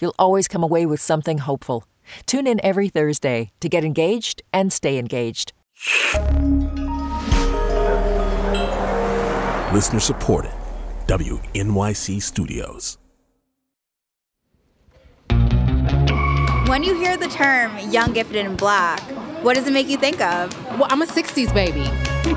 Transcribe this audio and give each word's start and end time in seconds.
You'll 0.00 0.14
always 0.18 0.48
come 0.48 0.62
away 0.62 0.86
with 0.86 1.00
something 1.00 1.38
hopeful. 1.38 1.84
Tune 2.26 2.46
in 2.46 2.60
every 2.64 2.88
Thursday 2.88 3.52
to 3.60 3.68
get 3.68 3.84
engaged 3.84 4.42
and 4.52 4.72
stay 4.72 4.98
engaged. 4.98 5.52
Listener 9.72 10.00
supported. 10.00 10.52
WNYC 11.06 12.22
Studios. 12.22 12.98
When 16.68 16.84
you 16.84 16.94
hear 16.94 17.16
the 17.16 17.26
term 17.26 17.76
young, 17.90 18.12
gifted, 18.12 18.46
and 18.46 18.56
black, 18.56 19.00
what 19.42 19.56
does 19.56 19.66
it 19.66 19.72
make 19.72 19.88
you 19.88 19.96
think 19.96 20.20
of? 20.20 20.54
Well, 20.78 20.86
I'm 20.88 21.02
a 21.02 21.06
60s 21.06 21.52
baby. 21.52 21.84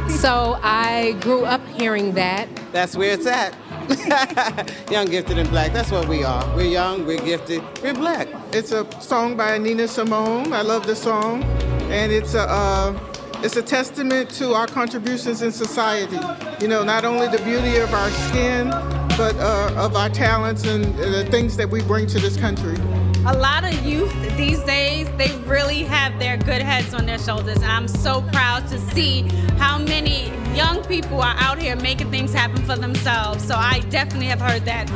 so 0.09 0.59
I 0.63 1.15
grew 1.21 1.45
up 1.45 1.61
hearing 1.67 2.13
that. 2.13 2.47
That's 2.71 2.95
where 2.95 3.11
it's 3.13 3.27
at. 3.27 3.53
young, 4.91 5.07
gifted, 5.07 5.37
and 5.37 5.49
black. 5.49 5.73
That's 5.73 5.91
what 5.91 6.07
we 6.07 6.23
are. 6.23 6.45
We're 6.55 6.63
young, 6.63 7.05
we're 7.05 7.23
gifted, 7.23 7.61
we're 7.81 7.93
black. 7.93 8.27
It's 8.51 8.71
a 8.71 8.89
song 9.01 9.35
by 9.35 9.57
Nina 9.57 9.87
Simone. 9.87 10.53
I 10.53 10.61
love 10.61 10.85
the 10.85 10.95
song. 10.95 11.43
And 11.91 12.11
it's 12.11 12.33
a, 12.33 12.49
uh, 12.49 12.99
it's 13.43 13.57
a 13.57 13.61
testament 13.61 14.29
to 14.31 14.53
our 14.53 14.67
contributions 14.67 15.41
in 15.41 15.51
society. 15.51 16.17
You 16.61 16.67
know, 16.67 16.83
not 16.83 17.05
only 17.05 17.27
the 17.27 17.43
beauty 17.43 17.77
of 17.77 17.93
our 17.93 18.09
skin, 18.09 18.69
but 19.17 19.35
uh, 19.35 19.73
of 19.77 19.95
our 19.95 20.09
talents 20.09 20.65
and 20.65 20.85
the 20.97 21.25
things 21.29 21.57
that 21.57 21.69
we 21.69 21.81
bring 21.83 22.07
to 22.07 22.19
this 22.19 22.37
country 22.37 22.77
a 23.25 23.33
lot 23.37 23.63
of 23.63 23.73
youth 23.85 24.13
these 24.35 24.61
days, 24.63 25.09
they 25.17 25.31
really 25.45 25.83
have 25.83 26.19
their 26.19 26.35
good 26.37 26.61
heads 26.61 26.93
on 26.93 27.05
their 27.05 27.19
shoulders. 27.19 27.57
And 27.57 27.71
I'm 27.71 27.87
so 27.87 28.21
proud 28.33 28.67
to 28.67 28.77
see 28.91 29.21
how 29.57 29.77
many 29.77 30.29
young 30.55 30.83
people 30.83 31.21
are 31.21 31.35
out 31.37 31.61
here 31.61 31.75
making 31.77 32.11
things 32.11 32.33
happen 32.33 32.63
for 32.65 32.75
themselves. 32.75 33.45
So 33.45 33.55
I 33.55 33.79
definitely 33.89 34.27
have 34.27 34.41
heard 34.41 34.65
that. 34.65 34.89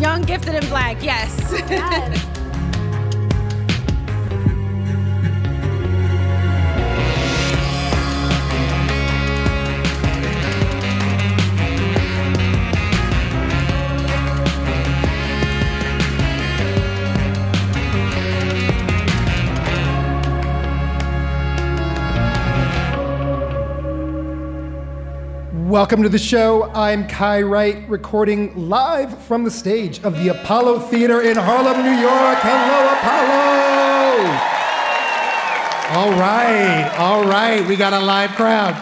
Young, 0.00 0.22
gifted, 0.22 0.54
and 0.54 0.68
black, 0.68 1.02
yes. 1.02 1.36
yes. 1.68 2.38
Welcome 25.72 26.02
to 26.02 26.10
the 26.10 26.18
show. 26.18 26.70
I'm 26.74 27.08
Kai 27.08 27.40
Wright, 27.40 27.88
recording 27.88 28.68
live 28.68 29.18
from 29.22 29.42
the 29.42 29.50
stage 29.50 30.04
of 30.04 30.18
the 30.18 30.28
Apollo 30.28 30.80
Theater 30.80 31.22
in 31.22 31.34
Harlem, 31.34 31.82
New 31.82 31.98
York. 31.98 32.38
Hello, 32.42 32.92
Apollo! 32.92 34.28
All 35.96 36.10
right, 36.20 36.94
all 36.98 37.24
right, 37.24 37.66
we 37.66 37.76
got 37.76 37.94
a 37.94 38.00
live 38.00 38.32
crowd. 38.32 38.76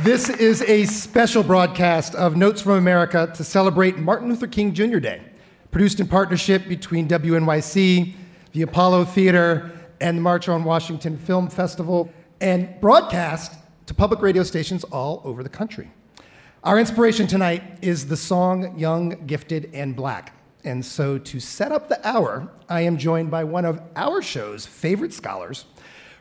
This 0.00 0.28
is 0.28 0.60
a 0.64 0.84
special 0.84 1.42
broadcast 1.42 2.14
of 2.14 2.36
Notes 2.36 2.60
from 2.60 2.72
America 2.72 3.32
to 3.34 3.42
celebrate 3.42 3.96
Martin 3.96 4.28
Luther 4.28 4.46
King 4.46 4.74
Jr. 4.74 4.98
Day, 4.98 5.22
produced 5.70 6.00
in 6.00 6.06
partnership 6.06 6.68
between 6.68 7.08
WNYC, 7.08 8.14
the 8.52 8.60
Apollo 8.60 9.06
Theater, 9.06 9.72
and 10.02 10.18
the 10.18 10.22
March 10.22 10.50
on 10.50 10.64
Washington 10.64 11.16
Film 11.16 11.48
Festival, 11.48 12.12
and 12.42 12.78
broadcast 12.82 13.54
to 13.86 13.94
public 13.94 14.22
radio 14.22 14.42
stations 14.42 14.84
all 14.84 15.20
over 15.24 15.42
the 15.42 15.48
country. 15.48 15.90
Our 16.62 16.78
inspiration 16.78 17.26
tonight 17.26 17.62
is 17.82 18.08
the 18.08 18.16
song 18.16 18.78
Young, 18.78 19.26
Gifted, 19.26 19.70
and 19.74 19.94
Black. 19.94 20.34
And 20.64 20.84
so, 20.84 21.18
to 21.18 21.40
set 21.40 21.72
up 21.72 21.88
the 21.90 22.06
hour, 22.08 22.50
I 22.70 22.80
am 22.80 22.96
joined 22.96 23.30
by 23.30 23.44
one 23.44 23.66
of 23.66 23.82
our 23.96 24.22
show's 24.22 24.64
favorite 24.64 25.12
scholars, 25.12 25.66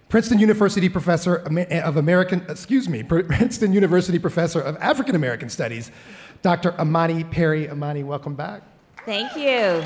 Princeton 0.10 0.40
University 0.40 0.90
professor 0.90 1.36
of 1.36 1.98
American, 1.98 2.46
excuse 2.50 2.90
me, 2.90 3.04
Princeton 3.08 3.72
University 3.72 4.20
professor 4.20 4.60
of 4.60 4.76
African 4.82 5.16
American 5.16 5.50
Studies, 5.50 5.92
Dr. 6.42 6.76
Imani 6.80 7.24
Perry. 7.24 7.68
Imani, 7.68 8.04
welcome 8.04 8.36
back. 8.36 8.64
Thank 9.06 9.36
you. 9.38 9.84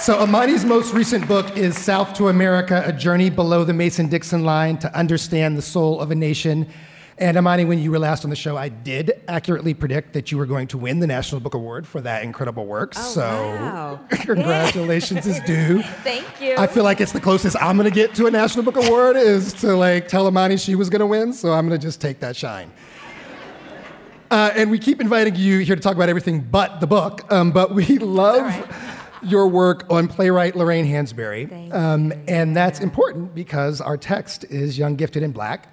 So, 0.00 0.20
Imani's 0.20 0.66
most 0.66 0.92
recent 0.92 1.26
book 1.26 1.56
is 1.56 1.78
South 1.78 2.12
to 2.14 2.28
America 2.28 2.82
A 2.84 2.92
Journey 2.92 3.30
Below 3.30 3.64
the 3.64 3.72
Mason 3.72 4.08
Dixon 4.08 4.44
Line 4.44 4.76
to 4.78 4.94
Understand 4.94 5.56
the 5.56 5.62
Soul 5.62 5.98
of 5.98 6.10
a 6.10 6.14
Nation. 6.14 6.68
And 7.16 7.38
Imani, 7.38 7.64
when 7.64 7.78
you 7.78 7.90
were 7.90 7.98
last 7.98 8.22
on 8.24 8.30
the 8.30 8.36
show, 8.36 8.56
I 8.56 8.68
did 8.68 9.22
accurately 9.28 9.72
predict 9.72 10.12
that 10.12 10.30
you 10.30 10.36
were 10.36 10.44
going 10.44 10.66
to 10.68 10.78
win 10.78 10.98
the 10.98 11.06
National 11.06 11.40
Book 11.40 11.54
Award 11.54 11.86
for 11.86 12.02
that 12.02 12.22
incredible 12.22 12.66
work. 12.66 12.92
Oh, 12.96 13.00
so, 13.00 13.20
wow. 13.22 14.00
congratulations 14.10 15.26
is 15.26 15.40
due. 15.40 15.82
Thank 16.02 16.40
you. 16.40 16.56
I 16.58 16.66
feel 16.66 16.84
like 16.84 17.00
it's 17.00 17.12
the 17.12 17.20
closest 17.20 17.56
I'm 17.62 17.76
going 17.78 17.88
to 17.88 17.94
get 17.94 18.14
to 18.16 18.26
a 18.26 18.30
National 18.30 18.64
Book 18.64 18.76
Award 18.76 19.16
is 19.16 19.54
to 19.54 19.74
like 19.74 20.08
tell 20.08 20.28
Imani 20.28 20.58
she 20.58 20.74
was 20.74 20.90
going 20.90 21.00
to 21.00 21.06
win. 21.06 21.32
So, 21.32 21.52
I'm 21.52 21.66
going 21.66 21.80
to 21.80 21.86
just 21.86 22.00
take 22.00 22.20
that 22.20 22.36
shine. 22.36 22.70
Uh, 24.30 24.50
and 24.54 24.70
we 24.70 24.78
keep 24.78 25.00
inviting 25.00 25.36
you 25.36 25.60
here 25.60 25.76
to 25.76 25.82
talk 25.82 25.94
about 25.94 26.08
everything 26.08 26.40
but 26.40 26.80
the 26.80 26.86
book. 26.86 27.32
Um, 27.32 27.52
but 27.52 27.72
we 27.72 27.98
love 27.98 28.44
your 29.26 29.48
work 29.48 29.86
on 29.90 30.08
playwright 30.08 30.56
Lorraine 30.56 30.86
Hansberry. 30.86 31.72
Um, 31.72 32.12
and 32.28 32.56
that's 32.56 32.80
important 32.80 33.34
because 33.34 33.80
our 33.80 33.96
text 33.96 34.44
is 34.44 34.78
Young, 34.78 34.96
Gifted, 34.96 35.22
and 35.22 35.34
Black. 35.34 35.68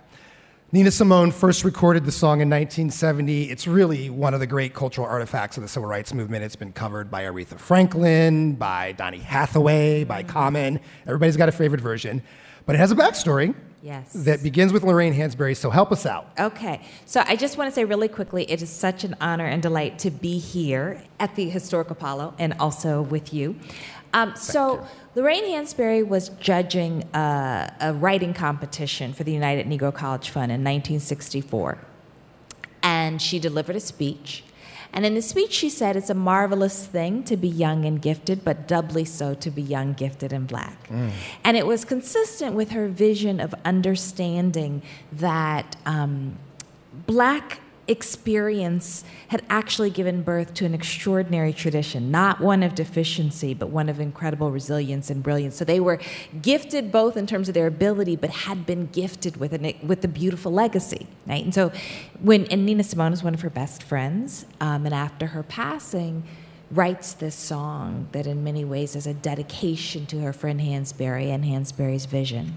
Nina 0.73 0.89
Simone 0.89 1.31
first 1.31 1.65
recorded 1.65 2.05
the 2.05 2.13
song 2.13 2.39
in 2.39 2.49
1970. 2.49 3.49
It's 3.51 3.67
really 3.67 4.09
one 4.09 4.33
of 4.33 4.39
the 4.39 4.47
great 4.47 4.73
cultural 4.73 5.05
artifacts 5.05 5.57
of 5.57 5.63
the 5.63 5.69
civil 5.69 5.89
rights 5.89 6.13
movement. 6.13 6.45
It's 6.45 6.55
been 6.55 6.71
covered 6.71 7.11
by 7.11 7.23
Aretha 7.23 7.59
Franklin, 7.59 8.55
by 8.55 8.93
Donny 8.93 9.17
Hathaway, 9.17 10.05
by 10.05 10.23
Common. 10.23 10.79
Everybody's 11.05 11.35
got 11.35 11.49
a 11.49 11.51
favorite 11.51 11.81
version. 11.81 12.23
But 12.65 12.75
it 12.75 12.77
has 12.77 12.91
a 12.91 12.95
backstory. 12.95 13.53
Yes. 13.83 14.13
That 14.13 14.43
begins 14.43 14.73
with 14.73 14.83
Lorraine 14.83 15.13
Hansberry, 15.13 15.57
so 15.57 15.71
help 15.71 15.91
us 15.91 16.05
out. 16.05 16.29
Okay. 16.39 16.81
So 17.05 17.23
I 17.25 17.35
just 17.35 17.57
want 17.57 17.69
to 17.69 17.73
say 17.73 17.83
really 17.83 18.07
quickly 18.07 18.49
it 18.49 18.61
is 18.61 18.69
such 18.69 19.03
an 19.03 19.15
honor 19.19 19.45
and 19.45 19.61
delight 19.61 19.97
to 19.99 20.11
be 20.11 20.37
here 20.37 21.01
at 21.19 21.35
the 21.35 21.49
Historic 21.49 21.89
Apollo 21.89 22.35
and 22.37 22.53
also 22.59 23.01
with 23.01 23.33
you. 23.33 23.55
Um, 24.13 24.35
so 24.35 24.75
you. 24.75 24.81
Lorraine 25.15 25.45
Hansberry 25.45 26.07
was 26.07 26.29
judging 26.29 27.09
a, 27.13 27.73
a 27.79 27.93
writing 27.93 28.33
competition 28.33 29.13
for 29.13 29.23
the 29.23 29.31
United 29.31 29.65
Negro 29.67 29.93
College 29.93 30.29
Fund 30.29 30.51
in 30.51 30.61
1964. 30.61 31.79
And 32.83 33.21
she 33.21 33.39
delivered 33.39 33.75
a 33.75 33.79
speech. 33.79 34.43
And 34.93 35.05
in 35.05 35.13
the 35.13 35.21
speech, 35.21 35.53
she 35.53 35.69
said, 35.69 35.95
It's 35.95 36.09
a 36.09 36.15
marvelous 36.15 36.85
thing 36.85 37.23
to 37.23 37.37
be 37.37 37.47
young 37.47 37.85
and 37.85 38.01
gifted, 38.01 38.43
but 38.43 38.67
doubly 38.67 39.05
so 39.05 39.33
to 39.35 39.49
be 39.49 39.61
young, 39.61 39.93
gifted, 39.93 40.33
and 40.33 40.47
black. 40.47 40.87
Mm. 40.89 41.11
And 41.43 41.57
it 41.57 41.65
was 41.65 41.85
consistent 41.85 42.55
with 42.55 42.71
her 42.71 42.87
vision 42.87 43.39
of 43.39 43.55
understanding 43.63 44.81
that 45.11 45.75
um, 45.85 46.37
black 47.05 47.59
experience 47.91 49.03
had 49.27 49.43
actually 49.49 49.89
given 49.89 50.23
birth 50.23 50.53
to 50.55 50.65
an 50.65 50.73
extraordinary 50.73 51.53
tradition, 51.53 52.09
not 52.09 52.39
one 52.39 52.63
of 52.63 52.73
deficiency, 52.73 53.53
but 53.53 53.69
one 53.69 53.89
of 53.89 53.99
incredible 53.99 54.49
resilience 54.49 55.09
and 55.09 55.21
brilliance. 55.21 55.57
So 55.57 55.65
they 55.65 55.79
were 55.79 55.99
gifted 56.41 56.91
both 56.91 57.17
in 57.17 57.27
terms 57.27 57.49
of 57.49 57.53
their 57.53 57.67
ability, 57.67 58.15
but 58.15 58.29
had 58.29 58.65
been 58.65 58.87
gifted 58.87 59.37
with 59.37 59.53
a 59.53 59.77
with 59.83 60.03
a 60.03 60.07
beautiful 60.07 60.51
legacy, 60.51 61.07
right? 61.27 61.43
And 61.43 61.53
so 61.53 61.71
when 62.21 62.45
and 62.45 62.65
Nina 62.65 62.83
Simone 62.83 63.13
is 63.13 63.23
one 63.23 63.33
of 63.33 63.41
her 63.41 63.49
best 63.49 63.83
friends, 63.83 64.45
um, 64.59 64.85
and 64.85 64.95
after 64.95 65.27
her 65.27 65.43
passing, 65.43 66.23
writes 66.71 67.13
this 67.13 67.35
song 67.35 68.07
that 68.13 68.25
in 68.25 68.43
many 68.43 68.63
ways 68.63 68.95
is 68.95 69.05
a 69.05 69.13
dedication 69.13 70.05
to 70.05 70.21
her 70.21 70.31
friend 70.31 70.61
Hansberry 70.61 71.27
and 71.27 71.43
Hansberry's 71.43 72.05
vision. 72.05 72.55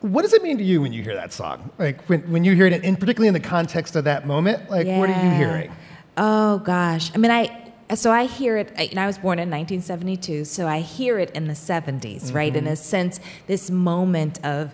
What 0.00 0.22
does 0.22 0.32
it 0.32 0.42
mean 0.42 0.58
to 0.58 0.64
you 0.64 0.80
when 0.80 0.92
you 0.92 1.02
hear 1.02 1.14
that 1.14 1.32
song? 1.32 1.70
Like 1.78 2.02
when, 2.08 2.22
when 2.32 2.44
you 2.44 2.54
hear 2.54 2.66
it, 2.66 2.84
and 2.84 2.98
particularly 2.98 3.28
in 3.28 3.34
the 3.34 3.40
context 3.40 3.96
of 3.96 4.04
that 4.04 4.26
moment, 4.26 4.70
like 4.70 4.86
yeah. 4.86 4.98
what 4.98 5.10
are 5.10 5.24
you 5.24 5.30
hearing? 5.30 5.72
Oh 6.16 6.58
gosh, 6.58 7.10
I 7.14 7.18
mean, 7.18 7.30
I 7.30 7.70
so 7.94 8.10
I 8.10 8.26
hear 8.26 8.56
it. 8.56 8.72
And 8.76 8.98
I 8.98 9.06
was 9.06 9.18
born 9.18 9.38
in 9.38 9.50
1972, 9.50 10.44
so 10.44 10.66
I 10.66 10.80
hear 10.80 11.18
it 11.18 11.30
in 11.32 11.48
the 11.48 11.54
70s, 11.54 12.00
mm-hmm. 12.00 12.36
right? 12.36 12.54
In 12.54 12.66
a 12.66 12.76
sense, 12.76 13.20
this 13.46 13.70
moment 13.70 14.44
of 14.44 14.72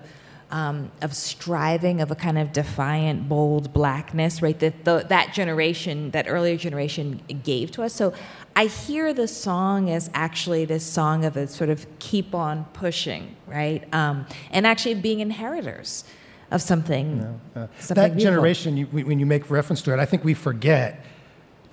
um, 0.51 0.93
of 1.03 1.15
striving, 1.15 2.01
of 2.01 2.11
a 2.11 2.15
kind 2.15 2.39
of 2.39 2.53
defiant, 2.53 3.29
bold 3.29 3.73
blackness, 3.73 4.41
right? 4.43 4.59
That 4.61 4.85
the, 4.85 5.05
that 5.09 5.35
generation, 5.35 6.13
that 6.13 6.27
earlier 6.29 6.57
generation 6.57 7.21
gave 7.43 7.73
to 7.73 7.83
us. 7.83 7.93
So 7.93 8.13
I 8.57 8.67
hear 8.67 9.13
the 9.13 9.29
song 9.29 9.91
as 9.91 10.11
actually 10.15 10.65
this 10.65 10.83
song 10.83 11.27
of 11.27 11.37
a 11.37 11.47
sort 11.47 11.69
of 11.69 11.87
keep 11.99 12.35
on 12.35 12.65
pushing, 12.73 13.37
right? 13.47 13.85
Um, 13.93 14.27
and 14.51 14.67
actually 14.67 14.95
being 14.95 15.21
inheritors 15.21 16.05
of 16.51 16.63
something. 16.63 17.39
Yeah, 17.55 17.63
uh, 17.63 17.67
something 17.79 17.95
that 18.03 18.17
beautiful. 18.17 18.37
generation, 18.37 18.77
you, 18.79 18.87
when 18.87 19.21
you 19.21 19.27
make 19.27 19.51
reference 19.51 19.83
to 19.83 19.93
it, 19.93 20.01
I 20.01 20.07
think 20.07 20.25
we 20.25 20.33
forget 20.33 21.05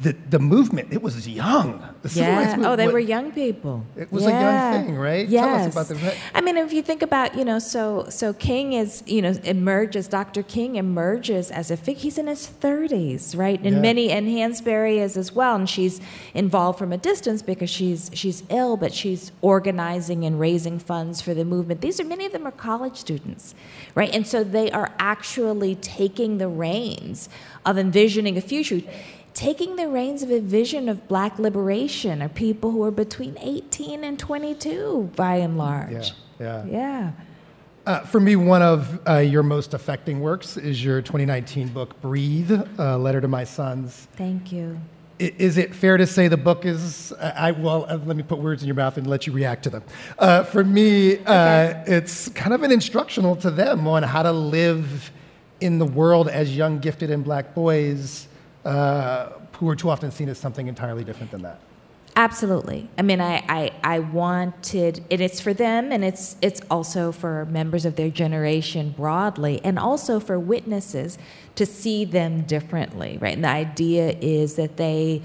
the, 0.02 0.14
the 0.30 0.40
movement, 0.40 0.92
it 0.92 1.02
was 1.02 1.28
young. 1.28 1.82
The 2.02 2.10
civil 2.10 2.32
yeah. 2.34 2.38
rights 2.38 2.50
movement, 2.52 2.74
oh, 2.74 2.76
they 2.76 2.86
what- 2.88 2.94
were 2.94 3.00
young 3.00 3.32
people. 3.32 3.86
It 3.96 4.12
was 4.12 4.26
a 4.26 4.30
young 4.32 4.86
thing, 4.86 4.96
right? 4.98 5.28
Yes. 5.28 5.74
Tell 5.74 5.82
us 5.84 5.90
about 5.92 6.02
the. 6.02 6.16
I 6.34 6.42
mean, 6.42 6.58
if 6.58 6.74
you 6.74 6.82
think 6.82 7.02
about, 7.02 7.36
you 7.36 7.46
know, 7.46 7.60
so 7.60 8.08
so 8.10 8.34
King 8.34 8.74
is, 8.74 9.04
you 9.06 9.22
know, 9.22 9.34
emerges. 9.44 10.08
Dr. 10.08 10.44
King 10.44 10.76
emerges 10.76 11.52
as 11.52 11.72
a 11.72 11.78
figure. 11.78 12.02
He's 12.02 12.18
in 12.18 12.28
his 12.28 12.48
thirties, 12.48 13.36
right? 13.36 13.60
And 13.64 13.76
Yeah. 13.76 13.82
many 13.82 14.10
and 14.12 14.28
Hansberry 14.28 14.98
is 14.98 15.16
as 15.16 15.32
well, 15.34 15.56
and 15.56 15.70
she's 15.70 16.02
involved 16.34 16.80
from 16.80 16.92
a 16.92 16.98
distance 16.98 17.42
because 17.42 17.70
she's 17.70 18.10
she's 18.14 18.44
ill, 18.50 18.76
but 18.76 18.94
she's 18.94 19.32
organizing 19.42 20.26
and 20.26 20.40
raising 20.40 20.80
funds 20.80 21.22
for 21.22 21.34
the 21.34 21.46
movement. 21.46 21.82
These 21.82 22.00
are 22.00 22.04
many 22.06 22.26
of 22.26 22.32
them 22.32 22.46
are 22.46 22.52
college 22.52 22.98
students, 22.98 23.56
right? 23.96 24.14
And 24.14 24.28
so 24.28 24.44
they 24.44 24.72
are 24.72 24.92
actually 25.00 25.76
taking 25.76 26.40
the 26.40 26.48
reins 26.48 27.30
of 27.66 27.78
envisioning 27.78 28.38
a 28.38 28.42
future. 28.42 28.82
Taking 29.34 29.76
the 29.78 29.88
reins 29.88 30.22
of 30.22 30.30
a 30.32 30.40
vision 30.40 30.88
of 30.88 31.08
black 31.08 31.40
liberation 31.40 32.22
are 32.22 32.30
people 32.30 32.72
who 32.72 32.84
are 32.84 32.92
between 32.92 33.36
18 33.42 34.04
and 34.04 34.20
22, 34.20 35.12
by 35.16 35.38
and 35.38 35.58
large. 35.58 35.92
Yeah, 35.92 36.06
yeah. 36.40 36.66
Yeah. 36.66 37.12
Uh, 37.86 38.00
for 38.02 38.20
me, 38.20 38.36
one 38.36 38.62
of 38.62 39.00
uh, 39.08 39.18
your 39.18 39.44
most 39.44 39.74
affecting 39.74 40.22
works 40.22 40.56
is 40.56 40.84
your 40.86 41.02
2019 41.02 41.68
book, 41.70 42.00
Breathe, 42.00 42.52
a 42.78 42.98
letter 42.98 43.20
to 43.22 43.28
my 43.28 43.44
sons. 43.44 44.08
Thank 44.16 44.52
you. 44.52 44.80
I- 45.20 45.34
Is 45.38 45.58
it 45.58 45.74
fair 45.76 45.98
to 45.98 46.06
say 46.08 46.28
the 46.28 46.38
book 46.38 46.66
is? 46.66 47.12
I 47.14 47.52
well, 47.52 47.86
uh, 47.90 47.98
let 48.06 48.16
me 48.16 48.24
put 48.24 48.40
words 48.40 48.62
in 48.62 48.68
your 48.68 48.76
mouth 48.76 48.98
and 48.98 49.06
let 49.08 49.28
you 49.28 49.34
react 49.34 49.64
to 49.64 49.70
them. 49.70 49.84
Uh, 50.18 50.44
for 50.44 50.64
me, 50.64 51.18
uh, 51.26 51.84
it's 51.88 52.30
kind 52.30 52.54
of 52.54 52.64
an 52.64 52.72
instructional 52.72 53.36
to 53.38 53.52
them 53.52 53.88
on 53.88 54.04
how 54.04 54.24
to 54.24 54.32
live 54.32 55.12
in 55.60 55.78
the 55.80 55.86
world 55.86 56.30
as 56.30 56.56
young, 56.56 56.80
gifted, 56.80 57.10
and 57.10 57.24
black 57.24 57.54
boys 57.56 58.28
uh, 58.66 59.30
who 59.54 59.70
are 59.70 59.76
too 59.76 59.90
often 59.90 60.12
seen 60.12 60.30
as 60.30 60.38
something 60.38 60.68
entirely 60.68 61.04
different 61.04 61.32
than 61.32 61.42
that. 61.44 61.60
Absolutely. 62.16 62.88
I 62.96 63.02
mean, 63.02 63.20
I, 63.22 63.44
I, 63.50 63.72
I 63.84 64.00
wanted, 64.00 65.04
and 65.10 65.20
it's 65.20 65.40
for 65.40 65.52
them, 65.52 65.92
and 65.92 66.06
it's, 66.06 66.38
it's 66.44 66.62
also 66.70 67.12
for 67.12 67.46
members 67.46 67.86
of 67.86 67.96
their 67.96 68.12
generation 68.12 68.94
broadly, 68.96 69.60
and 69.64 69.80
also 69.80 70.20
for 70.20 70.40
witnesses 70.40 71.18
to 71.56 71.66
see 71.66 72.06
them 72.06 72.42
differently, 72.44 73.18
right? 73.20 73.34
And 73.34 73.44
the 73.44 73.50
idea 73.50 74.16
is 74.22 74.56
that 74.56 74.78
they 74.78 75.24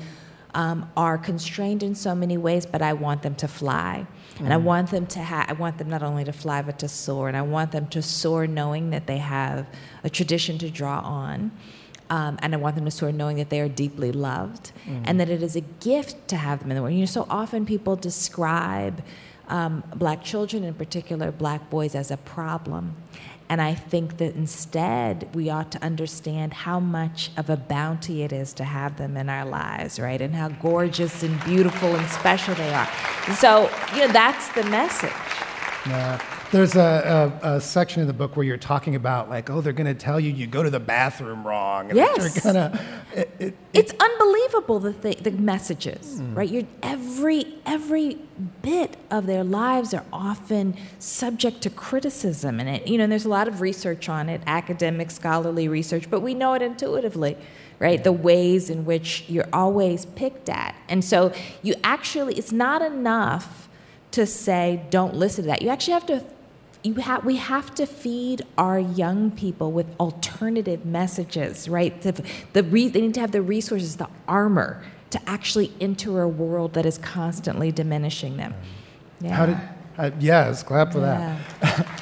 um, 0.55 0.91
are 0.97 1.19
constrained 1.19 1.83
in 1.83 1.95
so 1.95 2.15
many 2.15 2.39
ways, 2.39 2.65
but 2.65 2.81
I 2.81 2.95
want 2.95 3.21
them 3.21 3.35
to 3.37 3.49
fly. 3.49 4.07
And 4.39 4.53
I 4.53 4.57
Mm. 4.57 4.63
want 4.63 4.91
them 4.91 5.07
to 5.09 5.19
have, 5.19 5.51
I 5.51 5.53
want 5.53 5.77
them 5.79 5.91
not 5.91 6.03
only 6.03 6.25
to 6.25 6.33
fly, 6.33 6.63
but 6.63 6.79
to 6.79 6.89
soar. 6.89 7.29
And 7.29 7.37
I 7.37 7.43
want 7.43 7.73
them 7.73 7.87
to 7.89 8.01
soar 8.01 8.47
knowing 8.47 8.91
that 8.91 9.07
they 9.07 9.19
have 9.19 9.67
a 10.05 10.09
tradition 10.09 10.57
to 10.59 10.71
draw 10.71 11.01
on. 11.01 11.51
Um, 12.11 12.39
and 12.41 12.55
I 12.55 12.57
want 12.57 12.75
them 12.77 12.85
to 12.87 12.91
soar 12.91 13.13
knowing 13.13 13.37
that 13.37 13.51
they 13.51 13.61
are 13.61 13.69
deeply 13.69 14.13
loved 14.13 14.73
Mm. 14.87 15.03
and 15.05 15.21
that 15.21 15.29
it 15.29 15.43
is 15.43 15.57
a 15.57 15.61
gift 15.61 16.27
to 16.29 16.37
have 16.37 16.61
them 16.61 16.71
in 16.71 16.77
the 16.77 16.83
world. 16.83 16.95
You 16.95 17.01
know, 17.01 17.07
so 17.07 17.27
often 17.29 17.67
people 17.67 17.97
describe 17.97 19.03
um, 19.49 19.83
black 19.95 20.23
children, 20.25 20.65
in 20.65 20.75
particular 20.75 21.31
black 21.33 21.69
boys, 21.71 21.95
as 21.95 22.11
a 22.11 22.17
problem. 22.17 22.95
And 23.51 23.63
I 23.63 23.75
think 23.75 24.19
that 24.19 24.35
instead 24.35 25.29
we 25.35 25.49
ought 25.49 25.71
to 25.73 25.83
understand 25.83 26.53
how 26.53 26.81
much 26.81 27.31
of 27.37 27.49
a 27.49 27.57
bounty 27.57 28.23
it 28.23 28.33
is 28.33 28.53
to 28.55 28.65
have 28.65 28.97
them 28.99 29.17
in 29.17 29.31
our 29.31 29.47
lives, 29.47 29.99
right? 29.99 30.21
And 30.21 30.35
how 30.35 30.49
gorgeous 30.49 31.23
and 31.23 31.43
beautiful 31.45 31.95
and 31.97 32.07
special 32.09 32.55
they 32.55 32.73
are. 32.75 32.89
So, 33.37 33.71
you 33.95 34.01
know, 34.07 34.13
that's 34.13 34.49
the 34.53 34.65
message. 34.65 35.13
Yeah. 35.87 36.21
There's 36.51 36.77
a, 36.77 37.39
a, 37.43 37.57
a 37.57 37.61
section 37.61 38.01
in 38.01 38.07
the 38.09 38.15
book 38.15 38.35
where 38.37 38.45
you're 38.45 38.57
talking 38.57 38.95
about 38.95 39.29
like, 39.29 39.51
oh, 39.51 39.61
they're 39.61 39.75
going 39.75 39.87
to 39.87 40.01
tell 40.01 40.19
you 40.19 40.31
you 40.33 40.47
go 40.47 40.63
to 40.63 40.71
the 40.71 40.81
bathroom 40.81 41.47
wrong. 41.47 41.95
Yes. 41.95 42.43
Gonna, 42.43 42.81
it, 43.15 43.31
it, 43.39 43.57
It's 43.75 43.93
unbelievable 44.01 44.81
the 44.81 44.93
th- 44.95 45.19
the 45.19 45.31
messages, 45.33 46.21
Mm. 46.21 46.35
right? 46.37 46.49
You're, 46.49 46.63
every 46.83 47.59
every 47.67 48.19
bit 48.63 48.97
of 49.11 49.27
their 49.27 49.45
lives 49.45 49.93
are 49.93 50.05
often 50.13 50.77
subject 50.99 51.61
to 51.63 51.71
criticism, 51.71 52.61
and 52.61 52.69
it 52.69 52.87
you 52.87 52.97
know 52.97 53.05
and 53.05 53.13
there's 53.13 53.27
a 53.27 53.29
lot 53.29 53.47
of 53.49 53.61
research 53.61 54.09
on 54.09 54.29
it, 54.31 54.41
academic, 54.47 55.11
scholarly 55.11 55.69
research, 55.69 56.09
but 56.11 56.21
we 56.21 56.33
know 56.35 56.55
it 56.55 56.63
intuitively, 56.63 57.37
right? 57.79 58.03
The 58.03 58.13
ways 58.13 58.71
in 58.71 58.85
which 58.87 59.25
you're 59.29 59.49
always 59.53 60.07
picked 60.07 60.49
at, 60.49 60.75
and 60.89 61.05
so 61.05 61.33
you 61.63 61.75
actually 61.85 62.37
it's 62.39 62.53
not 62.53 62.81
enough 62.81 63.69
to 64.13 64.25
say 64.25 64.83
don't 64.91 65.15
listen 65.15 65.45
to 65.45 65.49
that. 65.49 65.61
You 65.63 65.69
actually 65.69 65.93
have 65.95 66.07
to 66.07 66.25
you 66.83 66.95
have 66.95 67.25
we 67.25 67.37
have 67.37 67.75
to 67.75 67.87
feed 67.87 68.43
our 68.57 68.79
young 68.79 69.31
people 69.31 69.73
with 69.73 69.87
alternative 69.99 70.85
messages, 70.87 71.69
right? 71.69 72.01
The, 72.03 72.23
the 72.53 72.63
re, 72.63 72.89
they 72.89 73.01
need 73.01 73.15
to 73.15 73.21
have 73.21 73.33
the 73.33 73.43
resources, 73.43 73.97
the 73.97 74.09
armor 74.27 74.83
to 75.11 75.21
actually 75.29 75.73
enter 75.81 76.23
a 76.23 76.29
world 76.29 76.75
that 76.75 76.87
is 76.87 76.99
constantly 76.99 77.73
diminishing 77.73 78.37
them. 78.37 78.55
Yeah. 79.21 79.35
How 79.35 79.47
did? 79.47 79.59
Uh, 79.99 80.11
yes, 80.21 80.63
clap 80.63 80.93
for 80.93 81.01
Yeah. 81.01 81.39
that. 81.61 81.87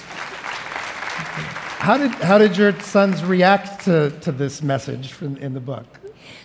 how 1.79 1.97
did 1.97 2.11
how 2.13 2.37
did 2.39 2.57
your 2.57 2.79
sons 2.81 3.25
react 3.25 3.85
to, 3.87 4.11
to 4.21 4.33
this 4.33 4.63
message 4.63 5.13
from, 5.13 5.37
in 5.39 5.55
the 5.55 5.61
book? 5.61 5.87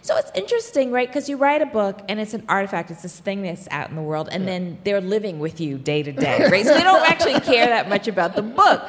So 0.03 0.17
it's 0.17 0.31
interesting, 0.33 0.91
right? 0.91 1.07
Because 1.07 1.29
you 1.29 1.37
write 1.37 1.61
a 1.61 1.67
book 1.67 2.01
and 2.09 2.19
it's 2.19 2.33
an 2.33 2.43
artifact, 2.49 2.89
it's 2.89 3.03
this 3.03 3.19
thing 3.19 3.43
that's 3.43 3.67
out 3.69 3.89
in 3.89 3.95
the 3.95 4.01
world, 4.01 4.29
and 4.31 4.47
then 4.47 4.79
they're 4.83 4.99
living 4.99 5.39
with 5.39 5.61
you 5.61 5.77
day 5.77 6.01
to 6.01 6.11
day, 6.11 6.47
right? 6.49 6.65
So 6.65 6.73
they 6.73 6.83
don't 6.83 7.07
actually 7.07 7.39
care 7.41 7.67
that 7.67 7.87
much 7.87 8.07
about 8.07 8.35
the 8.35 8.41
book. 8.41 8.81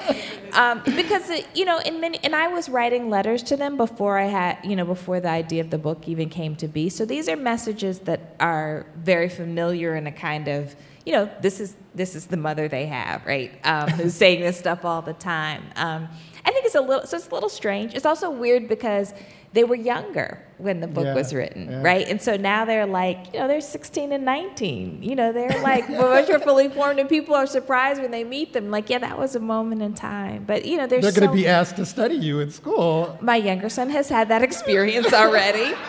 Um, 0.55 0.83
because, 0.85 1.29
it, 1.29 1.47
you 1.55 1.67
know, 1.67 1.79
in 1.81 2.01
many, 2.01 2.19
and 2.25 2.35
I 2.35 2.49
was 2.49 2.69
writing 2.69 3.11
letters 3.11 3.43
to 3.45 3.57
them 3.57 3.77
before 3.77 4.19
I 4.19 4.25
had, 4.25 4.59
you 4.65 4.75
know, 4.75 4.87
before 4.87 5.21
the 5.21 5.29
idea 5.29 5.61
of 5.61 5.71
the 5.71 5.79
book 5.79 6.09
even 6.09 6.31
came 6.31 6.57
to 6.57 6.69
be. 6.69 6.89
So 6.89 7.05
these 7.05 7.29
are 7.29 7.37
messages 7.37 8.01
that 8.01 8.35
are 8.41 8.87
very 8.97 9.29
familiar 9.29 9.95
in 9.97 10.07
a 10.07 10.13
kind 10.13 10.49
of, 10.49 10.75
you 11.05 11.13
know, 11.13 11.31
this 11.41 11.61
is 11.61 11.75
this 11.95 12.15
is 12.15 12.27
the 12.27 12.37
mother 12.37 12.69
they 12.69 12.87
have, 12.87 13.25
right? 13.27 13.53
Um, 13.65 13.89
who's 13.91 14.15
saying 14.15 14.41
this 14.41 14.59
stuff 14.59 14.85
all 14.85 15.03
the 15.03 15.13
time. 15.13 15.65
Um, 15.77 16.09
I 16.45 16.51
think 16.51 16.65
it's 16.65 16.75
a 16.75 16.81
little, 16.81 17.07
so 17.07 17.17
it's 17.17 17.29
a 17.29 17.35
little 17.35 17.49
strange. 17.49 17.95
It's 17.95 18.07
also 18.07 18.31
weird 18.31 18.69
because 18.69 19.13
they 19.53 19.65
were 19.65 19.75
younger 19.75 20.43
when 20.59 20.81
the 20.81 20.87
book 20.87 21.05
Yeah, 21.05 21.15
was 21.15 21.35
written, 21.35 21.69
yeah. 21.71 21.83
right? 21.83 22.09
And 22.09 22.23
so 22.23 22.37
now 22.37 22.65
they're 22.65 22.87
like, 22.87 23.33
you 23.35 23.41
know, 23.41 23.49
they're 23.49 23.61
16 23.61 24.13
and 24.13 24.25
19. 24.25 25.03
You 25.03 25.15
know, 25.15 25.33
they're 25.33 25.63
like 25.63 25.89
more 25.91 26.23
fully 26.41 26.69
formed, 26.69 26.99
and 26.99 27.09
people 27.09 27.35
are 27.35 27.47
surprised 27.47 28.01
when 28.01 28.11
they 28.11 28.25
meet 28.25 28.53
them. 28.53 28.71
Like, 28.71 28.89
yeah, 28.89 28.99
that 28.99 29.19
was 29.19 29.35
a 29.35 29.41
moment 29.41 29.83
in 29.83 29.95
time. 29.95 30.45
But 30.45 30.65
you 30.65 30.77
know, 30.77 30.87
they're, 30.87 31.01
They're 31.01 31.13
so, 31.13 31.21
going 31.21 31.31
to 31.31 31.37
be 31.37 31.47
asked 31.47 31.77
to 31.77 31.87
study 31.87 32.15
you 32.15 32.41
in 32.41 32.51
school. 32.51 33.19
My 33.21 33.37
younger 33.37 33.69
son 33.69 33.91
has 33.91 34.09
had 34.09 34.29
that 34.29 34.43
experience 34.43 35.13
already. 35.13 35.75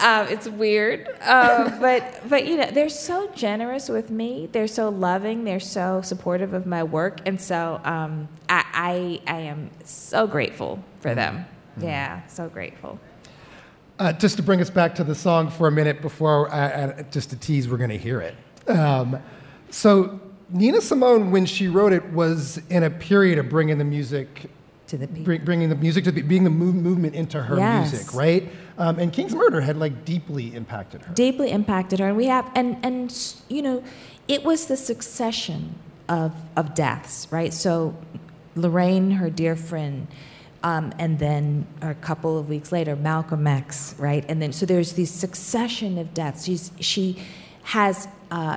Um, 0.00 0.26
it's 0.26 0.48
weird, 0.48 1.08
uh, 1.22 1.78
but 1.80 2.28
but 2.28 2.46
you 2.48 2.56
know 2.56 2.68
they're 2.70 2.88
so 2.88 3.30
generous 3.34 3.88
with 3.88 4.10
me. 4.10 4.48
They're 4.50 4.66
so 4.66 4.88
loving. 4.88 5.44
They're 5.44 5.60
so 5.60 6.02
supportive 6.02 6.52
of 6.52 6.66
my 6.66 6.82
work, 6.82 7.20
and 7.24 7.40
so 7.40 7.80
um, 7.84 8.28
I, 8.48 9.20
I 9.26 9.32
I 9.32 9.40
am 9.42 9.70
so 9.84 10.26
grateful 10.26 10.82
for 10.98 11.14
them. 11.14 11.46
Yeah, 11.80 12.26
so 12.26 12.48
grateful. 12.48 12.98
Uh, 13.98 14.12
just 14.12 14.36
to 14.36 14.42
bring 14.42 14.60
us 14.60 14.70
back 14.70 14.94
to 14.96 15.04
the 15.04 15.14
song 15.14 15.48
for 15.50 15.68
a 15.68 15.72
minute 15.72 16.02
before, 16.02 16.48
uh, 16.52 16.56
uh, 16.56 17.02
just 17.10 17.30
to 17.30 17.36
tease, 17.36 17.68
we're 17.68 17.76
going 17.76 17.90
to 17.90 17.98
hear 17.98 18.20
it. 18.20 18.34
Um, 18.68 19.18
so, 19.70 20.20
Nina 20.50 20.80
Simone, 20.80 21.30
when 21.30 21.46
she 21.46 21.68
wrote 21.68 21.92
it, 21.92 22.04
was 22.12 22.60
in 22.70 22.82
a 22.82 22.90
period 22.90 23.38
of 23.38 23.48
bringing 23.48 23.78
the 23.78 23.84
music 23.84 24.50
to 24.88 24.98
the 24.98 25.06
people, 25.06 25.24
bring, 25.24 25.44
bringing 25.44 25.68
the 25.68 25.76
music 25.76 26.04
to 26.04 26.12
the, 26.12 26.22
being 26.22 26.42
the 26.44 26.50
move, 26.50 26.74
movement 26.74 27.14
into 27.14 27.40
her 27.42 27.56
Yes. 27.56 27.92
music, 27.92 28.14
right? 28.14 28.48
Um, 28.78 28.98
and 28.98 29.12
King's 29.12 29.34
Murder 29.34 29.60
had 29.60 29.76
like 29.78 30.04
deeply 30.04 30.54
impacted 30.54 31.02
her. 31.02 31.14
deeply 31.14 31.50
impacted 31.52 32.00
her 32.00 32.08
and 32.08 32.16
we 32.16 32.26
have 32.26 32.50
and 32.56 32.76
and 32.84 33.34
you 33.48 33.62
know 33.62 33.82
it 34.26 34.42
was 34.44 34.66
the 34.66 34.76
succession 34.76 35.76
of 36.08 36.32
of 36.56 36.74
deaths 36.74 37.28
right 37.30 37.54
so 37.54 37.96
lorraine 38.56 39.12
her 39.12 39.30
dear 39.30 39.54
friend 39.54 40.08
um, 40.64 40.92
and 40.98 41.18
then 41.20 41.66
a 41.82 41.94
couple 41.94 42.36
of 42.36 42.48
weeks 42.48 42.72
later 42.72 42.96
malcolm 42.96 43.46
x 43.46 43.94
right? 43.98 44.24
And 44.28 44.40
then 44.42 44.52
so 44.52 44.66
there's 44.66 44.94
this 44.94 45.10
succession 45.10 45.98
of 45.98 46.14
deaths. 46.14 46.44
She's 46.44 46.72
she 46.80 47.18
has 47.62 48.08
uh, 48.30 48.56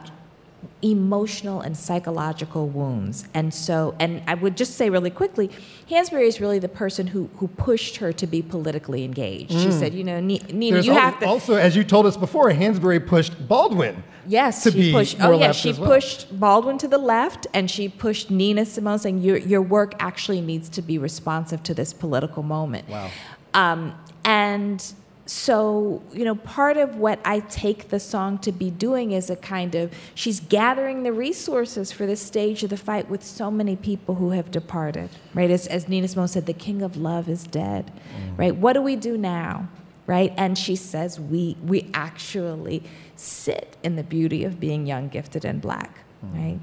emotional 0.82 1.62
and 1.62 1.76
psychological 1.76 2.68
wounds. 2.68 3.28
And 3.34 3.54
so, 3.54 3.96
and 4.00 4.22
I 4.28 4.34
would 4.36 4.56
just 4.58 4.76
say 4.76 4.90
really 4.90 5.10
quickly, 5.10 5.50
Hansberry 5.90 6.28
is 6.28 6.40
really 6.40 6.60
the 6.60 6.68
person 6.70 7.08
who, 7.08 7.30
who 7.38 7.48
pushed 7.48 7.98
her 7.98 8.14
to 8.14 8.28
be 8.28 8.42
politically 8.42 9.04
engaged. 9.04 9.52
She 9.52 9.68
Mm. 9.68 9.80
said, 9.80 9.94
you 9.94 10.04
know, 10.04 10.20
Nina, 10.20 10.46
There's 10.74 10.86
you 10.86 10.94
have 10.94 11.20
to. 11.20 11.26
Also, 11.28 11.56
as 11.56 11.76
you 11.76 11.84
told 11.84 12.06
us 12.06 12.16
before, 12.18 12.52
Hansberry 12.52 13.06
pushed 13.06 13.48
Baldwin. 13.48 14.04
Yes, 14.28 14.64
to 14.64 14.72
she 14.72 14.78
be 14.82 14.92
pushed. 14.92 15.20
more 15.20 15.34
Oh, 15.34 15.40
yeah, 15.40 15.52
she 15.52 15.72
well. 15.74 15.90
pushed 15.90 16.38
Baldwin 16.40 16.78
to 16.80 16.88
the 16.88 16.98
left, 16.98 17.48
and 17.54 17.72
she 17.72 17.88
pushed 17.88 18.30
Nina 18.30 18.66
Simone, 18.66 19.00
saying 19.00 19.20
your 19.20 19.38
your 19.38 19.62
work 19.62 19.94
actually 20.00 20.42
needs 20.42 20.68
to 20.70 20.82
be 20.82 20.98
responsive 20.98 21.64
to 21.64 21.74
this 21.74 21.94
political 21.94 22.44
moment. 22.44 22.90
Wow. 22.90 23.10
Um, 23.54 23.96
and 24.26 24.84
so, 25.27 26.01
you 26.13 26.24
know, 26.24 26.36
part 26.36 26.77
of 26.77 26.96
what 26.96 27.19
I 27.25 27.41
take 27.41 27.89
the 27.89 28.00
song 28.00 28.38
to 28.39 28.51
be 28.53 28.72
doing 28.72 29.12
is 29.12 29.29
a 29.29 29.36
kind 29.36 29.75
of 29.75 29.93
she's 30.15 30.39
gathering 30.39 31.03
the 31.03 31.12
resources 31.12 31.91
for 31.91 32.05
this 32.05 32.22
stage 32.22 32.63
of 32.63 32.69
the 32.69 32.77
fight 32.77 33.10
with 33.10 33.24
so 33.24 33.51
many 33.51 33.75
people 33.75 34.15
who 34.15 34.31
have 34.31 34.51
departed, 34.51 35.10
right? 35.34 35.51
As, 35.51 35.67
as 35.67 35.89
Nina 35.89 36.07
Simone 36.07 36.29
said, 36.29 36.46
the 36.46 36.53
king 36.53 36.81
of 36.81 36.96
love 36.96 37.27
is 37.27 37.43
dead, 37.43 37.91
mm. 37.91 38.38
right? 38.38 38.55
What 38.55 38.74
do 38.74 38.81
we 38.81 38.96
do 38.96 39.17
now, 39.17 39.67
right? 40.05 40.34
And 40.38 40.57
she 40.57 40.77
says 40.77 41.19
we 41.19 41.57
we 41.62 41.89
actually 41.93 42.84
sit 43.17 43.75
in 43.84 43.98
the 43.98 44.03
beauty 44.03 44.46
of 44.46 44.62
being 44.62 44.88
young, 44.88 45.10
gifted, 45.10 45.43
and 45.43 45.62
black, 45.62 46.00
mm. 46.25 46.34
right? 46.34 46.60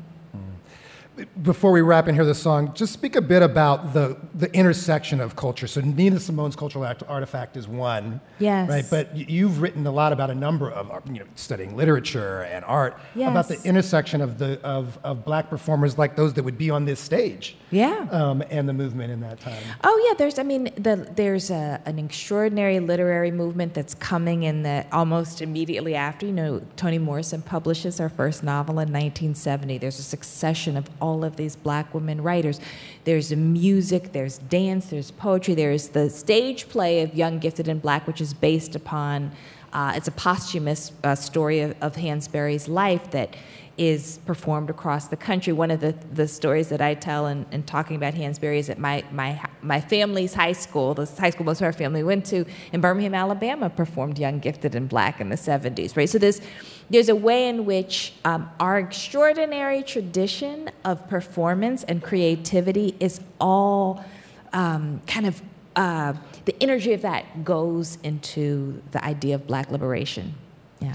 Before 1.42 1.70
we 1.70 1.80
wrap 1.80 2.08
and 2.08 2.16
hear 2.16 2.24
the 2.24 2.34
song, 2.34 2.74
just 2.74 2.92
speak 2.92 3.14
a 3.14 3.20
bit 3.20 3.40
about 3.40 3.92
the, 3.94 4.16
the 4.34 4.52
intersection 4.52 5.20
of 5.20 5.36
culture. 5.36 5.68
So 5.68 5.80
Nina 5.80 6.18
Simone's 6.18 6.56
cultural 6.56 6.84
act, 6.84 7.04
artifact 7.06 7.56
is 7.56 7.68
one, 7.68 8.20
Yes. 8.40 8.68
right? 8.68 8.84
But 8.90 9.16
you've 9.30 9.60
written 9.62 9.86
a 9.86 9.92
lot 9.92 10.12
about 10.12 10.30
a 10.30 10.34
number 10.34 10.68
of, 10.68 10.90
uh, 10.90 11.00
you 11.06 11.20
know, 11.20 11.26
studying 11.36 11.76
literature 11.76 12.42
and 12.42 12.64
art, 12.64 12.98
about 13.14 13.46
the 13.46 13.62
intersection 13.62 14.20
of 14.22 14.38
the 14.38 14.60
of, 14.62 14.98
of 15.04 15.24
black 15.24 15.48
performers 15.50 15.96
like 15.98 16.16
those 16.16 16.34
that 16.34 16.42
would 16.42 16.58
be 16.58 16.68
on 16.70 16.84
this 16.84 16.98
stage, 16.98 17.56
Yeah. 17.70 18.08
um, 18.10 18.42
and 18.50 18.68
the 18.68 18.72
movement 18.72 19.12
in 19.12 19.20
that 19.20 19.38
time. 19.38 19.62
Oh 19.84 20.06
yeah, 20.08 20.14
there's 20.18 20.40
I 20.40 20.42
mean 20.42 20.64
the, 20.76 21.08
there's 21.14 21.48
a, 21.50 21.80
an 21.86 22.00
extraordinary 22.00 22.80
literary 22.80 23.30
movement 23.30 23.72
that's 23.74 23.94
coming 23.94 24.42
in 24.42 24.64
the 24.64 24.84
almost 24.90 25.40
immediately 25.40 25.94
after. 25.94 26.26
You 26.26 26.32
know, 26.32 26.62
Toni 26.74 26.98
Morrison 26.98 27.40
publishes 27.42 27.98
her 27.98 28.08
first 28.08 28.42
novel 28.42 28.74
in 28.80 28.88
1970. 28.92 29.78
There's 29.78 30.00
a 30.00 30.02
succession 30.02 30.76
of 30.76 30.88
all 31.04 31.22
of 31.22 31.36
these 31.36 31.54
black 31.54 31.92
women 31.92 32.22
writers. 32.22 32.58
There's 33.04 33.30
music, 33.36 34.12
there's 34.12 34.38
dance, 34.38 34.86
there's 34.86 35.10
poetry. 35.10 35.54
There's 35.54 35.88
the 35.88 36.08
stage 36.08 36.68
play 36.70 37.02
of 37.02 37.14
Young, 37.14 37.38
Gifted, 37.38 37.68
and 37.68 37.80
Black, 37.80 38.06
which 38.06 38.20
is 38.22 38.32
based 38.32 38.74
upon. 38.74 39.30
Uh, 39.74 39.92
it's 39.96 40.08
a 40.08 40.12
posthumous 40.12 40.92
uh, 41.02 41.14
story 41.14 41.60
of, 41.60 41.74
of 41.82 41.96
Hansberry's 41.96 42.68
life 42.68 43.10
that 43.10 43.36
is 43.76 44.18
performed 44.24 44.70
across 44.70 45.08
the 45.08 45.16
country. 45.16 45.52
One 45.52 45.70
of 45.70 45.80
the, 45.80 45.92
the 46.12 46.28
stories 46.28 46.68
that 46.68 46.80
I 46.80 46.94
tell 46.94 47.26
in, 47.26 47.44
in 47.50 47.64
talking 47.64 47.96
about 47.96 48.14
Hansberry 48.14 48.58
is 48.58 48.68
that 48.68 48.78
my, 48.78 49.04
my, 49.10 49.40
my 49.62 49.80
family's 49.80 50.34
high 50.34 50.52
school, 50.52 50.94
the 50.94 51.06
high 51.06 51.30
school 51.30 51.44
most 51.44 51.60
of 51.60 51.64
our 51.64 51.72
family 51.72 52.02
went 52.02 52.24
to 52.26 52.44
in 52.72 52.80
Birmingham, 52.80 53.14
Alabama, 53.14 53.68
performed 53.68 54.18
Young, 54.18 54.38
Gifted, 54.38 54.74
and 54.74 54.88
Black 54.88 55.20
in 55.20 55.28
the 55.28 55.36
70s, 55.36 55.96
right? 55.96 56.08
So 56.08 56.18
there's, 56.18 56.40
there's 56.88 57.08
a 57.08 57.16
way 57.16 57.48
in 57.48 57.64
which 57.64 58.12
um, 58.24 58.48
our 58.60 58.78
extraordinary 58.78 59.82
tradition 59.82 60.70
of 60.84 61.08
performance 61.08 61.82
and 61.84 62.02
creativity 62.02 62.94
is 63.00 63.20
all 63.40 64.04
um, 64.52 65.02
kind 65.08 65.26
of, 65.26 65.42
uh, 65.74 66.14
the 66.44 66.54
energy 66.62 66.92
of 66.92 67.02
that 67.02 67.44
goes 67.44 67.98
into 68.04 68.80
the 68.92 69.04
idea 69.04 69.34
of 69.34 69.46
black 69.48 69.72
liberation. 69.72 70.34
Yeah. 70.80 70.94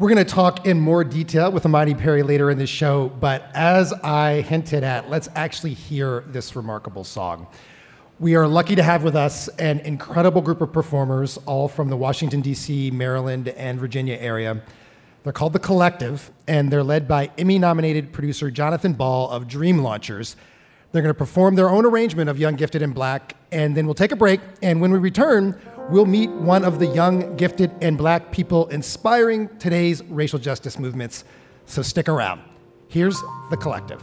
We're 0.00 0.14
going 0.14 0.24
to 0.24 0.32
talk 0.32 0.64
in 0.64 0.78
more 0.78 1.02
detail 1.02 1.50
with 1.50 1.66
Imani 1.66 1.92
Perry 1.92 2.22
later 2.22 2.52
in 2.52 2.58
the 2.58 2.68
show, 2.68 3.08
but 3.08 3.50
as 3.52 3.92
I 3.92 4.42
hinted 4.42 4.84
at, 4.84 5.10
let's 5.10 5.28
actually 5.34 5.74
hear 5.74 6.22
this 6.28 6.54
remarkable 6.54 7.02
song. 7.02 7.48
We 8.20 8.36
are 8.36 8.46
lucky 8.46 8.76
to 8.76 8.82
have 8.84 9.02
with 9.02 9.16
us 9.16 9.48
an 9.58 9.80
incredible 9.80 10.40
group 10.40 10.60
of 10.60 10.72
performers, 10.72 11.36
all 11.46 11.66
from 11.66 11.88
the 11.88 11.96
Washington, 11.96 12.42
D.C., 12.42 12.92
Maryland, 12.92 13.48
and 13.48 13.80
Virginia 13.80 14.14
area. 14.14 14.62
They're 15.24 15.32
called 15.32 15.52
The 15.52 15.58
Collective, 15.58 16.30
and 16.46 16.70
they're 16.70 16.84
led 16.84 17.08
by 17.08 17.32
Emmy 17.36 17.58
nominated 17.58 18.12
producer 18.12 18.52
Jonathan 18.52 18.92
Ball 18.92 19.28
of 19.30 19.48
Dream 19.48 19.78
Launchers. 19.78 20.36
They're 20.92 21.02
going 21.02 21.12
to 21.12 21.18
perform 21.18 21.56
their 21.56 21.70
own 21.70 21.84
arrangement 21.84 22.30
of 22.30 22.38
Young, 22.38 22.54
Gifted, 22.54 22.82
and 22.82 22.94
Black, 22.94 23.34
and 23.50 23.76
then 23.76 23.86
we'll 23.86 23.94
take 23.94 24.12
a 24.12 24.16
break. 24.16 24.40
And 24.62 24.80
when 24.80 24.92
we 24.92 24.98
return, 25.00 25.60
we'll 25.90 26.06
meet 26.06 26.30
one 26.30 26.64
of 26.64 26.78
the 26.78 26.86
young, 26.86 27.36
gifted, 27.36 27.70
and 27.80 27.96
black 27.96 28.32
people 28.32 28.66
inspiring 28.68 29.48
today's 29.58 30.02
racial 30.04 30.38
justice 30.38 30.78
movements. 30.78 31.24
So 31.66 31.82
stick 31.82 32.08
around. 32.08 32.42
Here's 32.88 33.20
The 33.50 33.56
Collective. 33.56 34.02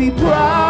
be 0.00 0.10
proud, 0.12 0.69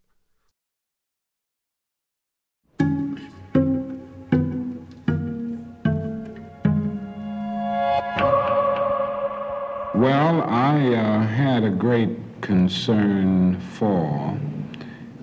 Well, 9.95 10.43
I 10.43 10.93
uh, 10.93 11.27
had 11.27 11.63
a 11.63 11.71
great 11.71 12.11
concern 12.41 13.61
for 13.61 14.37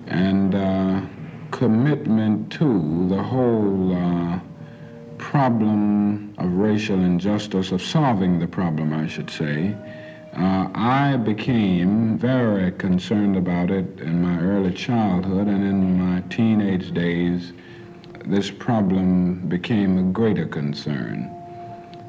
and 0.06 0.54
uh, 0.54 1.02
commitment 1.62 2.50
to 2.50 3.06
the 3.08 3.22
whole 3.22 3.94
uh, 3.94 4.40
problem 5.16 6.34
of 6.38 6.52
racial 6.54 6.98
injustice, 6.98 7.70
of 7.70 7.80
solving 7.80 8.40
the 8.40 8.48
problem, 8.48 8.92
I 8.92 9.06
should 9.06 9.30
say. 9.30 9.76
Uh, 10.36 10.68
I 10.74 11.16
became 11.18 12.18
very 12.18 12.72
concerned 12.72 13.36
about 13.36 13.70
it 13.70 14.00
in 14.00 14.20
my 14.20 14.40
early 14.40 14.72
childhood 14.72 15.46
and 15.46 15.62
in 15.62 16.00
my 16.00 16.22
teenage 16.22 16.92
days. 16.94 17.52
This 18.26 18.50
problem 18.50 19.46
became 19.46 19.98
a 19.98 20.12
greater 20.12 20.46
concern. 20.46 21.30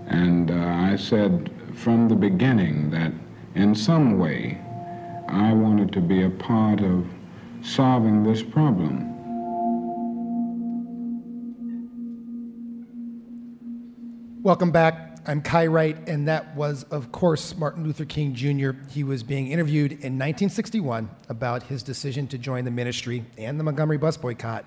And 0.07 0.49
uh, 0.49 0.55
I 0.55 0.95
said 0.95 1.51
from 1.75 2.09
the 2.09 2.15
beginning 2.15 2.89
that 2.89 3.13
in 3.53 3.75
some 3.75 4.17
way 4.17 4.59
I 5.27 5.53
wanted 5.53 5.91
to 5.91 6.01
be 6.01 6.23
a 6.23 6.29
part 6.31 6.81
of 6.81 7.05
solving 7.61 8.23
this 8.23 8.41
problem. 8.41 9.12
Welcome 14.43 14.71
back. 14.71 15.19
I'm 15.25 15.41
Kai 15.41 15.67
Wright, 15.67 15.97
and 16.05 16.27
that 16.27 16.53
was, 16.53 16.83
of 16.91 17.13
course, 17.13 17.55
Martin 17.55 17.85
Luther 17.85 18.03
King 18.03 18.35
Jr. 18.35 18.71
He 18.89 19.01
was 19.01 19.23
being 19.23 19.49
interviewed 19.49 19.93
in 19.93 20.19
1961 20.19 21.09
about 21.29 21.63
his 21.63 21.81
decision 21.81 22.27
to 22.27 22.37
join 22.37 22.65
the 22.65 22.71
ministry 22.71 23.23
and 23.37 23.57
the 23.57 23.63
Montgomery 23.63 23.97
bus 23.97 24.17
boycott, 24.17 24.65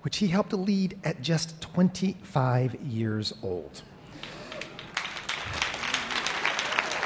which 0.00 0.16
he 0.16 0.28
helped 0.28 0.48
to 0.48 0.56
lead 0.56 0.98
at 1.04 1.20
just 1.20 1.60
25 1.60 2.74
years 2.76 3.34
old. 3.42 3.82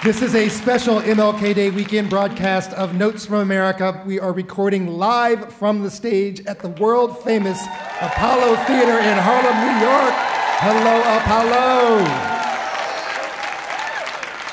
This 0.04 0.22
is 0.22 0.36
a 0.36 0.48
special 0.48 1.00
MLK 1.00 1.56
Day 1.56 1.70
weekend 1.70 2.08
broadcast 2.08 2.72
of 2.74 2.94
Notes 2.94 3.26
from 3.26 3.40
America. 3.40 4.04
We 4.06 4.20
are 4.20 4.32
recording 4.32 4.86
live 4.86 5.52
from 5.52 5.82
the 5.82 5.90
stage 5.90 6.46
at 6.46 6.60
the 6.60 6.68
world 6.68 7.24
famous 7.24 7.60
Apollo 8.00 8.54
Theater 8.66 8.96
in 8.96 9.18
Harlem, 9.18 9.80
New 9.80 9.84
York. 9.84 10.35
Hello, 10.58 11.00
Apollo. 11.18 11.98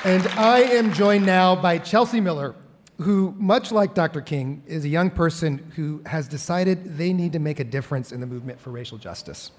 And 0.03 0.27
I 0.37 0.59
am 0.75 0.91
joined 0.91 1.25
now 1.25 1.55
by 1.55 1.77
Chelsea 1.77 2.19
Miller, 2.19 2.55
who, 2.97 3.33
much 3.37 3.71
like 3.71 3.93
Dr. 3.93 4.19
King, 4.19 4.63
is 4.67 4.83
a 4.83 4.89
young 4.89 5.09
person 5.09 5.71
who 5.77 6.01
has 6.05 6.27
decided 6.27 6.97
they 6.97 7.13
need 7.13 7.31
to 7.31 7.39
make 7.39 7.61
a 7.61 7.63
difference 7.63 8.11
in 8.11 8.19
the 8.19 8.27
movement 8.27 8.59
for 8.59 8.69
racial 8.69 8.97
justice. 8.97 9.51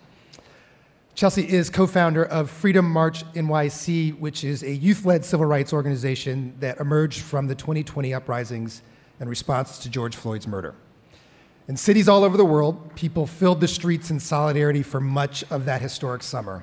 Chelsea 1.15 1.49
is 1.49 1.71
co 1.71 1.87
founder 1.87 2.27
of 2.27 2.51
Freedom 2.51 2.85
March 2.93 3.25
NYC, 3.33 4.19
which 4.19 4.45
is 4.45 4.63
a 4.63 4.75
youth 4.75 5.07
led 5.07 5.25
civil 5.25 5.47
rights 5.47 5.73
organization 5.73 6.57
that 6.61 6.79
emerged 6.79 7.23
from 7.23 7.47
the 7.47 7.55
2020 7.55 8.13
uprisings 8.13 8.83
in 9.19 9.31
response 9.31 9.79
to 9.79 9.89
George 9.89 10.15
Floyd's 10.15 10.47
murder. 10.47 10.75
In 11.67 11.79
cities 11.79 12.09
all 12.09 12.25
over 12.25 12.37
the 12.37 12.45
world, 12.45 12.95
people 12.95 13.27
filled 13.27 13.61
the 13.61 13.69
streets 13.69 14.11
in 14.11 14.21
solidarity 14.21 14.83
for 14.83 15.01
much 15.01 15.45
of 15.51 15.65
that 15.65 15.81
historic 15.81 16.23
summer. 16.23 16.63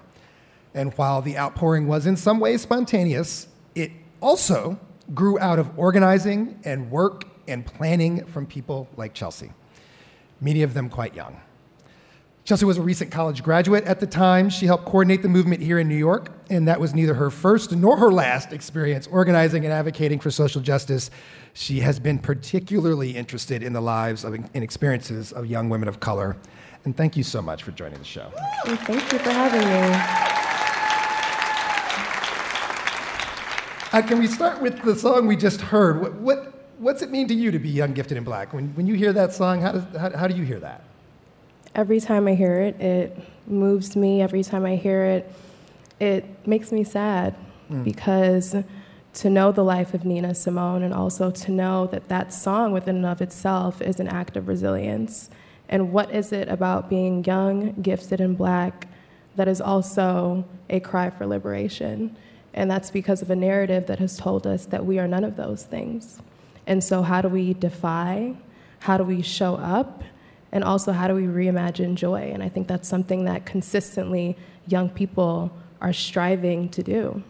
And 0.75 0.93
while 0.93 1.23
the 1.23 1.37
outpouring 1.37 1.87
was 1.87 2.05
in 2.05 2.15
some 2.15 2.39
ways 2.39 2.61
spontaneous, 2.61 3.47
it 3.73 3.91
also 4.21 4.79
grew 5.15 5.39
out 5.39 5.57
of 5.57 5.77
organizing 5.77 6.59
and 6.63 6.91
work 6.91 7.25
and 7.47 7.65
planning 7.65 8.25
from 8.25 8.45
people 8.45 8.87
like 8.95 9.15
Chelsea, 9.15 9.51
many 10.39 10.61
of 10.61 10.75
them 10.75 10.87
quite 10.87 11.15
young. 11.15 11.41
Chelsea 12.43 12.65
was 12.65 12.77
a 12.77 12.81
recent 12.81 13.11
college 13.11 13.43
graduate 13.43 13.83
at 13.83 13.99
the 13.99 14.07
time. 14.07 14.49
She 14.49 14.65
helped 14.65 14.85
coordinate 14.85 15.21
the 15.21 15.29
movement 15.29 15.61
here 15.61 15.77
in 15.77 15.87
New 15.87 15.95
York, 15.95 16.31
and 16.49 16.67
that 16.67 16.79
was 16.79 16.93
neither 16.93 17.13
her 17.13 17.29
first 17.29 17.71
nor 17.71 17.97
her 17.97 18.11
last 18.11 18.51
experience 18.51 19.05
organizing 19.07 19.63
and 19.63 19.71
advocating 19.71 20.19
for 20.19 20.31
social 20.31 20.59
justice. 20.59 21.11
She 21.53 21.81
has 21.81 21.99
been 21.99 22.17
particularly 22.17 23.11
interested 23.11 23.61
in 23.61 23.73
the 23.73 23.81
lives 23.81 24.23
of, 24.23 24.33
and 24.33 24.49
experiences 24.55 25.31
of 25.31 25.45
young 25.45 25.69
women 25.69 25.87
of 25.87 25.99
color. 25.99 26.35
And 26.83 26.97
thank 26.97 27.15
you 27.15 27.21
so 27.21 27.43
much 27.43 27.61
for 27.61 27.71
joining 27.71 27.99
the 27.99 28.05
show. 28.05 28.31
Thank 28.65 29.13
you 29.13 29.19
for 29.19 29.29
having 29.29 29.61
me. 29.61 30.31
Uh, 33.93 34.01
can 34.07 34.19
we 34.19 34.25
start 34.25 34.61
with 34.61 34.81
the 34.81 34.95
song 34.95 35.27
we 35.27 35.35
just 35.35 35.61
heard? 35.61 36.01
What, 36.01 36.13
what, 36.15 36.53
what's 36.79 37.03
it 37.03 37.11
mean 37.11 37.27
to 37.27 37.35
you 37.35 37.51
to 37.51 37.59
be 37.59 37.69
young, 37.69 37.93
gifted, 37.93 38.17
and 38.17 38.25
black? 38.25 38.51
When, 38.51 38.69
when 38.69 38.87
you 38.87 38.95
hear 38.95 39.13
that 39.13 39.33
song, 39.33 39.61
how, 39.61 39.73
does, 39.73 39.83
how, 39.95 40.17
how 40.17 40.27
do 40.27 40.35
you 40.35 40.43
hear 40.43 40.59
that? 40.61 40.81
Every 41.73 41.99
time 41.99 42.27
I 42.27 42.35
hear 42.35 42.61
it, 42.61 42.79
it 42.81 43.17
moves 43.47 43.95
me. 43.95 44.21
Every 44.21 44.43
time 44.43 44.65
I 44.65 44.75
hear 44.75 45.03
it, 45.03 45.31
it 45.99 46.25
makes 46.47 46.71
me 46.71 46.83
sad 46.83 47.35
Mm. 47.71 47.83
because 47.85 48.55
to 49.13 49.29
know 49.29 49.51
the 49.51 49.63
life 49.63 49.93
of 49.93 50.03
Nina 50.03 50.35
Simone 50.35 50.83
and 50.83 50.93
also 50.93 51.31
to 51.31 51.51
know 51.51 51.87
that 51.87 52.09
that 52.09 52.33
song 52.33 52.71
within 52.73 52.97
and 52.97 53.05
of 53.05 53.21
itself 53.21 53.81
is 53.81 53.99
an 53.99 54.07
act 54.07 54.35
of 54.35 54.47
resilience. 54.47 55.29
And 55.69 55.93
what 55.93 56.11
is 56.13 56.33
it 56.33 56.49
about 56.49 56.89
being 56.89 57.23
young, 57.23 57.73
gifted, 57.81 58.19
and 58.19 58.37
black 58.37 58.87
that 59.37 59.47
is 59.47 59.61
also 59.61 60.43
a 60.69 60.79
cry 60.81 61.09
for 61.09 61.25
liberation? 61.25 62.15
And 62.53 62.69
that's 62.69 62.91
because 62.91 63.21
of 63.21 63.29
a 63.31 63.35
narrative 63.35 63.87
that 63.87 63.99
has 63.99 64.17
told 64.17 64.45
us 64.45 64.65
that 64.65 64.85
we 64.85 64.99
are 64.99 65.07
none 65.07 65.23
of 65.23 65.37
those 65.37 65.63
things. 65.63 66.19
And 66.67 66.83
so, 66.83 67.01
how 67.01 67.21
do 67.21 67.29
we 67.29 67.53
defy? 67.53 68.33
How 68.79 68.97
do 68.97 69.03
we 69.05 69.21
show 69.21 69.55
up? 69.55 70.03
And 70.51 70.63
also, 70.63 70.91
how 70.91 71.07
do 71.07 71.15
we 71.15 71.23
reimagine 71.23 71.95
joy? 71.95 72.31
And 72.33 72.43
I 72.43 72.49
think 72.49 72.67
that's 72.67 72.87
something 72.87 73.25
that 73.25 73.45
consistently 73.45 74.37
young 74.67 74.89
people 74.89 75.51
are 75.79 75.93
striving 75.93 76.69
to 76.69 76.83
do. 76.83 77.23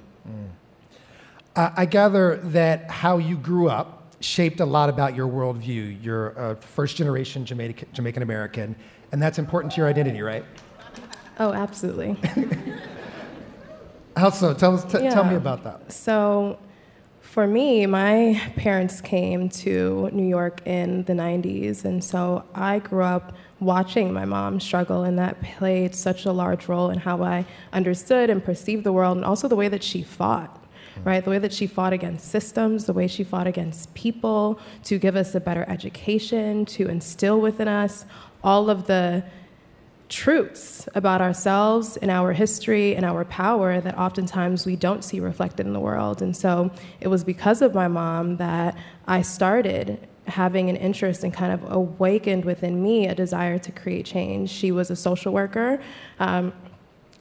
Uh, 1.55 1.69
I 1.75 1.85
gather 1.85 2.37
that 2.37 2.89
how 2.89 3.17
you 3.17 3.35
grew 3.37 3.69
up 3.69 4.15
shaped 4.21 4.59
a 4.59 4.65
lot 4.65 4.89
about 4.89 5.15
your 5.15 5.27
worldview. 5.27 6.01
You're 6.01 6.29
a 6.29 6.55
first 6.55 6.95
generation 6.95 7.45
Jamaican, 7.45 7.89
Jamaican 7.93 8.23
American, 8.23 8.75
and 9.11 9.21
that's 9.21 9.37
important 9.37 9.73
to 9.73 9.81
your 9.81 9.87
identity, 9.87 10.21
right? 10.21 10.45
Oh, 11.39 11.51
absolutely. 11.51 12.15
How 14.15 14.29
so? 14.29 14.53
Tell, 14.53 14.75
us, 14.75 14.83
t- 14.83 14.99
tell 15.09 15.23
me 15.23 15.35
about 15.35 15.63
that. 15.63 15.91
So, 15.91 16.59
for 17.31 17.47
me, 17.47 17.85
my 17.85 18.41
parents 18.57 18.99
came 18.99 19.47
to 19.47 20.09
New 20.11 20.27
York 20.27 20.67
in 20.67 21.05
the 21.05 21.13
90s, 21.13 21.85
and 21.85 22.03
so 22.03 22.43
I 22.53 22.79
grew 22.79 23.03
up 23.03 23.31
watching 23.61 24.11
my 24.11 24.25
mom 24.25 24.59
struggle, 24.59 25.03
and 25.03 25.17
that 25.17 25.41
played 25.41 25.95
such 25.95 26.25
a 26.25 26.33
large 26.33 26.67
role 26.67 26.89
in 26.89 26.99
how 26.99 27.23
I 27.23 27.45
understood 27.71 28.29
and 28.29 28.43
perceived 28.43 28.83
the 28.83 28.91
world, 28.91 29.15
and 29.15 29.25
also 29.25 29.47
the 29.47 29.55
way 29.55 29.69
that 29.69 29.81
she 29.81 30.03
fought. 30.03 30.57
Mm. 30.99 31.05
Right, 31.05 31.23
the 31.23 31.29
way 31.29 31.39
that 31.39 31.53
she 31.53 31.67
fought 31.67 31.93
against 31.93 32.29
systems, 32.29 32.83
the 32.83 32.91
way 32.91 33.07
she 33.07 33.23
fought 33.23 33.47
against 33.47 33.93
people 33.93 34.59
to 34.83 34.99
give 34.99 35.15
us 35.15 35.33
a 35.33 35.39
better 35.39 35.63
education, 35.69 36.65
to 36.65 36.89
instill 36.89 37.39
within 37.39 37.69
us 37.69 38.03
all 38.43 38.69
of 38.69 38.87
the 38.87 39.23
truths 40.11 40.89
about 40.93 41.21
ourselves 41.21 41.95
and 41.97 42.11
our 42.11 42.33
history 42.33 42.95
and 42.95 43.05
our 43.05 43.23
power 43.25 43.79
that 43.79 43.97
oftentimes 43.97 44.65
we 44.65 44.75
don't 44.75 45.03
see 45.03 45.21
reflected 45.21 45.65
in 45.65 45.71
the 45.71 45.79
world. 45.79 46.21
And 46.21 46.35
so 46.35 46.69
it 46.99 47.07
was 47.07 47.23
because 47.23 47.61
of 47.61 47.73
my 47.73 47.87
mom 47.87 48.35
that 48.37 48.77
I 49.07 49.21
started 49.21 50.07
having 50.27 50.69
an 50.69 50.75
interest 50.75 51.23
and 51.23 51.33
kind 51.33 51.53
of 51.53 51.71
awakened 51.71 52.43
within 52.43 52.83
me 52.83 53.07
a 53.07 53.15
desire 53.15 53.57
to 53.59 53.71
create 53.71 54.05
change. 54.05 54.49
She 54.49 54.71
was 54.71 54.91
a 54.91 54.95
social 54.97 55.31
worker. 55.31 55.81
Um, 56.19 56.53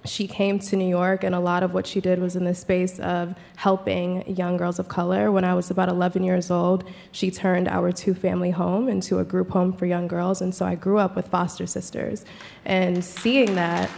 she 0.05 0.27
came 0.27 0.59
to 0.59 0.77
New 0.77 0.89
York, 0.89 1.25
and 1.25 1.35
a 1.35 1.41
lot 1.41 1.63
of 1.63 1.75
what 1.75 1.87
she 1.87 2.01
did 2.01 2.21
was 2.21 2.35
in 2.35 2.45
the 2.45 2.55
space 2.55 2.99
of 3.01 3.35
helping 3.57 4.35
young 4.35 4.57
girls 4.57 4.79
of 4.79 4.89
color. 4.89 5.31
When 5.31 5.45
I 5.45 5.55
was 5.55 5.71
about 5.71 5.89
11 5.89 6.25
years 6.25 6.51
old, 6.51 6.85
she 7.13 7.31
turned 7.31 7.69
our 7.69 7.93
two 7.93 8.15
family 8.15 8.51
home 8.51 8.89
into 8.89 9.19
a 9.19 9.25
group 9.25 9.51
home 9.51 9.73
for 9.73 9.87
young 9.87 10.09
girls. 10.09 10.41
And 10.41 10.55
so 10.55 10.65
I 10.65 10.75
grew 10.75 10.99
up 10.99 11.17
with 11.17 11.29
foster 11.29 11.67
sisters. 11.67 12.25
And 12.65 13.05
seeing 13.05 13.55
that, 13.57 13.91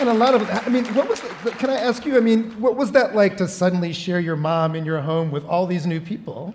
And 0.00 0.08
a 0.08 0.14
lot 0.14 0.34
of, 0.34 0.48
I 0.50 0.70
mean, 0.70 0.86
what 0.94 1.10
was, 1.10 1.20
the, 1.44 1.50
can 1.50 1.68
I 1.68 1.74
ask 1.74 2.06
you, 2.06 2.16
I 2.16 2.20
mean, 2.20 2.58
what 2.58 2.74
was 2.74 2.92
that 2.92 3.14
like 3.14 3.36
to 3.36 3.46
suddenly 3.46 3.92
share 3.92 4.18
your 4.18 4.36
mom 4.36 4.74
in 4.74 4.86
your 4.86 5.00
home 5.00 5.30
with 5.30 5.44
all 5.44 5.66
these 5.66 5.86
new 5.86 6.00
people? 6.00 6.54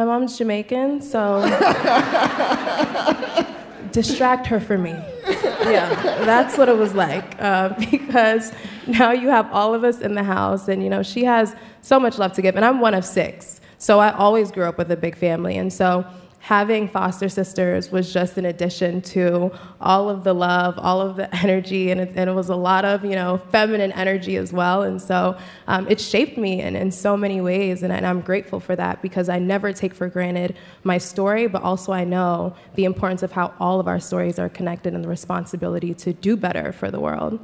my 0.00 0.06
mom's 0.06 0.38
Jamaican, 0.38 1.02
so 1.02 1.42
distract 3.92 4.46
her 4.48 4.60
for 4.60 4.78
me. 4.78 4.94
Yeah, 5.60 5.94
that's 6.24 6.56
what 6.56 6.70
it 6.70 6.76
was 6.76 6.94
like. 6.94 7.36
Uh, 7.38 7.68
because 7.90 8.50
now 8.86 9.12
you 9.12 9.28
have 9.28 9.52
all 9.52 9.74
of 9.74 9.84
us 9.84 10.00
in 10.00 10.14
the 10.14 10.22
house, 10.22 10.68
and 10.68 10.82
you 10.82 10.88
know 10.88 11.02
she 11.02 11.22
has 11.24 11.54
so 11.82 12.00
much 12.00 12.18
love 12.18 12.32
to 12.32 12.42
give, 12.42 12.56
and 12.56 12.64
I'm 12.64 12.80
one 12.80 12.94
of 12.94 13.04
six, 13.04 13.60
so 13.78 14.00
I 14.00 14.10
always 14.12 14.50
grew 14.50 14.64
up 14.64 14.78
with 14.78 14.90
a 14.90 14.96
big 14.96 15.16
family, 15.16 15.58
and 15.58 15.70
so 15.70 16.04
having 16.50 16.88
foster 16.88 17.28
sisters 17.28 17.92
was 17.92 18.12
just 18.12 18.36
an 18.36 18.44
addition 18.44 19.00
to 19.00 19.52
all 19.80 20.10
of 20.10 20.24
the 20.24 20.32
love, 20.32 20.76
all 20.80 21.00
of 21.00 21.14
the 21.14 21.32
energy, 21.44 21.92
and 21.92 22.00
it, 22.00 22.10
and 22.16 22.28
it 22.28 22.32
was 22.32 22.48
a 22.48 22.56
lot 22.56 22.84
of 22.84 23.04
you 23.04 23.14
know 23.14 23.40
feminine 23.52 23.92
energy 23.92 24.34
as 24.34 24.52
well, 24.52 24.82
and 24.82 25.00
so 25.00 25.38
um, 25.68 25.86
it 25.88 26.00
shaped 26.00 26.36
me 26.36 26.60
in, 26.60 26.74
in 26.74 26.90
so 26.90 27.16
many 27.16 27.40
ways, 27.40 27.84
and, 27.84 27.92
and 27.92 28.04
I'm 28.04 28.20
grateful 28.20 28.58
for 28.58 28.74
that 28.74 29.00
because 29.00 29.28
I 29.28 29.38
never 29.38 29.72
take 29.72 29.94
for 29.94 30.08
granted 30.08 30.56
my 30.82 30.98
story, 30.98 31.46
but 31.46 31.62
also 31.62 31.92
I 31.92 32.02
know 32.02 32.56
the 32.74 32.84
importance 32.84 33.22
of 33.22 33.30
how 33.30 33.54
all 33.60 33.78
of 33.78 33.86
our 33.86 34.00
stories 34.00 34.36
are 34.40 34.48
connected 34.48 34.92
and 34.92 35.04
the 35.04 35.08
responsibility 35.08 35.94
to 35.94 36.12
do 36.12 36.36
better 36.36 36.72
for 36.72 36.90
the 36.90 36.98
world. 36.98 37.38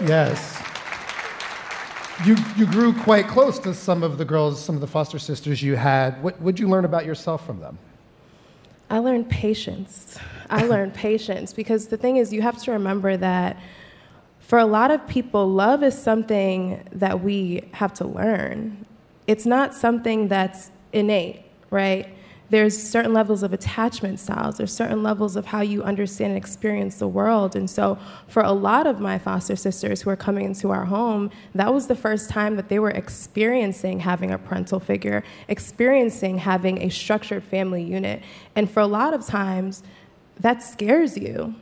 Yes. 0.00 0.71
You, 2.26 2.36
you 2.56 2.66
grew 2.66 2.92
quite 2.92 3.26
close 3.26 3.58
to 3.60 3.74
some 3.74 4.02
of 4.02 4.16
the 4.16 4.24
girls, 4.24 4.62
some 4.62 4.74
of 4.74 4.80
the 4.80 4.86
foster 4.86 5.18
sisters 5.18 5.62
you 5.62 5.76
had. 5.76 6.22
What 6.22 6.40
would 6.40 6.60
you 6.60 6.68
learn 6.68 6.84
about 6.84 7.04
yourself 7.04 7.44
from 7.44 7.60
them? 7.60 7.78
I 8.90 8.98
learned 8.98 9.28
patience. 9.28 10.18
I 10.50 10.66
learned 10.66 10.94
patience 10.94 11.52
because 11.52 11.88
the 11.88 11.96
thing 11.96 12.18
is, 12.18 12.32
you 12.32 12.42
have 12.42 12.62
to 12.62 12.72
remember 12.72 13.16
that 13.16 13.58
for 14.38 14.58
a 14.58 14.66
lot 14.66 14.90
of 14.90 15.08
people, 15.08 15.48
love 15.48 15.82
is 15.82 15.96
something 15.96 16.86
that 16.92 17.22
we 17.22 17.68
have 17.72 17.94
to 17.94 18.06
learn. 18.06 18.84
It's 19.26 19.46
not 19.46 19.74
something 19.74 20.28
that's 20.28 20.70
innate, 20.92 21.42
right? 21.70 22.06
There's 22.52 22.76
certain 22.76 23.14
levels 23.14 23.42
of 23.42 23.54
attachment 23.54 24.20
styles, 24.20 24.58
there's 24.58 24.76
certain 24.76 25.02
levels 25.02 25.36
of 25.36 25.46
how 25.46 25.62
you 25.62 25.82
understand 25.82 26.32
and 26.32 26.36
experience 26.36 26.96
the 26.96 27.08
world. 27.08 27.56
And 27.56 27.68
so, 27.68 27.96
for 28.28 28.42
a 28.42 28.52
lot 28.52 28.86
of 28.86 29.00
my 29.00 29.18
foster 29.18 29.56
sisters 29.56 30.02
who 30.02 30.10
are 30.10 30.16
coming 30.16 30.44
into 30.44 30.68
our 30.68 30.84
home, 30.84 31.30
that 31.54 31.72
was 31.72 31.86
the 31.86 31.94
first 31.94 32.28
time 32.28 32.56
that 32.56 32.68
they 32.68 32.78
were 32.78 32.90
experiencing 32.90 34.00
having 34.00 34.32
a 34.32 34.36
parental 34.36 34.80
figure, 34.80 35.24
experiencing 35.48 36.36
having 36.36 36.82
a 36.82 36.90
structured 36.90 37.42
family 37.42 37.82
unit. 37.82 38.22
And 38.54 38.70
for 38.70 38.80
a 38.80 38.86
lot 38.86 39.14
of 39.14 39.24
times, 39.24 39.82
that 40.38 40.62
scares 40.62 41.16
you 41.16 41.54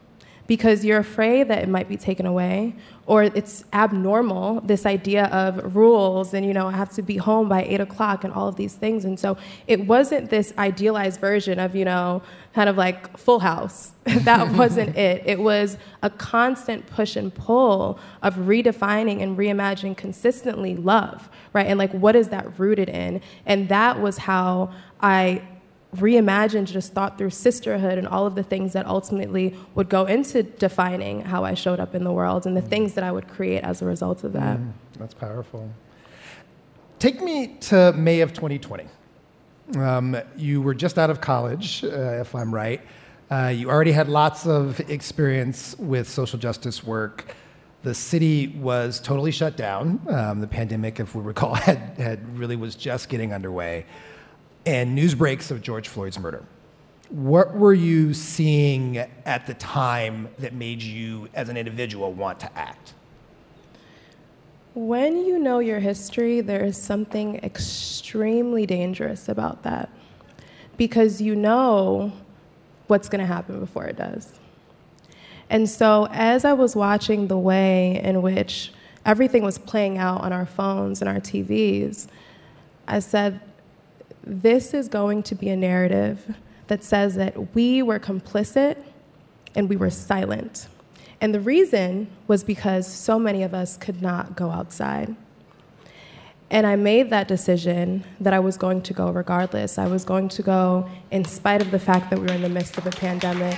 because 0.50 0.84
you're 0.84 0.98
afraid 0.98 1.46
that 1.46 1.62
it 1.62 1.68
might 1.68 1.88
be 1.88 1.96
taken 1.96 2.26
away 2.26 2.74
or 3.06 3.22
it's 3.22 3.62
abnormal 3.72 4.60
this 4.62 4.84
idea 4.84 5.26
of 5.26 5.76
rules 5.76 6.34
and 6.34 6.44
you 6.44 6.52
know 6.52 6.66
i 6.66 6.72
have 6.72 6.90
to 6.90 7.02
be 7.02 7.16
home 7.16 7.48
by 7.48 7.62
eight 7.62 7.80
o'clock 7.80 8.24
and 8.24 8.32
all 8.32 8.48
of 8.48 8.56
these 8.56 8.74
things. 8.74 9.04
And 9.04 9.16
so 9.16 9.36
it 9.68 9.86
wasn't 9.86 10.28
this 10.28 10.52
idealized 10.58 11.20
version 11.20 11.60
of 11.60 11.76
you 11.76 11.84
know 11.84 12.20
kind 12.52 12.68
of 12.68 12.76
like 12.76 13.16
full 13.16 13.38
house. 13.38 13.92
That 14.30 14.52
wasn't 14.62 14.96
it. 14.96 15.22
It 15.24 15.38
was 15.38 15.78
a 16.02 16.10
constant 16.10 16.88
push 16.88 17.14
and 17.14 17.32
pull 17.32 18.00
of 18.20 18.34
redefining 18.34 19.22
and 19.22 19.38
reimagining 19.38 19.96
consistently 19.96 20.74
love 20.74 21.28
right? 21.52 21.66
And 21.66 21.78
like 21.78 21.92
what 21.92 22.14
is 22.16 22.28
that 22.28 22.58
rooted 22.58 22.88
in? 22.88 23.20
And 23.46 23.68
that 23.68 24.00
was 24.00 24.18
how 24.18 24.72
i 25.00 25.42
reimagined, 25.96 26.66
just 26.66 26.92
thought 26.92 27.18
through 27.18 27.30
sisterhood 27.30 27.98
and 27.98 28.06
all 28.06 28.26
of 28.26 28.34
the 28.34 28.42
things 28.42 28.72
that 28.72 28.86
ultimately 28.86 29.56
would 29.74 29.88
go 29.88 30.06
into 30.06 30.42
defining 30.42 31.22
how 31.22 31.44
I 31.44 31.54
showed 31.54 31.80
up 31.80 31.94
in 31.94 32.04
the 32.04 32.12
world 32.12 32.46
and 32.46 32.56
the 32.56 32.62
things 32.62 32.94
that 32.94 33.04
I 33.04 33.10
would 33.10 33.28
create 33.28 33.64
as 33.64 33.82
a 33.82 33.86
result 33.86 34.22
of 34.24 34.32
that. 34.34 34.58
Mm, 34.58 34.72
that's 34.98 35.14
powerful. 35.14 35.70
Take 36.98 37.20
me 37.20 37.56
to 37.60 37.92
May 37.94 38.20
of 38.20 38.32
2020. 38.32 38.86
Um, 39.76 40.16
you 40.36 40.60
were 40.60 40.74
just 40.74 40.98
out 40.98 41.10
of 41.10 41.20
college, 41.20 41.82
uh, 41.84 42.20
if 42.20 42.34
I'm 42.34 42.54
right. 42.54 42.80
Uh, 43.30 43.46
you 43.46 43.70
already 43.70 43.92
had 43.92 44.08
lots 44.08 44.46
of 44.46 44.80
experience 44.90 45.76
with 45.78 46.08
social 46.08 46.38
justice 46.38 46.84
work. 46.84 47.34
The 47.82 47.94
city 47.94 48.48
was 48.48 49.00
totally 49.00 49.30
shut 49.30 49.56
down. 49.56 50.00
Um, 50.08 50.40
the 50.40 50.46
pandemic, 50.46 51.00
if 51.00 51.14
we 51.14 51.22
recall, 51.22 51.54
had, 51.66 51.78
had 51.96 52.38
really 52.38 52.56
was 52.56 52.74
just 52.74 53.08
getting 53.08 53.32
underway. 53.32 53.86
And 54.66 54.94
news 54.94 55.14
breaks 55.14 55.50
of 55.50 55.62
George 55.62 55.88
Floyd's 55.88 56.18
murder. 56.18 56.44
What 57.08 57.54
were 57.54 57.74
you 57.74 58.14
seeing 58.14 58.98
at 58.98 59.46
the 59.46 59.54
time 59.54 60.28
that 60.38 60.54
made 60.54 60.82
you, 60.82 61.28
as 61.34 61.48
an 61.48 61.56
individual, 61.56 62.12
want 62.12 62.38
to 62.40 62.58
act? 62.58 62.94
When 64.74 65.24
you 65.24 65.38
know 65.38 65.58
your 65.58 65.80
history, 65.80 66.40
there 66.40 66.64
is 66.64 66.76
something 66.76 67.36
extremely 67.36 68.66
dangerous 68.66 69.28
about 69.28 69.64
that 69.64 69.90
because 70.76 71.20
you 71.20 71.34
know 71.34 72.12
what's 72.86 73.08
going 73.08 73.20
to 73.20 73.26
happen 73.26 73.58
before 73.58 73.86
it 73.86 73.96
does. 73.96 74.38
And 75.48 75.68
so, 75.68 76.06
as 76.12 76.44
I 76.44 76.52
was 76.52 76.76
watching 76.76 77.26
the 77.26 77.38
way 77.38 78.00
in 78.02 78.22
which 78.22 78.72
everything 79.04 79.42
was 79.42 79.58
playing 79.58 79.98
out 79.98 80.20
on 80.20 80.32
our 80.32 80.46
phones 80.46 81.00
and 81.02 81.08
our 81.08 81.18
TVs, 81.18 82.06
I 82.86 83.00
said, 83.00 83.40
This 84.22 84.74
is 84.74 84.88
going 84.88 85.22
to 85.24 85.34
be 85.34 85.48
a 85.48 85.56
narrative 85.56 86.34
that 86.66 86.84
says 86.84 87.14
that 87.16 87.54
we 87.54 87.82
were 87.82 87.98
complicit 87.98 88.76
and 89.54 89.68
we 89.68 89.76
were 89.76 89.90
silent. 89.90 90.68
And 91.20 91.34
the 91.34 91.40
reason 91.40 92.08
was 92.26 92.44
because 92.44 92.86
so 92.86 93.18
many 93.18 93.42
of 93.42 93.52
us 93.52 93.76
could 93.76 94.00
not 94.00 94.36
go 94.36 94.50
outside. 94.50 95.14
And 96.50 96.66
I 96.66 96.76
made 96.76 97.10
that 97.10 97.28
decision 97.28 98.04
that 98.20 98.32
I 98.32 98.40
was 98.40 98.56
going 98.56 98.82
to 98.82 98.92
go 98.92 99.10
regardless. 99.10 99.78
I 99.78 99.86
was 99.86 100.04
going 100.04 100.28
to 100.30 100.42
go 100.42 100.88
in 101.10 101.24
spite 101.24 101.62
of 101.62 101.70
the 101.70 101.78
fact 101.78 102.10
that 102.10 102.18
we 102.18 102.26
were 102.26 102.32
in 102.32 102.42
the 102.42 102.48
midst 102.48 102.76
of 102.76 102.86
a 102.86 102.90
pandemic. 102.90 103.56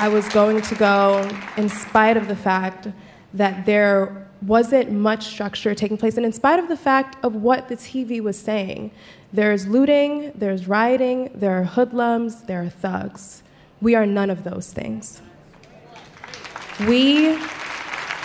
I 0.00 0.08
was 0.08 0.28
going 0.28 0.60
to 0.60 0.74
go 0.74 1.28
in 1.56 1.68
spite 1.68 2.16
of 2.16 2.28
the 2.28 2.36
fact 2.36 2.88
that 3.34 3.66
there 3.66 4.26
wasn't 4.40 4.90
much 4.92 5.24
structure 5.26 5.74
taking 5.74 5.96
place, 5.96 6.16
and 6.16 6.24
in 6.24 6.32
spite 6.32 6.58
of 6.58 6.68
the 6.68 6.76
fact 6.76 7.22
of 7.24 7.34
what 7.34 7.68
the 7.68 7.76
TV 7.76 8.20
was 8.20 8.38
saying. 8.38 8.90
There's 9.32 9.66
looting, 9.66 10.32
there's 10.34 10.68
rioting, 10.68 11.30
there 11.34 11.58
are 11.60 11.64
hoodlums, 11.64 12.42
there 12.42 12.62
are 12.62 12.68
thugs. 12.68 13.42
We 13.80 13.94
are 13.94 14.06
none 14.06 14.30
of 14.30 14.44
those 14.44 14.72
things. 14.72 15.20
We 16.86 17.36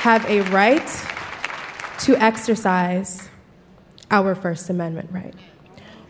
have 0.01 0.25
a 0.29 0.41
right 0.51 0.87
to 1.99 2.15
exercise 2.17 3.27
our 4.11 4.35
First 4.35 4.69
Amendment 4.69 5.09
right. 5.11 5.35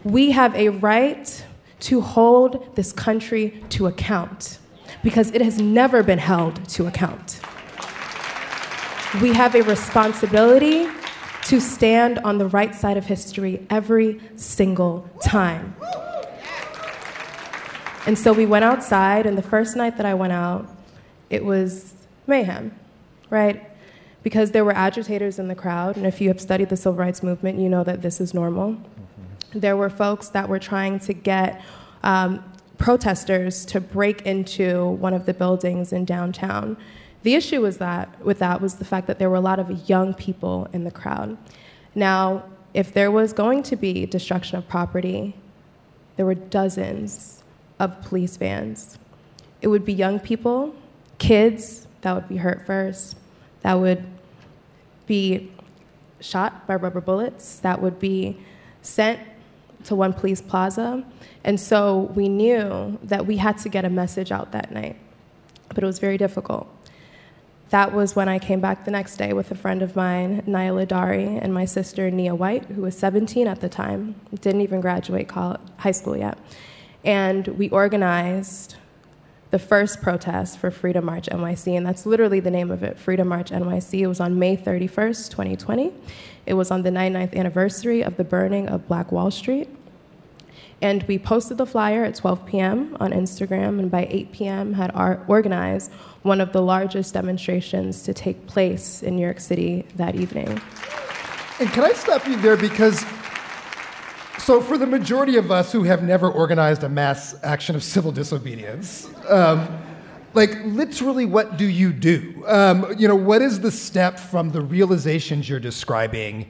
We 0.03 0.31
have 0.31 0.55
a 0.55 0.69
right 0.69 1.45
to 1.81 2.01
hold 2.01 2.75
this 2.75 2.91
country 2.91 3.63
to 3.69 3.87
account 3.87 4.59
because 5.03 5.31
it 5.31 5.41
has 5.41 5.59
never 5.59 6.03
been 6.03 6.19
held 6.19 6.67
to 6.69 6.87
account. 6.87 7.39
We 9.15 9.33
have 9.33 9.55
a 9.55 9.63
responsibility 9.63 10.87
to 11.45 11.59
stand 11.59 12.19
on 12.19 12.37
the 12.37 12.45
right 12.45 12.75
side 12.75 12.95
of 12.95 13.07
history 13.07 13.65
every 13.71 14.21
single 14.35 15.09
time. 15.19 15.75
And 18.05 18.17
so 18.17 18.33
we 18.33 18.45
went 18.45 18.65
outside, 18.65 19.25
and 19.25 19.35
the 19.35 19.41
first 19.41 19.75
night 19.75 19.97
that 19.97 20.05
I 20.05 20.13
went 20.13 20.31
out, 20.31 20.69
it 21.31 21.43
was 21.43 21.95
mayhem, 22.27 22.71
right? 23.31 23.67
Because 24.21 24.51
there 24.51 24.63
were 24.63 24.75
agitators 24.75 25.39
in 25.39 25.47
the 25.47 25.55
crowd, 25.55 25.97
and 25.97 26.05
if 26.05 26.21
you 26.21 26.27
have 26.27 26.39
studied 26.39 26.69
the 26.69 26.77
civil 26.77 26.93
rights 26.93 27.23
movement, 27.23 27.57
you 27.57 27.67
know 27.67 27.83
that 27.83 28.03
this 28.03 28.21
is 28.21 28.35
normal. 28.35 28.77
There 29.53 29.75
were 29.75 29.89
folks 29.89 30.29
that 30.29 30.47
were 30.47 30.59
trying 30.59 30.99
to 30.99 31.13
get 31.13 31.63
um, 32.03 32.43
protesters 32.77 33.65
to 33.65 33.81
break 33.81 34.21
into 34.21 34.87
one 34.87 35.15
of 35.15 35.25
the 35.25 35.33
buildings 35.33 35.91
in 35.91 36.05
downtown. 36.05 36.77
The 37.23 37.35
issue 37.35 37.61
was 37.61 37.77
that 37.79 38.23
with 38.23 38.39
that 38.39 38.61
was 38.61 38.75
the 38.75 38.85
fact 38.85 39.07
that 39.07 39.19
there 39.19 39.29
were 39.29 39.35
a 39.35 39.41
lot 39.41 39.59
of 39.59 39.89
young 39.89 40.13
people 40.13 40.67
in 40.71 40.83
the 40.83 40.91
crowd. 40.91 41.37
Now, 41.95 42.43
if 42.73 42.93
there 42.93 43.11
was 43.11 43.33
going 43.33 43.63
to 43.63 43.75
be 43.75 44.05
destruction 44.05 44.57
of 44.57 44.67
property, 44.67 45.35
there 46.15 46.25
were 46.25 46.35
dozens 46.35 47.43
of 47.79 48.01
police 48.03 48.37
vans. 48.37 48.97
It 49.61 49.67
would 49.67 49.85
be 49.85 49.93
young 49.93 50.19
people, 50.19 50.75
kids 51.17 51.87
that 52.01 52.13
would 52.13 52.29
be 52.29 52.37
hurt 52.37 52.65
first, 52.65 53.17
that 53.61 53.79
would 53.79 54.03
be 55.07 55.51
shot 56.21 56.67
by 56.67 56.75
rubber 56.75 57.01
bullets, 57.01 57.59
that 57.59 57.81
would 57.81 57.99
be 57.99 58.37
sent 58.81 59.19
to 59.85 59.95
one 59.95 60.13
police 60.13 60.41
plaza. 60.41 61.03
And 61.43 61.59
so 61.59 62.11
we 62.15 62.29
knew 62.29 62.97
that 63.03 63.25
we 63.25 63.37
had 63.37 63.57
to 63.59 63.69
get 63.69 63.85
a 63.85 63.89
message 63.89 64.31
out 64.31 64.51
that 64.51 64.71
night, 64.71 64.97
but 65.69 65.83
it 65.83 65.85
was 65.85 65.99
very 65.99 66.17
difficult. 66.17 66.67
That 67.69 67.93
was 67.93 68.15
when 68.15 68.27
I 68.27 68.39
came 68.39 68.59
back 68.61 68.85
the 68.85 68.91
next 68.91 69.17
day 69.17 69.31
with 69.31 69.51
a 69.51 69.55
friend 69.55 69.83
of 69.83 69.95
mine, 69.95 70.41
Nyla 70.47 70.87
Dari, 70.87 71.37
and 71.37 71.53
my 71.53 71.65
sister, 71.65 72.09
Nia 72.09 72.33
White, 72.33 72.65
who 72.65 72.81
was 72.81 72.97
17 72.97 73.47
at 73.47 73.61
the 73.61 73.69
time, 73.69 74.15
didn't 74.41 74.61
even 74.61 74.81
graduate 74.81 75.27
college, 75.27 75.61
high 75.77 75.91
school 75.91 76.17
yet. 76.17 76.39
And 77.03 77.47
we 77.47 77.69
organized 77.69 78.75
the 79.51 79.59
first 79.59 80.01
protest 80.01 80.57
for 80.57 80.71
Freedom 80.71 81.05
March 81.05 81.27
NYC, 81.27 81.77
and 81.77 81.85
that's 81.85 82.07
literally 82.07 82.39
the 82.39 82.51
name 82.51 82.71
of 82.71 82.81
it, 82.81 82.97
Freedom 82.97 83.27
March 83.27 83.51
NYC. 83.51 83.99
It 83.99 84.07
was 84.07 84.19
on 84.19 84.39
May 84.39 84.57
31st, 84.57 85.29
2020. 85.29 85.93
It 86.47 86.55
was 86.55 86.71
on 86.71 86.81
the 86.81 86.89
99th 86.89 87.35
anniversary 87.35 88.01
of 88.03 88.17
the 88.17 88.23
burning 88.23 88.67
of 88.67 88.87
Black 88.87 89.11
Wall 89.11 89.29
Street. 89.29 89.69
And 90.81 91.03
we 91.03 91.19
posted 91.19 91.57
the 91.57 91.65
flyer 91.65 92.03
at 92.05 92.15
12 92.15 92.45
p.m. 92.45 92.97
on 92.99 93.11
Instagram, 93.11 93.79
and 93.79 93.91
by 93.91 94.07
8 94.09 94.31
p.m. 94.31 94.73
had 94.73 94.91
organized 95.27 95.91
one 96.23 96.41
of 96.41 96.51
the 96.51 96.61
largest 96.61 97.13
demonstrations 97.13 98.03
to 98.03 98.13
take 98.13 98.47
place 98.47 99.03
in 99.03 99.15
New 99.15 99.21
York 99.21 99.39
City 99.39 99.85
that 99.95 100.15
evening. 100.15 100.61
And 101.59 101.69
can 101.69 101.83
I 101.83 101.93
stop 101.93 102.27
you 102.27 102.35
there 102.37 102.57
because 102.57 103.05
so 104.37 104.61
for 104.61 104.77
the 104.77 104.87
majority 104.87 105.37
of 105.37 105.51
us 105.51 105.71
who 105.71 105.83
have 105.83 106.01
never 106.01 106.29
organized 106.29 106.83
a 106.83 106.89
mass 106.89 107.35
action 107.43 107.75
of 107.75 107.83
civil 107.83 108.11
disobedience, 108.11 109.07
um, 109.27 109.67
like 110.33 110.57
literally, 110.63 111.25
what 111.25 111.57
do 111.57 111.65
you 111.65 111.91
do? 111.91 112.43
Um, 112.47 112.95
you 112.97 113.07
know, 113.07 113.15
what 113.15 113.41
is 113.41 113.59
the 113.59 113.71
step 113.71 114.19
from 114.19 114.51
the 114.51 114.61
realizations 114.61 115.49
you're 115.49 115.59
describing 115.59 116.49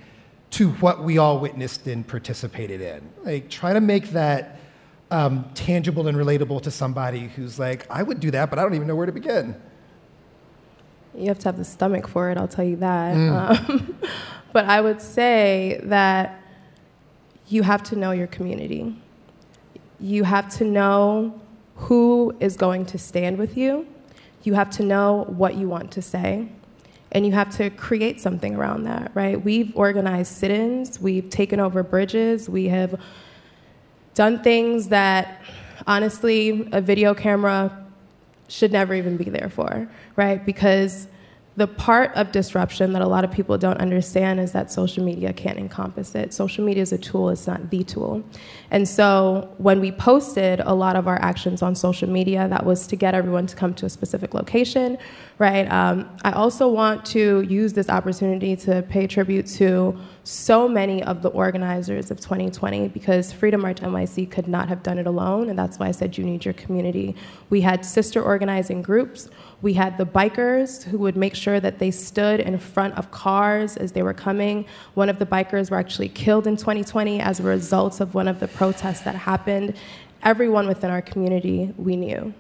to 0.51 0.69
what 0.73 1.03
we 1.03 1.17
all 1.17 1.39
witnessed 1.39 1.87
and 1.87 2.07
participated 2.07 2.81
in? 2.81 3.09
Like, 3.23 3.49
try 3.49 3.73
to 3.73 3.81
make 3.81 4.11
that 4.11 4.58
um, 5.11 5.49
tangible 5.55 6.07
and 6.07 6.17
relatable 6.17 6.61
to 6.63 6.71
somebody 6.71 7.27
who's 7.27 7.59
like, 7.59 7.89
I 7.89 8.03
would 8.03 8.19
do 8.19 8.31
that, 8.31 8.49
but 8.49 8.59
I 8.59 8.63
don't 8.63 8.75
even 8.75 8.87
know 8.87 8.95
where 8.95 9.05
to 9.05 9.11
begin. 9.11 9.59
You 11.15 11.27
have 11.27 11.39
to 11.39 11.47
have 11.49 11.57
the 11.57 11.65
stomach 11.65 12.07
for 12.07 12.29
it, 12.29 12.37
I'll 12.37 12.47
tell 12.47 12.65
you 12.65 12.77
that. 12.77 13.15
Mm. 13.15 13.69
Um, 13.69 13.97
but 14.53 14.65
I 14.65 14.81
would 14.81 15.01
say 15.01 15.79
that 15.83 16.41
you 17.47 17.63
have 17.63 17.81
to 17.83 17.95
know 17.95 18.11
your 18.11 18.27
community. 18.27 18.95
You 19.99 20.23
have 20.23 20.49
to 20.57 20.63
know 20.63 21.41
who 21.75 22.35
is 22.39 22.55
going 22.55 22.85
to 22.87 22.97
stand 22.97 23.37
with 23.37 23.57
you. 23.57 23.87
You 24.43 24.53
have 24.53 24.69
to 24.71 24.83
know 24.83 25.25
what 25.27 25.55
you 25.55 25.67
want 25.67 25.91
to 25.93 26.01
say. 26.01 26.47
And 27.11 27.25
you 27.25 27.31
have 27.31 27.49
to 27.57 27.71
create 27.71 28.21
something 28.21 28.55
around 28.55 28.83
that, 28.83 29.11
right? 29.15 29.43
We've 29.43 29.75
organized 29.75 30.31
sit 30.37 30.51
ins, 30.51 30.99
we've 30.99 31.27
taken 31.29 31.59
over 31.59 31.81
bridges, 31.81 32.47
we 32.47 32.67
have 32.67 32.99
done 34.19 34.43
things 34.43 34.89
that 34.89 35.41
honestly 35.87 36.67
a 36.73 36.81
video 36.81 37.13
camera 37.13 37.85
should 38.49 38.69
never 38.69 38.93
even 38.93 39.15
be 39.15 39.29
there 39.29 39.49
for, 39.49 39.89
right? 40.17 40.45
Because 40.45 41.07
the 41.59 41.67
part 41.67 42.13
of 42.15 42.31
disruption 42.31 42.93
that 42.93 43.01
a 43.01 43.07
lot 43.07 43.25
of 43.25 43.31
people 43.31 43.57
don't 43.57 43.79
understand 43.81 44.39
is 44.39 44.53
that 44.53 44.71
social 44.71 45.03
media 45.03 45.33
can't 45.33 45.57
encompass 45.57 46.15
it. 46.15 46.33
Social 46.33 46.63
media 46.63 46.81
is 46.81 46.93
a 46.93 46.97
tool, 46.97 47.27
it's 47.29 47.47
not 47.47 47.69
the 47.69 47.83
tool. 47.83 48.23
And 48.71 48.87
so 48.87 49.53
when 49.57 49.81
we 49.81 49.91
posted 49.91 50.61
a 50.61 50.73
lot 50.73 50.95
of 50.95 51.05
our 51.05 51.21
actions 51.21 51.61
on 51.61 51.75
social 51.75 52.07
media, 52.07 52.47
that 52.47 52.65
was 52.65 52.87
to 52.87 52.95
get 52.95 53.13
everyone 53.13 53.45
to 53.47 53.57
come 53.57 53.73
to 53.73 53.85
a 53.85 53.89
specific 53.89 54.33
location, 54.33 54.97
right? 55.37 55.69
Um, 55.69 56.09
I 56.23 56.31
also 56.31 56.69
want 56.69 57.03
to 57.07 57.41
use 57.41 57.73
this 57.73 57.89
opportunity 57.89 58.55
to 58.55 58.81
pay 58.83 59.05
tribute 59.05 59.45
to 59.57 59.99
so 60.23 60.65
many 60.69 61.03
of 61.03 61.21
the 61.23 61.29
organizers 61.29 62.09
of 62.09 62.21
2020 62.21 62.87
because 62.89 63.33
Freedom 63.33 63.59
March 63.59 63.81
NYC 63.81 64.31
could 64.31 64.47
not 64.47 64.69
have 64.69 64.81
done 64.81 64.97
it 64.97 65.07
alone, 65.07 65.49
and 65.49 65.59
that's 65.59 65.77
why 65.77 65.87
I 65.87 65.91
said 65.91 66.17
you 66.17 66.23
need 66.23 66.45
your 66.45 66.53
community. 66.53 67.15
We 67.49 67.59
had 67.61 67.83
sister 67.83 68.21
organizing 68.21 68.81
groups. 68.81 69.27
We 69.61 69.73
had 69.73 69.97
the 69.97 70.05
bikers 70.05 70.83
who 70.83 70.97
would 70.99 71.17
make 71.17 71.35
sure 71.35 71.59
that 71.59 71.79
they 71.79 71.91
stood 71.91 72.39
in 72.39 72.57
front 72.59 72.97
of 72.97 73.11
cars 73.11 73.75
as 73.75 73.91
they 73.91 74.01
were 74.01 74.13
coming. 74.13 74.65
One 74.93 75.09
of 75.09 75.19
the 75.19 75.25
bikers 75.25 75.69
were 75.69 75.77
actually 75.77 76.09
killed 76.09 76.47
in 76.47 76.55
2020 76.55 77.19
as 77.19 77.39
a 77.41 77.43
result 77.43 77.99
of 77.99 78.13
one 78.13 78.29
of 78.29 78.39
the 78.39 78.47
protests 78.47 79.01
that 79.01 79.15
happened. 79.15 79.75
Everyone 80.23 80.67
within 80.67 80.89
our 80.89 81.01
community 81.01 81.73
we 81.77 81.97
knew. 81.97 82.33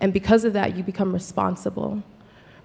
And 0.00 0.12
because 0.12 0.44
of 0.44 0.52
that, 0.52 0.76
you 0.76 0.82
become 0.82 1.12
responsible, 1.12 2.02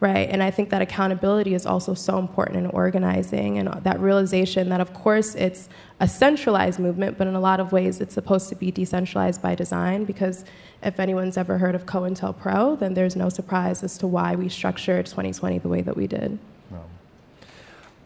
right? 0.03 0.29
And 0.29 0.43
I 0.43 0.51
think 0.51 0.69
that 0.71 0.81
accountability 0.81 1.53
is 1.53 1.65
also 1.65 1.93
so 1.93 2.19
important 2.19 2.57
in 2.57 2.65
organizing 2.71 3.57
and 3.57 3.69
that 3.85 4.01
realization 4.01 4.67
that, 4.67 4.81
of 4.81 4.93
course, 4.93 5.33
it's 5.33 5.69
a 6.01 6.09
centralized 6.09 6.77
movement, 6.77 7.17
but 7.17 7.25
in 7.25 7.35
a 7.35 7.39
lot 7.39 7.61
of 7.61 7.71
ways 7.71 8.01
it's 8.01 8.13
supposed 8.13 8.49
to 8.49 8.55
be 8.55 8.69
decentralized 8.69 9.41
by 9.41 9.55
design 9.55 10.03
because 10.03 10.43
if 10.83 10.99
anyone's 10.99 11.37
ever 11.37 11.57
heard 11.57 11.73
of 11.73 11.85
COINTELPRO, 11.85 12.79
then 12.79 12.95
there's 12.95 13.15
no 13.15 13.29
surprise 13.29 13.81
as 13.81 13.97
to 13.99 14.05
why 14.05 14.35
we 14.35 14.49
structured 14.49 15.05
2020 15.05 15.59
the 15.59 15.69
way 15.69 15.81
that 15.81 15.95
we 15.95 16.05
did. 16.05 16.37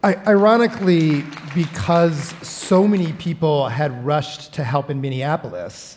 I, 0.04 0.14
ironically, 0.28 1.24
because 1.56 2.36
so 2.48 2.88
many 2.88 3.14
people 3.14 3.70
had 3.70 4.06
rushed 4.06 4.54
to 4.54 4.64
help 4.64 4.92
in 4.92 5.02
Minneapolis, 5.02 5.97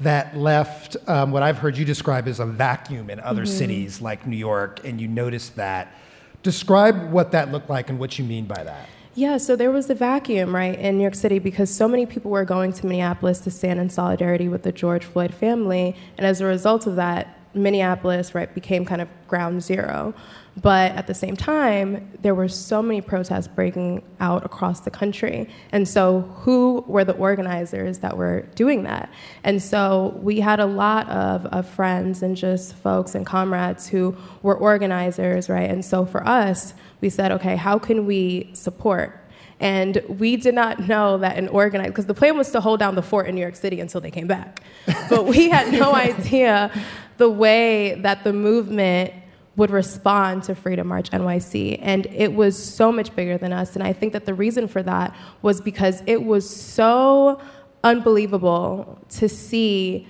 that 0.00 0.36
left 0.36 0.96
um, 1.06 1.30
what 1.30 1.42
I've 1.42 1.58
heard 1.58 1.76
you 1.78 1.84
describe 1.84 2.26
as 2.28 2.40
a 2.40 2.46
vacuum 2.46 3.10
in 3.10 3.20
other 3.20 3.42
Mhm. 3.44 3.48
cities 3.48 4.00
like 4.00 4.26
New 4.26 4.36
York, 4.36 4.80
and 4.84 5.00
you 5.00 5.08
noticed 5.08 5.56
that. 5.56 5.88
Describe 6.42 7.10
what 7.10 7.30
that 7.32 7.52
looked 7.52 7.70
like 7.70 7.88
and 7.88 7.98
what 7.98 8.18
you 8.18 8.24
mean 8.24 8.44
by 8.46 8.62
that. 8.64 8.86
Yeah, 9.14 9.36
so 9.36 9.54
there 9.54 9.70
was 9.70 9.88
a 9.88 9.94
vacuum, 9.94 10.54
right, 10.54 10.76
in 10.78 10.96
New 10.96 11.02
York 11.02 11.14
City 11.14 11.38
because 11.38 11.70
so 11.70 11.86
many 11.86 12.04
people 12.04 12.32
were 12.32 12.44
going 12.44 12.72
to 12.72 12.86
Minneapolis 12.86 13.38
to 13.40 13.50
stand 13.50 13.78
in 13.78 13.88
solidarity 13.88 14.48
with 14.48 14.64
the 14.64 14.72
George 14.72 15.04
Floyd 15.04 15.32
family. 15.32 15.94
And 16.18 16.26
as 16.26 16.40
a 16.40 16.46
result 16.46 16.88
of 16.88 16.96
that, 16.96 17.28
Minneapolis, 17.54 18.34
right, 18.34 18.52
became 18.52 18.84
kind 18.84 19.00
of 19.00 19.06
ground 19.28 19.62
zero. 19.62 20.12
But 20.62 20.92
at 20.92 21.08
the 21.08 21.14
same 21.14 21.36
time, 21.36 22.12
there 22.22 22.34
were 22.34 22.48
so 22.48 22.80
many 22.80 23.00
protests 23.00 23.48
breaking 23.48 24.04
out 24.20 24.44
across 24.44 24.80
the 24.80 24.90
country. 24.90 25.48
And 25.72 25.88
so, 25.88 26.20
who 26.42 26.84
were 26.86 27.04
the 27.04 27.14
organizers 27.14 27.98
that 27.98 28.16
were 28.16 28.42
doing 28.54 28.84
that? 28.84 29.10
And 29.42 29.60
so, 29.60 30.18
we 30.22 30.40
had 30.40 30.60
a 30.60 30.66
lot 30.66 31.08
of, 31.08 31.46
of 31.46 31.68
friends 31.68 32.22
and 32.22 32.36
just 32.36 32.74
folks 32.76 33.16
and 33.16 33.26
comrades 33.26 33.88
who 33.88 34.16
were 34.42 34.56
organizers, 34.56 35.48
right? 35.48 35.68
And 35.68 35.84
so, 35.84 36.06
for 36.06 36.26
us, 36.26 36.74
we 37.00 37.10
said, 37.10 37.32
okay, 37.32 37.56
how 37.56 37.78
can 37.78 38.06
we 38.06 38.50
support? 38.52 39.20
And 39.58 40.02
we 40.08 40.36
did 40.36 40.54
not 40.54 40.80
know 40.80 41.18
that 41.18 41.36
an 41.36 41.48
organizer, 41.48 41.90
because 41.90 42.06
the 42.06 42.14
plan 42.14 42.36
was 42.36 42.50
to 42.52 42.60
hold 42.60 42.80
down 42.80 42.94
the 42.94 43.02
fort 43.02 43.26
in 43.26 43.34
New 43.34 43.40
York 43.40 43.56
City 43.56 43.80
until 43.80 44.00
they 44.00 44.10
came 44.10 44.26
back. 44.26 44.60
But 45.08 45.26
we 45.26 45.48
had 45.48 45.72
no 45.72 45.94
idea 45.94 46.70
the 47.16 47.30
way 47.30 48.00
that 48.02 48.24
the 48.24 48.32
movement 48.32 49.14
would 49.56 49.70
respond 49.70 50.42
to 50.44 50.54
Freedom 50.54 50.86
March 50.86 51.10
NYC. 51.10 51.78
And 51.80 52.06
it 52.06 52.34
was 52.34 52.60
so 52.62 52.90
much 52.90 53.14
bigger 53.14 53.38
than 53.38 53.52
us. 53.52 53.74
And 53.74 53.84
I 53.84 53.92
think 53.92 54.12
that 54.12 54.24
the 54.24 54.34
reason 54.34 54.66
for 54.66 54.82
that 54.82 55.14
was 55.42 55.60
because 55.60 56.02
it 56.06 56.24
was 56.24 56.48
so 56.48 57.40
unbelievable 57.84 58.98
to 59.10 59.28
see 59.28 60.06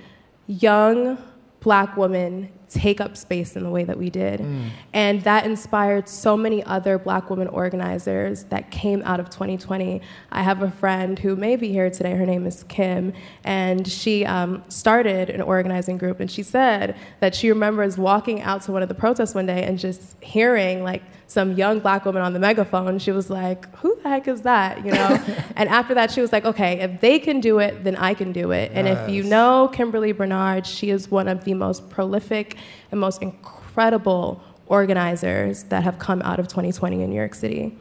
young 0.47 1.19
black 1.61 1.97
women 1.97 2.51
take 2.75 3.01
up 3.01 3.17
space 3.17 3.55
in 3.55 3.63
the 3.63 3.71
way 3.71 3.85
that 3.85 3.97
we 3.97 4.11
did. 4.11 4.41
Mm. 4.41 4.69
And 4.93 5.23
that 5.23 5.47
inspired 5.47 6.09
so 6.09 6.37
many 6.37 6.63
other 6.65 6.99
black 6.99 7.31
women 7.31 7.47
organizers 7.49 8.45
that 8.45 8.71
came 8.71 9.01
out 9.05 9.21
of 9.21 9.31
2020. 9.31 10.03
I 10.33 10.43
have 10.43 10.61
a 10.63 10.71
friend 10.71 11.19
who 11.19 11.37
may 11.37 11.55
be 11.55 11.71
here 11.71 11.89
today. 11.89 12.15
Her 12.15 12.27
name 12.27 12.47
is 12.47 12.65
Kim. 12.65 13.13
And 13.45 13.87
she 13.87 14.27
um, 14.27 14.65
started 14.69 15.31
an 15.31 15.41
organizing 15.41 15.97
group. 15.97 16.19
And 16.19 16.31
she 16.31 16.43
said 16.43 16.97
that 17.21 17.35
she 17.35 17.49
remembers 17.49 17.97
walking 17.97 18.43
out 18.43 18.63
to 18.63 18.73
one 18.73 18.83
of 18.83 18.89
the 18.89 18.95
protests 18.95 19.35
one 19.35 19.47
day 19.47 19.63
and 19.63 19.79
just 19.79 20.21
hearing 20.23 20.83
like 20.83 21.03
some 21.27 21.53
young 21.53 21.81
black 21.81 22.05
woman 22.05 22.23
on 22.23 22.33
the 22.33 22.39
megaphone. 22.39 22.99
She 22.99 23.11
was 23.11 23.31
like, 23.31 23.75
who 23.77 23.99
the 24.03 24.09
heck 24.09 24.29
is 24.29 24.43
that? 24.43 24.85
You 24.85 24.93
know? 24.93 25.25
and 25.57 25.69
after 25.69 25.95
that, 25.95 26.11
she 26.11 26.21
was 26.21 26.33
like, 26.33 26.45
okay, 26.45 26.81
if 26.81 27.01
they 27.01 27.19
can 27.19 27.41
do 27.41 27.59
it, 27.59 27.85
then 27.85 27.97
I 27.97 28.15
can 28.15 28.33
do 28.33 28.51
it. 28.51 28.71
And 28.75 28.87
if 28.87 29.09
you 29.09 29.23
know 29.23 29.69
Kimberly 29.73 30.13
Bernard, 30.13 30.67
she 30.67 30.91
is 30.91 31.11
one 31.11 31.29
of 31.29 31.45
the 31.45 31.55
most 31.55 31.89
prolific 31.91 32.57
and 32.91 33.01
most 33.01 33.23
incredible 33.23 34.43
organizers 34.67 35.65
that 35.65 35.83
have 35.83 35.99
come 35.99 36.23
out 36.23 36.39
of 36.39 36.49
2020 36.49 37.03
in 37.03 37.11
New 37.11 37.17
York 37.17 37.35
City. 37.35 37.77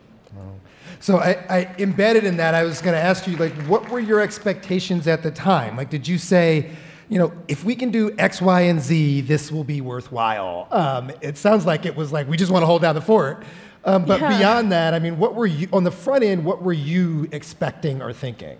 So 0.99 1.17
I, 1.17 1.31
I 1.49 1.75
embedded 1.79 2.23
in 2.23 2.37
that, 2.37 2.53
I 2.55 2.63
was 2.63 2.81
going 2.81 2.93
to 2.93 3.01
ask 3.01 3.27
you, 3.27 3.35
like, 3.35 3.51
what 3.63 3.89
were 3.89 3.99
your 3.99 4.21
expectations 4.21 5.05
at 5.05 5.21
the 5.21 5.31
time? 5.31 5.75
Like, 5.75 5.89
did 5.89 6.07
you 6.07 6.17
say, 6.17 6.69
you 7.09 7.19
know, 7.19 7.33
if 7.49 7.65
we 7.65 7.75
can 7.75 7.91
do 7.91 8.15
X, 8.17 8.41
Y, 8.41 8.61
and 8.61 8.79
Z, 8.79 9.21
this 9.21 9.51
will 9.51 9.65
be 9.65 9.81
worthwhile? 9.81 10.67
Um, 10.71 11.11
it 11.21 11.37
sounds 11.37 11.65
like 11.65 11.85
it 11.85 11.97
was 11.97 12.13
like 12.13 12.29
we 12.29 12.37
just 12.37 12.51
want 12.53 12.63
to 12.63 12.67
hold 12.67 12.83
down 12.83 12.95
the 12.95 13.01
fort. 13.01 13.43
Um, 13.83 14.05
but 14.05 14.21
Yeah. 14.21 14.37
beyond 14.37 14.71
that, 14.71 14.93
I 14.93 14.99
mean, 14.99 15.17
what 15.17 15.35
were 15.35 15.45
you 15.45 15.67
on 15.73 15.83
the 15.83 15.91
front 15.91 16.23
end? 16.23 16.45
What 16.45 16.61
were 16.61 16.71
you 16.71 17.27
expecting 17.33 18.01
or 18.01 18.13
thinking? 18.13 18.57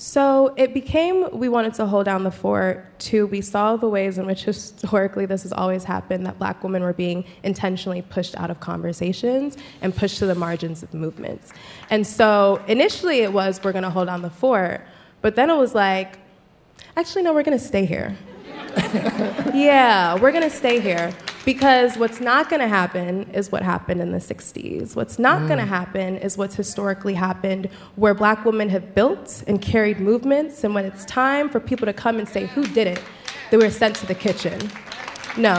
So 0.00 0.54
it 0.56 0.72
became 0.72 1.28
we 1.30 1.50
wanted 1.50 1.74
to 1.74 1.84
hold 1.84 2.06
down 2.06 2.24
the 2.24 2.30
fort. 2.30 2.86
Two, 2.98 3.26
we 3.26 3.42
saw 3.42 3.76
the 3.76 3.86
ways 3.86 4.16
in 4.16 4.24
which 4.24 4.44
historically 4.44 5.26
this 5.26 5.42
has 5.42 5.52
always 5.52 5.84
happened 5.84 6.24
that 6.24 6.38
black 6.38 6.64
women 6.64 6.82
were 6.82 6.94
being 6.94 7.22
intentionally 7.42 8.00
pushed 8.00 8.34
out 8.38 8.50
of 8.50 8.60
conversations 8.60 9.58
and 9.82 9.94
pushed 9.94 10.16
to 10.20 10.24
the 10.24 10.34
margins 10.34 10.82
of 10.82 10.94
movements. 10.94 11.52
And 11.90 12.06
so 12.06 12.64
initially 12.66 13.18
it 13.18 13.34
was 13.34 13.62
we're 13.62 13.72
going 13.72 13.84
to 13.84 13.90
hold 13.90 14.06
down 14.06 14.22
the 14.22 14.30
fort, 14.30 14.80
but 15.20 15.36
then 15.36 15.50
it 15.50 15.56
was 15.56 15.74
like, 15.74 16.18
actually, 16.96 17.22
no, 17.22 17.34
we're 17.34 17.42
going 17.42 17.58
to 17.58 17.62
stay 17.62 17.84
here. 17.84 18.16
yeah, 19.52 20.18
we're 20.18 20.32
going 20.32 20.48
to 20.48 20.56
stay 20.56 20.80
here 20.80 21.12
because 21.54 21.96
what's 21.96 22.20
not 22.20 22.48
going 22.48 22.60
to 22.60 22.68
happen 22.68 23.28
is 23.32 23.50
what 23.50 23.62
happened 23.62 24.00
in 24.00 24.12
the 24.12 24.20
60s. 24.20 24.94
What's 24.94 25.18
not 25.18 25.48
going 25.48 25.58
to 25.58 25.64
Mm. 25.64 25.78
happen 25.80 26.16
is 26.18 26.38
what's 26.38 26.54
historically 26.54 27.14
happened 27.14 27.68
where 27.96 28.14
black 28.14 28.44
women 28.44 28.68
have 28.68 28.94
built 28.94 29.42
and 29.48 29.60
carried 29.60 29.98
movements, 29.98 30.62
and 30.64 30.74
when 30.76 30.84
it's 30.84 31.04
time 31.06 31.48
for 31.48 31.58
people 31.58 31.86
to 31.86 31.92
come 31.92 32.18
and 32.20 32.28
say, 32.28 32.46
Who 32.54 32.62
did 32.78 32.86
it? 32.86 33.02
they 33.50 33.56
were 33.56 33.70
sent 33.70 33.96
to 33.96 34.06
the 34.06 34.14
kitchen. 34.14 34.56
No, 35.36 35.56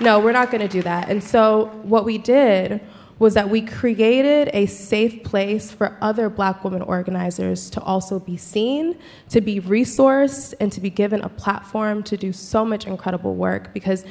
no, 0.00 0.20
we're 0.20 0.30
not 0.40 0.52
going 0.52 0.60
to 0.60 0.68
do 0.78 0.82
that. 0.82 1.08
And 1.08 1.20
so 1.24 1.70
what 1.82 2.04
we 2.04 2.18
did 2.18 2.80
was 3.18 3.34
that 3.34 3.48
we 3.48 3.60
created 3.62 4.48
a 4.52 4.66
safe 4.66 5.24
place 5.24 5.72
for 5.72 5.96
other 6.00 6.28
black 6.28 6.62
women 6.64 6.82
organizers 6.82 7.68
to 7.70 7.80
also 7.80 8.20
be 8.20 8.36
seen, 8.36 8.96
to 9.28 9.40
be 9.40 9.60
resourced, 9.60 10.54
and 10.60 10.70
to 10.72 10.80
be 10.80 10.90
given 10.90 11.20
a 11.22 11.28
platform 11.28 12.02
to 12.04 12.16
do 12.16 12.32
so 12.32 12.64
much 12.64 12.86
incredible 12.86 13.34
work 13.34 13.72
because 13.74 14.04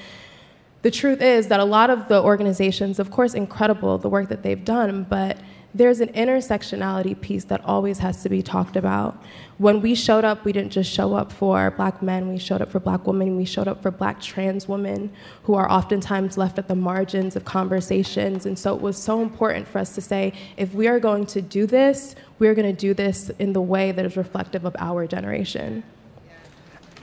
the 0.84 0.92
truth 0.92 1.22
is 1.22 1.48
that 1.48 1.60
a 1.60 1.66
lot 1.66 1.90
of 1.90 2.10
the 2.10 2.22
organizations, 2.22 3.00
of 3.00 3.10
course, 3.10 3.34
incredible 3.34 3.98
the 3.98 4.10
work 4.10 4.28
that 4.30 4.44
they've 4.44 4.64
done, 4.64 5.06
but 5.10 5.38
there's 5.74 6.02
an 6.02 6.10
intersectionality 6.10 7.20
piece 7.20 7.46
that 7.46 7.64
always 7.66 8.00
has 8.00 8.22
to 8.22 8.30
be 8.30 8.44
talked 8.44 8.76
about. 8.76 9.24
When 9.58 9.82
we 9.82 9.96
showed 9.96 10.24
up, 10.24 10.46
we 10.46 10.52
didn't 10.52 10.72
just 10.72 10.92
show 10.92 11.16
up 11.16 11.32
for 11.32 11.72
black 11.72 12.04
men, 12.04 12.28
we 12.28 12.38
showed 12.38 12.62
up 12.62 12.70
for 12.70 12.80
black 12.80 13.08
women, 13.08 13.38
we 13.38 13.46
showed 13.46 13.68
up 13.68 13.82
for 13.82 13.90
black 13.92 14.22
trans 14.22 14.68
women 14.68 15.12
who 15.44 15.56
are 15.56 15.72
oftentimes 15.72 16.38
left 16.38 16.60
at 16.60 16.68
the 16.68 16.76
margins 16.76 17.36
of 17.36 17.46
conversations. 17.46 18.46
And 18.46 18.60
so 18.60 18.76
it 18.76 18.82
was 18.82 18.98
so 18.98 19.22
important 19.22 19.68
for 19.68 19.80
us 19.80 19.96
to 19.96 20.02
say 20.02 20.34
if 20.58 20.74
we 20.74 20.88
are 20.88 21.00
going 21.00 21.26
to 21.28 21.42
do 21.42 21.66
this, 21.66 22.14
we're 22.40 22.54
going 22.54 22.70
to 22.70 22.80
do 22.80 22.94
this 22.94 23.30
in 23.40 23.54
the 23.54 23.62
way 23.62 23.94
that 23.94 24.06
is 24.06 24.18
reflective 24.18 24.66
of 24.66 24.76
our 24.78 25.08
generation. 25.08 25.84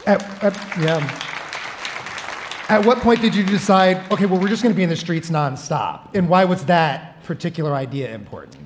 At, 0.07 0.23
at, 0.45 0.55
yeah. 0.79 1.40
At 2.71 2.87
what 2.87 2.99
point 2.99 3.21
did 3.21 3.35
you 3.35 3.43
decide, 3.43 3.97
okay, 4.13 4.27
well, 4.27 4.41
we're 4.41 4.47
just 4.47 4.63
going 4.63 4.73
to 4.73 4.77
be 4.77 4.85
in 4.85 4.89
the 4.89 4.95
streets 4.95 5.29
nonstop? 5.29 6.15
And 6.15 6.29
why 6.29 6.45
was 6.45 6.67
that 6.67 7.21
particular 7.25 7.75
idea 7.75 8.15
important? 8.15 8.65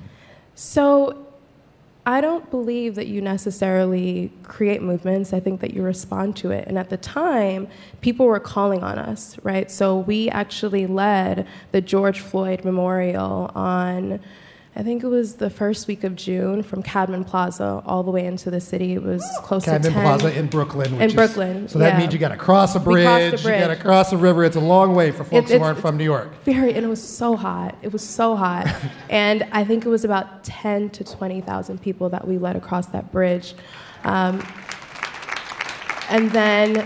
So 0.53 1.25
I 2.05 2.21
don't 2.21 2.47
believe 2.51 2.93
that 2.95 3.07
you 3.07 3.19
necessarily 3.19 4.31
create 4.43 4.83
movements. 4.83 5.33
I 5.33 5.39
think 5.39 5.59
that 5.61 5.73
you 5.73 5.81
respond 5.81 6.35
to 6.37 6.51
it. 6.51 6.67
And 6.67 6.77
at 6.77 6.91
the 6.91 6.97
time, 6.97 7.67
people 8.01 8.27
were 8.27 8.39
calling 8.39 8.83
on 8.83 8.99
us, 8.99 9.39
right? 9.41 9.71
So 9.71 9.97
we 9.97 10.29
actually 10.29 10.85
led 10.85 11.47
the 11.71 11.81
George 11.81 12.19
Floyd 12.19 12.63
Memorial 12.63 13.51
on. 13.55 14.19
I 14.77 14.83
think 14.83 15.03
it 15.03 15.07
was 15.07 15.35
the 15.35 15.49
first 15.49 15.87
week 15.87 16.03
of 16.03 16.17
June 16.17 16.61
from 16.61 16.83
Cadman 16.83 17.23
Plaza 17.23 17.81
all 17.85 18.03
the 18.03 18.11
way 18.11 18.25
into 18.25 18.51
the 18.51 18.59
city. 18.59 18.91
It 18.93 19.01
was 19.03 19.23
close 19.41 19.63
Cadman 19.63 19.83
to 19.83 19.89
10. 19.91 20.01
Plaza 20.03 20.37
in 20.37 20.47
Brooklyn. 20.47 20.91
which 20.91 21.01
In 21.01 21.07
is- 21.07 21.13
Brooklyn. 21.13 21.69
So 21.69 21.79
that 21.79 21.93
yeah. 21.93 21.99
means 21.99 22.11
you 22.11 22.19
got 22.19 22.29
to 22.29 22.35
cross 22.37 22.75
a 22.75 22.79
bridge, 22.81 23.41
the 23.41 23.53
you 23.53 23.57
got 23.59 23.67
to 23.69 23.77
cross 23.77 24.11
a 24.11 24.17
river. 24.17 24.43
It's 24.43 24.57
a 24.57 24.59
long 24.59 24.93
way 24.93 25.11
for 25.11 25.23
folks 25.23 25.31
It's- 25.31 25.49
who 25.49 25.55
it's- 25.55 25.65
aren't 25.65 25.79
from 25.79 25.95
New 25.95 26.03
York. 26.03 26.43
Very, 26.43 26.73
and 26.73 26.85
it 26.85 26.89
was 26.89 27.01
so 27.01 27.37
hot. 27.37 27.75
It 27.83 27.93
was 27.93 28.01
so 28.03 28.35
hot. 28.35 28.67
and 29.09 29.47
I 29.53 29.63
think 29.63 29.85
it 29.85 29.89
was 29.89 30.03
about 30.03 30.43
10 30.43 30.89
to 30.89 31.05
20,000 31.05 31.81
people 31.81 32.09
that 32.09 32.27
we 32.27 32.37
led 32.37 32.57
across 32.57 32.87
that 32.87 33.13
bridge. 33.13 33.55
Um, 34.03 34.45
and 36.09 36.29
then 36.31 36.85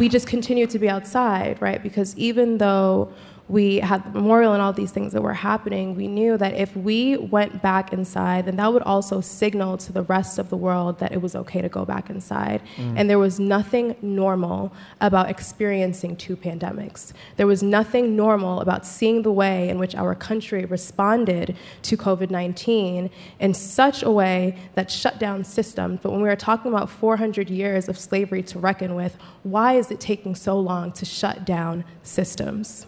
we 0.00 0.08
just 0.08 0.26
continued 0.26 0.70
to 0.70 0.80
be 0.80 0.88
outside, 0.88 1.62
right? 1.62 1.80
Because 1.80 2.16
even 2.18 2.58
though 2.58 3.12
we 3.48 3.76
had 3.76 4.04
the 4.04 4.10
memorial 4.10 4.52
and 4.52 4.60
all 4.60 4.72
these 4.72 4.90
things 4.90 5.12
that 5.12 5.22
were 5.22 5.32
happening, 5.32 5.94
we 5.94 6.08
knew 6.08 6.36
that 6.36 6.54
if 6.54 6.76
we 6.76 7.16
went 7.16 7.62
back 7.62 7.92
inside, 7.92 8.46
then 8.46 8.56
that 8.56 8.72
would 8.72 8.82
also 8.82 9.20
signal 9.20 9.76
to 9.78 9.92
the 9.92 10.02
rest 10.02 10.38
of 10.38 10.50
the 10.50 10.56
world 10.56 10.98
that 10.98 11.12
it 11.12 11.22
was 11.22 11.36
okay 11.36 11.62
to 11.62 11.68
go 11.68 11.84
back 11.84 12.10
inside. 12.10 12.60
Mm. 12.76 12.94
And 12.96 13.10
there 13.10 13.20
was 13.20 13.38
nothing 13.38 13.94
normal 14.02 14.72
about 15.00 15.30
experiencing 15.30 16.16
two 16.16 16.36
pandemics. 16.36 17.12
There 17.36 17.46
was 17.46 17.62
nothing 17.62 18.16
normal 18.16 18.60
about 18.60 18.84
seeing 18.84 19.22
the 19.22 19.32
way 19.32 19.68
in 19.68 19.78
which 19.78 19.94
our 19.94 20.16
country 20.16 20.64
responded 20.64 21.56
to 21.82 21.96
COVID 21.96 22.30
19 22.30 23.10
in 23.38 23.54
such 23.54 24.02
a 24.02 24.10
way 24.10 24.58
that 24.74 24.90
shut 24.90 25.20
down 25.20 25.44
systems. 25.44 26.00
But 26.02 26.10
when 26.10 26.20
we 26.20 26.28
were 26.28 26.34
talking 26.34 26.72
about 26.72 26.90
400 26.90 27.48
years 27.48 27.88
of 27.88 27.96
slavery 27.96 28.42
to 28.44 28.58
reckon 28.58 28.96
with, 28.96 29.16
why 29.44 29.74
is 29.74 29.92
it 29.92 30.00
taking 30.00 30.34
so 30.34 30.58
long 30.58 30.90
to 30.92 31.04
shut 31.04 31.44
down 31.44 31.84
systems? 32.02 32.86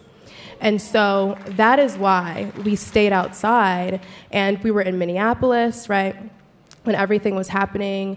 And 0.60 0.80
so 0.80 1.38
that 1.46 1.78
is 1.78 1.96
why 1.96 2.52
we 2.64 2.76
stayed 2.76 3.12
outside 3.12 4.00
and 4.30 4.62
we 4.62 4.70
were 4.70 4.82
in 4.82 4.98
Minneapolis, 4.98 5.88
right? 5.88 6.16
When 6.84 6.96
everything 6.96 7.36
was 7.36 7.48
happening. 7.48 8.16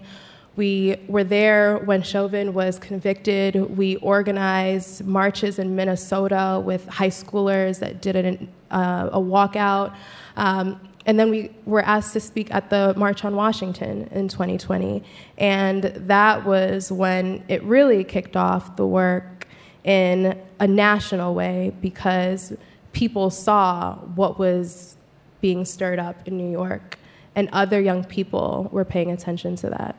We 0.54 0.96
were 1.08 1.24
there 1.24 1.78
when 1.78 2.02
Chauvin 2.02 2.52
was 2.52 2.78
convicted. 2.78 3.54
We 3.54 3.96
organized 3.96 5.06
marches 5.06 5.58
in 5.58 5.74
Minnesota 5.74 6.60
with 6.62 6.86
high 6.88 7.08
schoolers 7.08 7.78
that 7.78 8.02
did 8.02 8.16
an, 8.16 8.52
uh, 8.70 9.08
a 9.12 9.18
walkout. 9.18 9.94
Um, 10.36 10.80
and 11.06 11.18
then 11.18 11.30
we 11.30 11.50
were 11.64 11.82
asked 11.82 12.12
to 12.12 12.20
speak 12.20 12.54
at 12.54 12.70
the 12.70 12.94
March 12.96 13.24
on 13.24 13.34
Washington 13.34 14.08
in 14.12 14.28
2020. 14.28 15.02
And 15.38 15.84
that 15.84 16.44
was 16.44 16.92
when 16.92 17.44
it 17.48 17.62
really 17.64 18.04
kicked 18.04 18.36
off 18.36 18.76
the 18.76 18.86
work 18.86 19.46
in 19.84 20.40
a 20.62 20.66
national 20.68 21.34
way 21.34 21.72
because 21.82 22.56
people 22.92 23.30
saw 23.30 23.96
what 24.14 24.38
was 24.38 24.94
being 25.40 25.64
stirred 25.64 25.98
up 25.98 26.16
in 26.24 26.38
New 26.38 26.50
York, 26.52 27.00
and 27.34 27.48
other 27.52 27.80
young 27.80 28.04
people 28.04 28.68
were 28.70 28.84
paying 28.84 29.10
attention 29.10 29.56
to 29.56 29.68
that. 29.70 29.96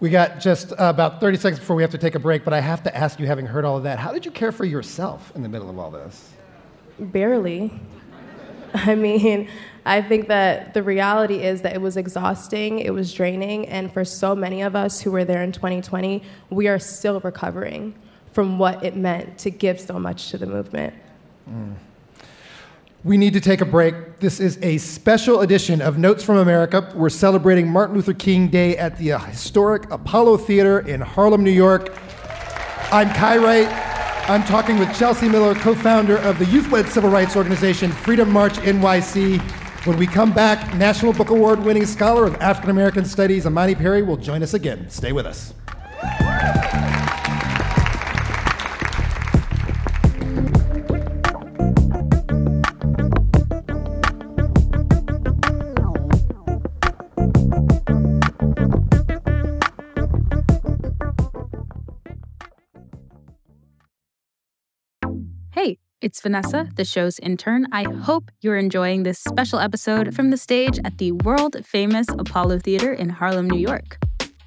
We 0.00 0.10
got 0.10 0.38
just 0.38 0.74
about 0.76 1.18
30 1.18 1.38
seconds 1.38 1.60
before 1.60 1.76
we 1.76 1.82
have 1.82 1.92
to 1.92 1.98
take 1.98 2.14
a 2.14 2.18
break, 2.18 2.44
but 2.44 2.52
I 2.52 2.60
have 2.60 2.82
to 2.82 2.94
ask 2.94 3.18
you, 3.18 3.26
having 3.26 3.46
heard 3.46 3.64
all 3.64 3.78
of 3.78 3.84
that, 3.84 3.98
how 3.98 4.12
did 4.12 4.26
you 4.26 4.30
care 4.30 4.52
for 4.52 4.66
yourself 4.66 5.32
in 5.34 5.42
the 5.42 5.48
middle 5.48 5.70
of 5.70 5.78
all 5.78 5.90
this? 5.90 6.34
Barely. 6.98 7.72
I 8.74 8.94
mean, 8.94 9.48
I 9.86 10.02
think 10.02 10.28
that 10.28 10.74
the 10.74 10.82
reality 10.82 11.42
is 11.42 11.62
that 11.62 11.72
it 11.72 11.80
was 11.80 11.96
exhausting, 11.96 12.80
it 12.80 12.92
was 12.92 13.14
draining, 13.14 13.66
and 13.68 13.90
for 13.90 14.04
so 14.04 14.34
many 14.34 14.60
of 14.60 14.76
us 14.76 15.00
who 15.00 15.10
were 15.10 15.24
there 15.24 15.42
in 15.42 15.52
2020, 15.52 16.22
we 16.50 16.68
are 16.68 16.78
still 16.78 17.20
recovering 17.20 17.94
from 18.34 18.58
what 18.58 18.84
it 18.84 18.96
meant 18.96 19.38
to 19.38 19.50
give 19.50 19.80
so 19.80 19.98
much 19.98 20.30
to 20.30 20.38
the 20.38 20.46
movement. 20.46 20.92
Mm. 21.48 21.74
We 23.04 23.16
need 23.16 23.32
to 23.34 23.40
take 23.40 23.60
a 23.60 23.64
break. 23.64 24.18
This 24.18 24.40
is 24.40 24.58
a 24.60 24.78
special 24.78 25.40
edition 25.40 25.80
of 25.80 25.98
Notes 25.98 26.24
from 26.24 26.38
America. 26.38 26.90
We're 26.96 27.10
celebrating 27.10 27.68
Martin 27.68 27.94
Luther 27.94 28.12
King 28.12 28.48
Day 28.48 28.76
at 28.76 28.98
the 28.98 29.18
historic 29.18 29.88
Apollo 29.90 30.38
Theater 30.38 30.80
in 30.80 31.00
Harlem, 31.00 31.44
New 31.44 31.50
York. 31.52 31.92
I'm 32.90 33.08
Kai 33.10 33.36
Wright. 33.36 33.68
I'm 34.28 34.42
talking 34.44 34.78
with 34.78 34.98
Chelsea 34.98 35.28
Miller, 35.28 35.54
co 35.54 35.74
founder 35.74 36.16
of 36.18 36.38
the 36.38 36.46
youth 36.46 36.72
led 36.72 36.88
civil 36.88 37.10
rights 37.10 37.36
organization 37.36 37.92
Freedom 37.92 38.28
March 38.32 38.54
NYC. 38.54 39.38
When 39.86 39.98
we 39.98 40.06
come 40.06 40.32
back, 40.32 40.74
National 40.74 41.12
Book 41.12 41.28
Award 41.28 41.62
winning 41.62 41.86
scholar 41.86 42.24
of 42.24 42.34
African 42.36 42.70
American 42.70 43.04
Studies, 43.04 43.44
Imani 43.44 43.74
Perry, 43.74 44.02
will 44.02 44.16
join 44.16 44.42
us 44.42 44.54
again. 44.54 44.88
Stay 44.88 45.12
with 45.12 45.26
us. 45.26 45.52
It's 66.04 66.20
Vanessa, 66.20 66.68
the 66.76 66.84
show's 66.84 67.18
intern. 67.20 67.66
I 67.72 67.84
hope 67.84 68.30
you're 68.42 68.58
enjoying 68.58 69.04
this 69.04 69.18
special 69.18 69.58
episode 69.58 70.14
from 70.14 70.28
the 70.28 70.36
stage 70.36 70.78
at 70.84 70.98
the 70.98 71.12
world 71.12 71.56
famous 71.64 72.06
Apollo 72.10 72.58
Theater 72.58 72.92
in 72.92 73.08
Harlem, 73.08 73.48
New 73.48 73.58
York. 73.58 73.96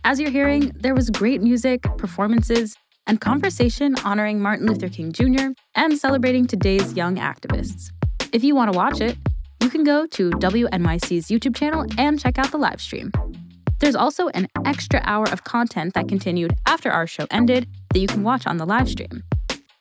As 0.04 0.20
you're 0.20 0.30
hearing, 0.30 0.72
there 0.76 0.94
was 0.94 1.10
great 1.10 1.42
music, 1.42 1.82
performances, 1.98 2.76
and 3.08 3.20
conversation 3.20 3.96
honoring 4.06 4.40
Martin 4.40 4.68
Luther 4.68 4.88
King 4.88 5.12
Jr. 5.12 5.48
and 5.74 5.98
celebrating 5.98 6.46
today's 6.46 6.94
young 6.94 7.16
activists. 7.16 7.90
If 8.32 8.44
you 8.44 8.54
want 8.54 8.72
to 8.72 8.78
watch 8.78 9.02
it, 9.02 9.18
you 9.60 9.72
can 9.72 9.84
go 9.84 10.06
to 10.06 10.30
WNYC's 10.30 11.30
YouTube 11.30 11.56
channel 11.56 11.88
and 11.98 12.20
check 12.20 12.38
out 12.38 12.52
the 12.52 12.60
live 12.60 12.80
stream. 12.80 13.12
There's 13.80 13.96
also 13.96 14.28
an 14.30 14.48
extra 14.64 15.02
hour 15.06 15.28
of 15.32 15.44
content 15.44 15.96
that 15.96 16.08
continued 16.08 16.56
after 16.68 16.92
our 16.92 17.08
show 17.08 17.26
ended 17.32 17.68
that 17.94 18.00
you 18.00 18.08
can 18.08 18.22
watch 18.22 18.46
on 18.46 18.58
the 18.58 18.66
live 18.66 18.88
stream. 18.88 19.24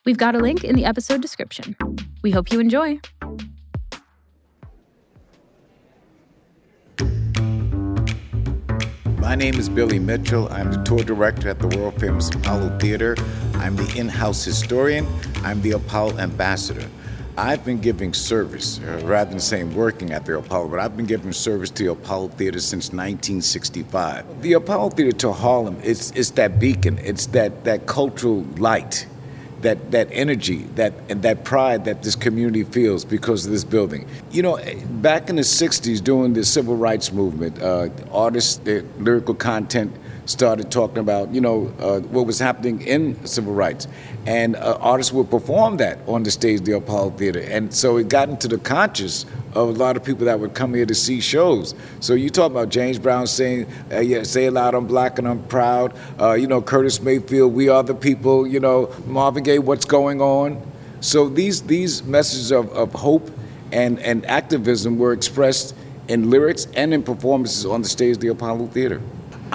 We've 0.06 0.16
got 0.16 0.36
a 0.36 0.38
link 0.38 0.62
in 0.62 0.76
the 0.76 0.84
episode 0.84 1.20
description. 1.20 1.76
We 2.22 2.30
hope 2.30 2.52
you 2.52 2.60
enjoy. 2.60 3.00
My 9.18 9.34
name 9.34 9.56
is 9.56 9.68
Billy 9.68 9.98
Mitchell. 9.98 10.48
I'm 10.52 10.70
the 10.70 10.80
tour 10.84 11.02
director 11.02 11.48
at 11.48 11.58
the 11.58 11.76
world 11.76 11.98
famous 11.98 12.32
Apollo 12.32 12.78
Theater. 12.78 13.16
I'm 13.54 13.74
the 13.74 13.96
in 13.98 14.08
house 14.08 14.44
historian. 14.44 15.08
I'm 15.42 15.60
the 15.62 15.72
Apollo 15.72 16.18
ambassador. 16.18 16.88
I've 17.36 17.64
been 17.64 17.80
giving 17.80 18.14
service, 18.14 18.78
uh, 18.78 19.02
rather 19.04 19.30
than 19.30 19.40
saying 19.40 19.74
working 19.74 20.12
at 20.12 20.24
the 20.24 20.38
Apollo, 20.38 20.68
but 20.68 20.78
I've 20.78 20.96
been 20.96 21.06
giving 21.06 21.32
service 21.32 21.68
to 21.70 21.82
the 21.82 21.90
Apollo 21.90 22.28
Theater 22.28 22.60
since 22.60 22.92
1965. 22.92 24.40
The 24.40 24.52
Apollo 24.52 24.90
Theater 24.90 25.18
to 25.18 25.32
Harlem, 25.32 25.78
it's, 25.82 26.12
it's 26.12 26.30
that 26.30 26.60
beacon, 26.60 26.96
it's 26.98 27.26
that, 27.26 27.64
that 27.64 27.86
cultural 27.86 28.42
light 28.56 29.06
that 29.62 29.90
that 29.90 30.08
energy, 30.10 30.64
that 30.74 30.92
and 31.08 31.22
that 31.22 31.44
pride 31.44 31.84
that 31.86 32.02
this 32.02 32.14
community 32.14 32.64
feels 32.64 33.04
because 33.04 33.46
of 33.46 33.52
this 33.52 33.64
building. 33.64 34.06
You 34.30 34.42
know, 34.42 34.58
back 34.90 35.28
in 35.28 35.36
the 35.36 35.42
'60s, 35.42 36.02
during 36.02 36.34
the 36.34 36.44
civil 36.44 36.76
rights 36.76 37.12
movement, 37.12 37.60
uh, 37.60 37.88
artists, 38.12 38.56
their 38.58 38.82
lyrical 38.98 39.34
content 39.34 39.94
started 40.26 40.70
talking 40.70 40.98
about 40.98 41.32
you 41.32 41.40
know 41.40 41.72
uh, 41.78 42.00
what 42.00 42.26
was 42.26 42.38
happening 42.38 42.82
in 42.82 43.24
civil 43.26 43.54
rights, 43.54 43.88
and 44.26 44.56
uh, 44.56 44.76
artists 44.80 45.12
would 45.12 45.30
perform 45.30 45.78
that 45.78 45.98
on 46.06 46.22
the 46.24 46.30
stage 46.30 46.60
the 46.62 46.72
Apollo 46.72 47.10
Theater, 47.10 47.40
and 47.40 47.72
so 47.72 47.96
it 47.96 48.08
got 48.08 48.28
into 48.28 48.48
the 48.48 48.58
conscious 48.58 49.24
of 49.54 49.68
a 49.68 49.72
lot 49.72 49.96
of 49.96 50.04
people 50.04 50.26
that 50.26 50.38
would 50.38 50.52
come 50.52 50.74
here 50.74 50.84
to 50.84 50.94
see 50.94 51.20
shows. 51.20 51.74
So 52.00 52.12
you 52.12 52.28
talk 52.28 52.50
about 52.50 52.68
James 52.68 52.98
Brown 52.98 53.26
saying, 53.26 53.66
uh, 53.90 54.00
yeah, 54.00 54.22
"Say 54.24 54.46
it 54.46 54.52
loud, 54.52 54.74
I'm 54.74 54.86
black 54.86 55.18
and 55.18 55.26
I'm 55.26 55.42
proud." 55.44 55.94
Uh, 56.20 56.32
you 56.32 56.46
know, 56.46 56.60
Curtis 56.60 57.00
Mayfield, 57.00 57.54
"We 57.54 57.68
are 57.68 57.82
the 57.82 57.94
people." 57.94 58.46
You 58.46 58.60
know, 58.60 58.90
Marvin 59.06 59.44
Gaye, 59.44 59.58
"What's 59.60 59.86
going 59.86 60.20
on?" 60.20 60.60
So 61.00 61.28
these 61.28 61.62
these 61.62 62.02
messages 62.02 62.50
of, 62.50 62.70
of 62.72 62.92
hope 62.92 63.30
and 63.72 63.98
and 64.00 64.26
activism 64.26 64.98
were 64.98 65.12
expressed 65.12 65.74
in 66.08 66.30
lyrics 66.30 66.66
and 66.74 66.94
in 66.94 67.02
performances 67.02 67.66
on 67.66 67.82
the 67.82 67.88
stage 67.88 68.16
of 68.16 68.20
the 68.20 68.28
Apollo 68.28 68.66
Theater. 68.66 69.00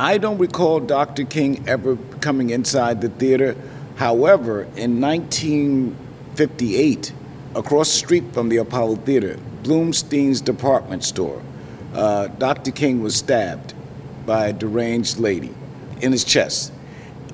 I 0.01 0.17
don't 0.17 0.39
recall 0.39 0.79
Dr. 0.79 1.23
King 1.25 1.69
ever 1.69 1.95
coming 2.21 2.49
inside 2.49 3.01
the 3.01 3.09
theater. 3.09 3.55
However, 3.97 4.63
in 4.75 4.99
1958, 4.99 7.13
across 7.53 7.91
the 7.91 7.97
street 7.99 8.33
from 8.33 8.49
the 8.49 8.57
Apollo 8.57 8.95
Theater, 8.95 9.37
Blumstein's 9.61 10.41
department 10.41 11.03
store, 11.03 11.43
uh, 11.93 12.29
Dr. 12.29 12.71
King 12.71 13.03
was 13.03 13.15
stabbed 13.15 13.75
by 14.25 14.47
a 14.47 14.53
deranged 14.53 15.19
lady 15.19 15.53
in 16.01 16.11
his 16.11 16.23
chest. 16.23 16.73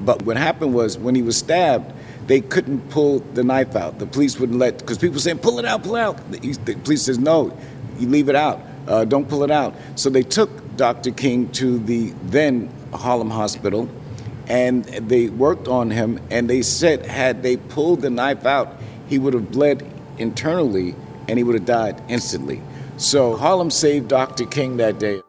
But 0.02 0.24
what 0.24 0.36
happened 0.36 0.74
was 0.74 0.98
when 0.98 1.16
he 1.16 1.22
was 1.22 1.38
stabbed, 1.38 1.94
they 2.26 2.42
couldn't 2.42 2.90
pull 2.90 3.20
the 3.20 3.46
knife 3.46 3.78
out. 3.78 4.00
The 4.00 4.08
police 4.08 4.38
wouldn't 4.38 4.60
let, 4.60 4.80
because 4.80 4.98
people 4.98 5.22
saying, 5.22 5.40
pull 5.40 5.58
it 5.60 5.64
out, 5.64 5.84
pull 5.84 5.96
it 5.96 6.02
out. 6.02 6.32
The, 6.34 6.40
the 6.66 6.76
police 6.76 7.04
says, 7.04 7.18
no, 7.18 7.58
you 7.98 8.10
leave 8.10 8.28
it 8.28 8.36
out. 8.36 8.60
Uh, 8.86 9.06
don't 9.06 9.30
pull 9.30 9.46
it 9.46 9.52
out. 9.52 9.74
So 9.96 10.10
they 10.10 10.24
took 10.24 10.67
Dr. 10.78 11.12
King 11.12 11.52
to 11.54 11.80
the 11.80 12.14
then 12.24 12.72
Harlem 12.94 13.32
Hospital 13.32 13.90
and 14.48 14.86
they 14.86 15.28
worked 15.30 15.68
on 15.68 15.92
him 15.92 16.20
and 16.32 16.50
they 16.50 16.62
said 16.62 17.06
had 17.06 17.44
they 17.44 17.58
pulled 17.58 18.02
the 18.02 18.10
knife 18.10 18.46
out, 18.46 18.78
he 19.08 19.20
would 19.20 19.34
have 19.34 19.52
bled 19.52 19.86
internally 20.18 20.96
and 21.28 21.38
he 21.38 21.44
would 21.44 21.56
have 21.56 21.66
died 21.66 22.02
instantly. 22.08 22.62
So 22.98 23.36
Harlem 23.36 23.72
saved 23.72 24.08
Dr. 24.08 24.46
King 24.46 24.78
that 24.78 25.00
day. 25.00 25.22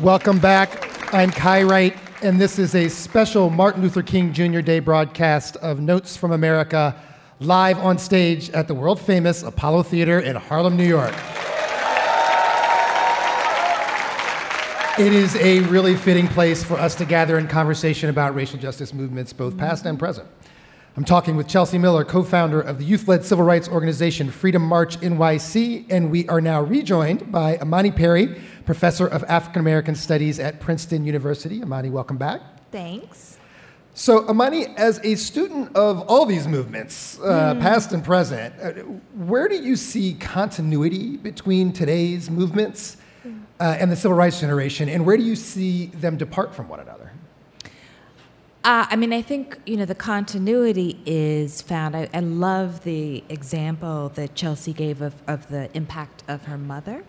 Welcome 0.00 0.38
back. 0.38 1.14
I'm 1.14 1.30
Kai 1.30 1.62
Wright, 1.62 1.96
and 2.22 2.40
this 2.40 2.58
is 2.58 2.74
a 2.74 2.88
special 2.88 3.50
Martin 3.50 3.82
Luther 3.82 4.02
King 4.02 4.32
Jr. 4.32 4.60
Day 4.60 4.80
broadcast 4.80 5.56
of 5.56 5.80
Notes 5.80 6.16
from 6.16 6.32
America 6.32 7.00
live 7.40 7.78
on 7.78 7.98
stage 7.98 8.50
at 8.50 8.68
the 8.68 8.74
world 8.74 9.00
famous 9.00 9.42
Apollo 9.42 9.84
Theater 9.84 10.20
in 10.20 10.36
Harlem, 10.36 10.76
New 10.76 10.86
York. 10.86 11.14
It 15.02 15.12
is 15.12 15.34
a 15.34 15.58
really 15.62 15.96
fitting 15.96 16.28
place 16.28 16.62
for 16.62 16.74
us 16.74 16.94
to 16.94 17.04
gather 17.04 17.36
in 17.36 17.48
conversation 17.48 18.08
about 18.08 18.36
racial 18.36 18.60
justice 18.60 18.94
movements, 18.94 19.32
both 19.32 19.58
past 19.58 19.84
and 19.84 19.98
present. 19.98 20.28
I'm 20.96 21.04
talking 21.04 21.34
with 21.34 21.48
Chelsea 21.48 21.76
Miller, 21.76 22.04
co 22.04 22.22
founder 22.22 22.60
of 22.60 22.78
the 22.78 22.84
youth 22.84 23.08
led 23.08 23.24
civil 23.24 23.44
rights 23.44 23.68
organization 23.68 24.30
Freedom 24.30 24.62
March 24.62 24.96
NYC, 25.00 25.86
and 25.90 26.12
we 26.12 26.28
are 26.28 26.40
now 26.40 26.62
rejoined 26.62 27.32
by 27.32 27.58
Imani 27.60 27.90
Perry, 27.90 28.40
professor 28.64 29.04
of 29.04 29.24
African 29.24 29.58
American 29.58 29.96
Studies 29.96 30.38
at 30.38 30.60
Princeton 30.60 31.04
University. 31.04 31.56
Imani, 31.56 31.90
welcome 31.90 32.16
back. 32.16 32.40
Thanks. 32.70 33.38
So, 33.94 34.30
Imani, 34.30 34.68
as 34.76 35.00
a 35.02 35.16
student 35.16 35.74
of 35.74 36.02
all 36.02 36.26
these 36.26 36.46
movements, 36.46 37.18
uh, 37.18 37.54
Mm. 37.54 37.60
past 37.60 37.92
and 37.92 38.04
present, 38.04 38.54
uh, 38.62 38.70
where 39.26 39.48
do 39.48 39.56
you 39.56 39.74
see 39.74 40.14
continuity 40.14 41.16
between 41.16 41.72
today's 41.72 42.30
movements 42.30 42.98
uh, 43.62 43.76
and 43.78 43.92
the 43.92 43.96
civil 43.96 44.16
rights 44.16 44.40
generation, 44.40 44.88
and 44.88 45.06
where 45.06 45.16
do 45.16 45.22
you 45.22 45.36
see 45.36 45.86
them 45.86 46.16
depart 46.16 46.52
from 46.52 46.68
one 46.68 46.80
another? 46.80 47.12
Uh, 48.64 48.86
I 48.90 48.96
mean, 48.96 49.12
I 49.12 49.22
think 49.22 49.56
you 49.66 49.76
know 49.76 49.84
the 49.84 49.94
continuity 49.94 51.00
is 51.06 51.62
found. 51.62 51.96
I, 51.96 52.08
I 52.12 52.18
love 52.18 52.82
the 52.82 53.22
example 53.28 54.08
that 54.16 54.34
Chelsea 54.34 54.72
gave 54.72 55.00
of, 55.00 55.14
of 55.28 55.48
the 55.48 55.70
impact 55.76 56.24
of 56.26 56.46
her 56.46 56.58
mother. 56.58 57.04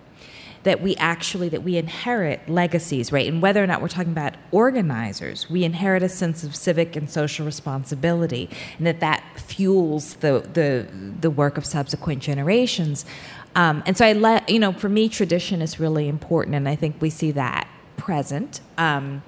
That 0.61 0.81
we 0.81 0.95
actually 0.95 1.49
that 1.49 1.63
we 1.63 1.75
inherit 1.75 2.47
legacies, 2.47 3.11
right? 3.11 3.27
And 3.27 3.41
whether 3.41 3.61
or 3.61 3.67
not 3.67 3.81
we're 3.81 3.89
talking 3.89 4.13
about 4.13 4.35
organizers, 4.51 5.49
we 5.49 5.63
inherit 5.63 6.03
a 6.03 6.09
sense 6.09 6.43
of 6.43 6.55
civic 6.55 6.95
and 6.95 7.09
social 7.09 7.45
responsibility, 7.45 8.47
and 8.77 8.85
that 8.85 8.99
that 8.99 9.23
fuels 9.37 10.15
the 10.17 10.47
the 10.53 10.87
the 11.19 11.31
work 11.31 11.57
of 11.57 11.65
subsequent 11.65 12.21
generations. 12.21 13.05
Um, 13.55 13.83
and 13.85 13.97
so 13.97 14.05
I 14.05 14.13
let 14.13 14.49
you 14.49 14.59
know, 14.59 14.73
for 14.73 14.89
me, 14.89 15.09
tradition 15.09 15.61
is 15.61 15.79
really 15.79 16.07
important, 16.07 16.55
and 16.55 16.67
I 16.67 16.75
think 16.75 16.95
we 16.99 17.09
see 17.09 17.31
that 17.31 17.67
present. 17.97 18.61
Um, 18.77 19.23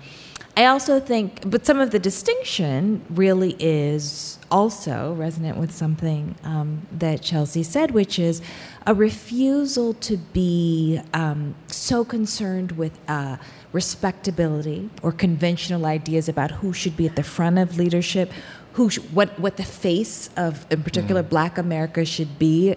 I 0.57 0.65
also 0.67 1.01
think, 1.01 1.49
but 1.49 1.65
some 1.65 1.79
of 1.81 1.91
the 1.91 1.99
distinction 1.99 3.03
really 3.09 3.57
is 3.59 4.39
also 4.49 5.13
resonant 5.13 5.57
with 5.57 5.71
something 5.71 6.35
um, 6.43 6.87
that 6.93 7.21
Chelsea 7.21 7.61
said, 7.61 7.91
which 7.91 8.17
is 8.17 8.41
a 8.87 8.93
refusal 8.93 9.93
to 9.95 10.15
be 10.15 11.01
um, 11.13 11.55
so 11.67 12.05
concerned 12.05 12.71
with 12.73 12.97
uh, 13.09 13.35
respectability 13.73 14.89
or 15.03 15.11
conventional 15.11 15.85
ideas 15.85 16.29
about 16.29 16.51
who 16.51 16.71
should 16.71 16.95
be 16.95 17.05
at 17.05 17.17
the 17.17 17.23
front 17.23 17.57
of 17.57 17.77
leadership, 17.77 18.31
who 18.73 18.89
sh- 18.89 18.99
what 19.11 19.37
what 19.37 19.57
the 19.57 19.63
face 19.65 20.29
of, 20.37 20.65
in 20.71 20.83
particular, 20.83 21.21
Black 21.21 21.57
America 21.57 22.05
should 22.05 22.39
be 22.39 22.75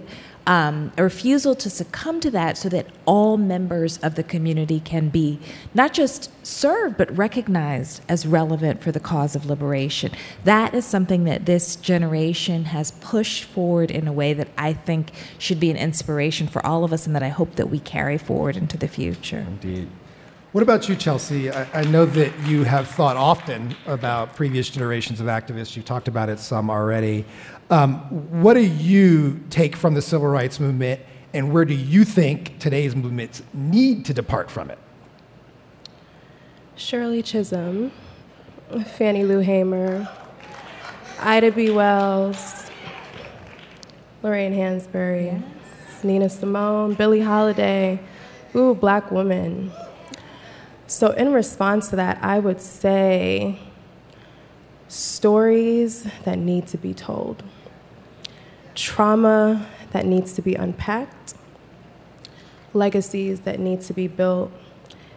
um, 0.49 0.93
a 0.97 1.03
refusal 1.03 1.55
to 1.55 1.69
succumb 1.69 2.21
to 2.21 2.31
that 2.31 2.57
so 2.57 2.71
that 2.71 2.87
all 3.05 3.37
members 3.37 3.99
of 3.99 4.15
the 4.15 4.23
community 4.23 4.81
can 4.81 5.11
be 5.11 5.39
not 5.75 5.93
just 5.93 6.31
served 6.45 6.97
but 6.97 7.15
recognized 7.15 8.01
as 8.09 8.27
relevant 8.27 8.83
for 8.83 8.91
the 8.91 8.99
cause 8.99 9.37
of 9.37 9.45
liberation. 9.45 10.11
That 10.45 10.75
is 10.75 10.87
something 10.87 11.25
that 11.25 11.45
this 11.45 11.77
generation 11.77 12.65
has 12.65 12.93
pushed 12.93 13.45
forward 13.45 13.91
in 13.91 14.09
a 14.09 14.13
way 14.13 14.33
that 14.33 14.49
I 14.57 14.73
think 14.73 15.13
should 15.37 15.61
be 15.61 15.71
an 15.71 15.77
inspiration 15.77 16.49
for 16.49 16.65
all 16.65 16.83
of 16.83 16.95
us 16.95 17.07
and 17.07 17.15
that 17.15 17.23
I 17.23 17.29
hope 17.29 17.57
that 17.57 17.69
we 17.69 17.79
carry 17.79 18.17
forward 18.17 18.57
into 18.57 18.79
the 18.79 18.89
future. 18.89 19.45
Indeed. 19.47 19.91
What 20.53 20.63
about 20.63 20.89
you, 20.89 20.97
Chelsea? 20.97 21.51
I, 21.51 21.81
I 21.81 21.85
know 21.85 22.07
that 22.07 22.33
you 22.47 22.65
have 22.65 22.89
thought 22.89 23.19
often 23.19 23.77
about 23.87 24.35
previous 24.35 24.71
generations 24.71 25.21
of 25.21 25.27
activists. 25.27 25.77
You've 25.77 25.85
talked 25.85 26.09
about 26.09 26.31
it 26.31 26.39
some 26.39 26.71
already. 26.71 27.27
Um, 27.69 27.99
what 28.41 28.55
do 28.55 28.61
you 28.61 29.41
take 29.51 29.77
from 29.77 29.93
the 29.93 30.01
civil 30.01 30.27
rights 30.27 30.59
movement, 30.59 31.03
and 31.35 31.53
where 31.53 31.67
do 31.67 31.75
you 31.75 32.03
think 32.03 32.59
today's 32.61 32.97
movements 32.97 33.43
need 33.53 34.07
to 34.07 34.15
depart 34.15 34.51
from 34.51 34.71
it? 34.71 34.79
Shirley 36.77 37.23
Chisholm, 37.23 37.93
Fannie 38.97 39.25
Lou 39.25 39.41
Hamer, 39.41 40.09
Ida 41.21 41.53
B. 41.53 41.69
Wells, 41.69 42.71
Lorraine 44.23 44.55
Hansberry, 44.55 45.43
Nina 46.03 46.31
Simone, 46.31 46.95
Billie 46.95 47.21
Holiday, 47.21 48.01
ooh, 48.55 48.75
black 48.75 49.11
women. 49.11 49.71
So, 50.91 51.11
in 51.11 51.35
response 51.35 51.91
to 51.91 51.97
that, 51.97 52.19
I 52.25 52.39
would 52.39 52.63
say 52.63 53.59
stories 54.89 56.07
that 56.25 56.39
need 56.39 56.67
to 56.69 56.79
be 56.79 56.95
told, 56.95 57.43
trauma 58.75 59.67
that 59.91 60.07
needs 60.07 60.33
to 60.33 60.41
be 60.41 60.55
unpacked, 60.55 61.35
legacies 62.73 63.41
that 63.41 63.61
need 63.61 63.83
to 63.83 63.93
be 63.93 64.09
built, 64.09 64.51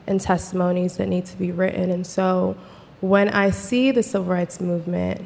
and 0.05 0.19
testimonies 0.19 0.97
that 0.97 1.07
need 1.07 1.25
to 1.27 1.37
be 1.37 1.53
written. 1.53 1.89
And 1.89 2.05
so, 2.05 2.57
when 2.99 3.29
I 3.29 3.49
see 3.49 3.91
the 3.91 4.03
civil 4.03 4.27
rights 4.27 4.59
movement, 4.59 5.21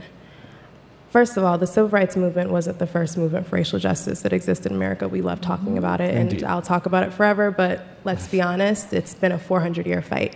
First 1.16 1.38
of 1.38 1.46
all, 1.46 1.58
the 1.58 1.66
civil 1.66 1.88
rights 1.88 2.18
movement 2.18 2.52
wasn't 2.52 2.78
the 2.78 2.86
first 2.86 3.18
movement 3.18 3.48
for 3.48 3.56
racial 3.56 3.80
justice 3.80 4.22
that 4.24 4.34
existed 4.34 4.74
in 4.74 4.76
America. 4.76 5.08
We 5.08 5.22
love 5.22 5.40
talking 5.40 5.78
about 5.78 6.02
it, 6.02 6.14
Indeed. 6.14 6.42
and 6.42 6.52
I'll 6.52 6.62
talk 6.62 6.86
about 6.86 7.04
it 7.04 7.14
forever, 7.14 7.52
but 7.52 7.86
let's 8.04 8.28
be 8.28 8.42
honest, 8.42 8.92
it's 8.92 9.16
been 9.16 9.32
a 9.32 9.40
400 9.40 9.88
year 9.88 10.02
fight. 10.02 10.36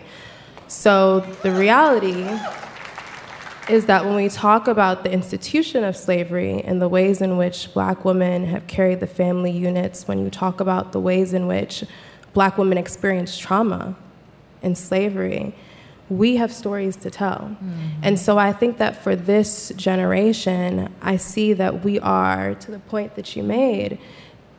So 0.70 1.20
the 1.44 1.52
reality 1.52 2.26
is 3.68 3.88
that 3.88 4.06
when 4.06 4.16
we 4.16 4.30
talk 4.30 4.70
about 4.70 5.04
the 5.04 5.12
institution 5.12 5.84
of 5.84 5.98
slavery 5.98 6.62
and 6.62 6.82
the 6.82 6.88
ways 6.88 7.20
in 7.20 7.36
which 7.36 7.74
black 7.74 8.06
women 8.06 8.46
have 8.46 8.66
carried 8.68 9.02
the 9.02 9.08
family 9.08 9.52
units, 9.52 10.08
when 10.08 10.24
you 10.24 10.30
talk 10.30 10.62
about 10.62 10.94
the 10.94 11.00
ways 11.02 11.34
in 11.34 11.46
which 11.46 11.84
black 12.32 12.58
women 12.58 12.78
experience 12.78 13.38
trauma 13.38 13.98
in 14.62 14.76
slavery, 14.76 15.54
we 16.10 16.38
have 16.38 16.52
stories 16.52 16.96
to 16.98 17.12
tell. 17.12 17.56
Mm-hmm. 17.56 18.02
And 18.04 18.20
so 18.20 18.38
I 18.38 18.52
think 18.52 18.78
that 18.78 19.02
for 19.04 19.16
this 19.16 19.72
generation, 19.76 20.94
I 21.02 21.18
see 21.18 21.54
that 21.54 21.84
we 21.84 22.00
are, 22.00 22.56
to 22.56 22.72
the 22.72 22.80
point 22.80 23.16
that 23.16 23.36
you 23.36 23.44
made, 23.44 24.00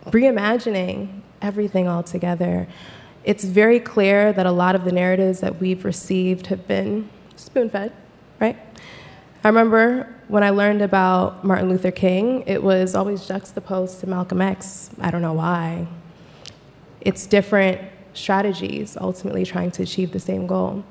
reimagining 0.07 1.21
everything 1.43 1.89
all 1.89 2.03
together. 2.03 2.69
It's 3.25 3.45
very 3.45 3.81
clear 3.81 4.33
that 4.33 4.47
a 4.47 4.53
lot 4.53 4.75
of 4.75 4.85
the 4.85 4.93
narratives 4.93 5.41
that 5.41 5.61
we've 5.61 5.85
received 5.85 6.47
have 6.47 6.67
been 6.67 7.11
spoon 7.37 7.69
fed, 7.69 7.93
right? 8.41 8.57
I 9.43 9.49
remember 9.49 10.15
when 10.29 10.43
I 10.43 10.51
learned 10.51 10.83
about 10.83 11.45
Martin 11.45 11.69
Luther 11.69 11.91
King, 11.91 12.45
it 12.47 12.63
was 12.63 12.95
always 12.95 13.27
juxtaposed 13.27 14.01
to 14.01 14.07
Malcolm 14.07 14.41
X. 14.41 14.91
I 15.01 15.11
don't 15.11 15.23
know 15.23 15.33
why. 15.33 15.87
It's 17.01 17.27
different 17.27 17.81
strategies 18.13 18.97
ultimately 19.01 19.45
trying 19.45 19.71
to 19.73 19.83
achieve 19.83 20.13
the 20.13 20.21
same 20.21 20.47
goal. 20.47 20.85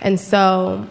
And 0.00 0.18
so 0.20 0.86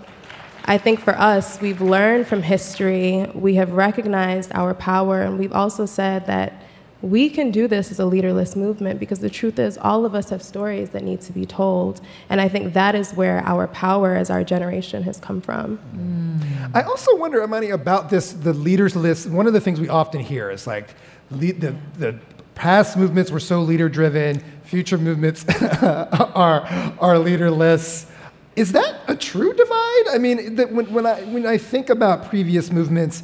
I 0.65 0.77
think 0.77 0.99
for 0.99 1.15
us, 1.17 1.61
we've 1.61 1.81
learned 1.81 2.27
from 2.27 2.41
history, 2.41 3.29
we 3.33 3.55
have 3.55 3.71
recognized 3.71 4.51
our 4.53 4.73
power, 4.73 5.21
and 5.21 5.37
we've 5.37 5.53
also 5.53 5.85
said 5.85 6.25
that 6.27 6.61
we 7.01 7.29
can 7.29 7.51
do 7.51 7.67
this 7.67 7.91
as 7.91 7.99
a 7.99 8.05
leaderless 8.05 8.55
movement 8.55 8.99
because 8.99 9.19
the 9.19 9.29
truth 9.29 9.59
is, 9.59 9.77
all 9.77 10.05
of 10.05 10.15
us 10.15 10.31
have 10.31 10.41
stories 10.41 10.89
that 10.89 11.03
need 11.03 11.21
to 11.21 11.31
be 11.31 11.45
told. 11.45 12.01
And 12.29 12.41
I 12.41 12.49
think 12.49 12.73
that 12.73 12.95
is 12.95 13.13
where 13.13 13.41
our 13.45 13.67
power 13.67 14.15
as 14.15 14.31
our 14.31 14.43
generation 14.43 15.03
has 15.03 15.19
come 15.19 15.39
from. 15.39 15.79
I 16.73 16.81
also 16.81 17.15
wonder, 17.15 17.43
Imani, 17.43 17.69
about 17.69 18.09
this 18.09 18.33
the 18.33 18.53
leaders 18.53 18.95
list. 18.95 19.29
One 19.29 19.45
of 19.45 19.53
the 19.53 19.61
things 19.61 19.79
we 19.79 19.87
often 19.87 20.21
hear 20.21 20.49
is 20.49 20.65
like 20.65 20.95
lead, 21.29 21.61
the, 21.61 21.75
the 21.99 22.19
past 22.55 22.97
movements 22.97 23.29
were 23.29 23.39
so 23.39 23.61
leader 23.61 23.87
driven, 23.87 24.41
future 24.63 24.97
movements 24.97 25.45
are, 25.83 26.65
are 26.99 27.19
leaderless. 27.19 28.07
Is 28.55 28.71
that 28.71 29.01
a 29.07 29.15
true 29.15 29.53
divide? 29.53 30.03
I 30.11 30.17
mean, 30.17 30.55
that 30.55 30.71
when, 30.71 30.91
when, 30.93 31.05
I, 31.05 31.21
when 31.23 31.45
I 31.45 31.57
think 31.57 31.89
about 31.89 32.29
previous 32.29 32.71
movements, 32.71 33.23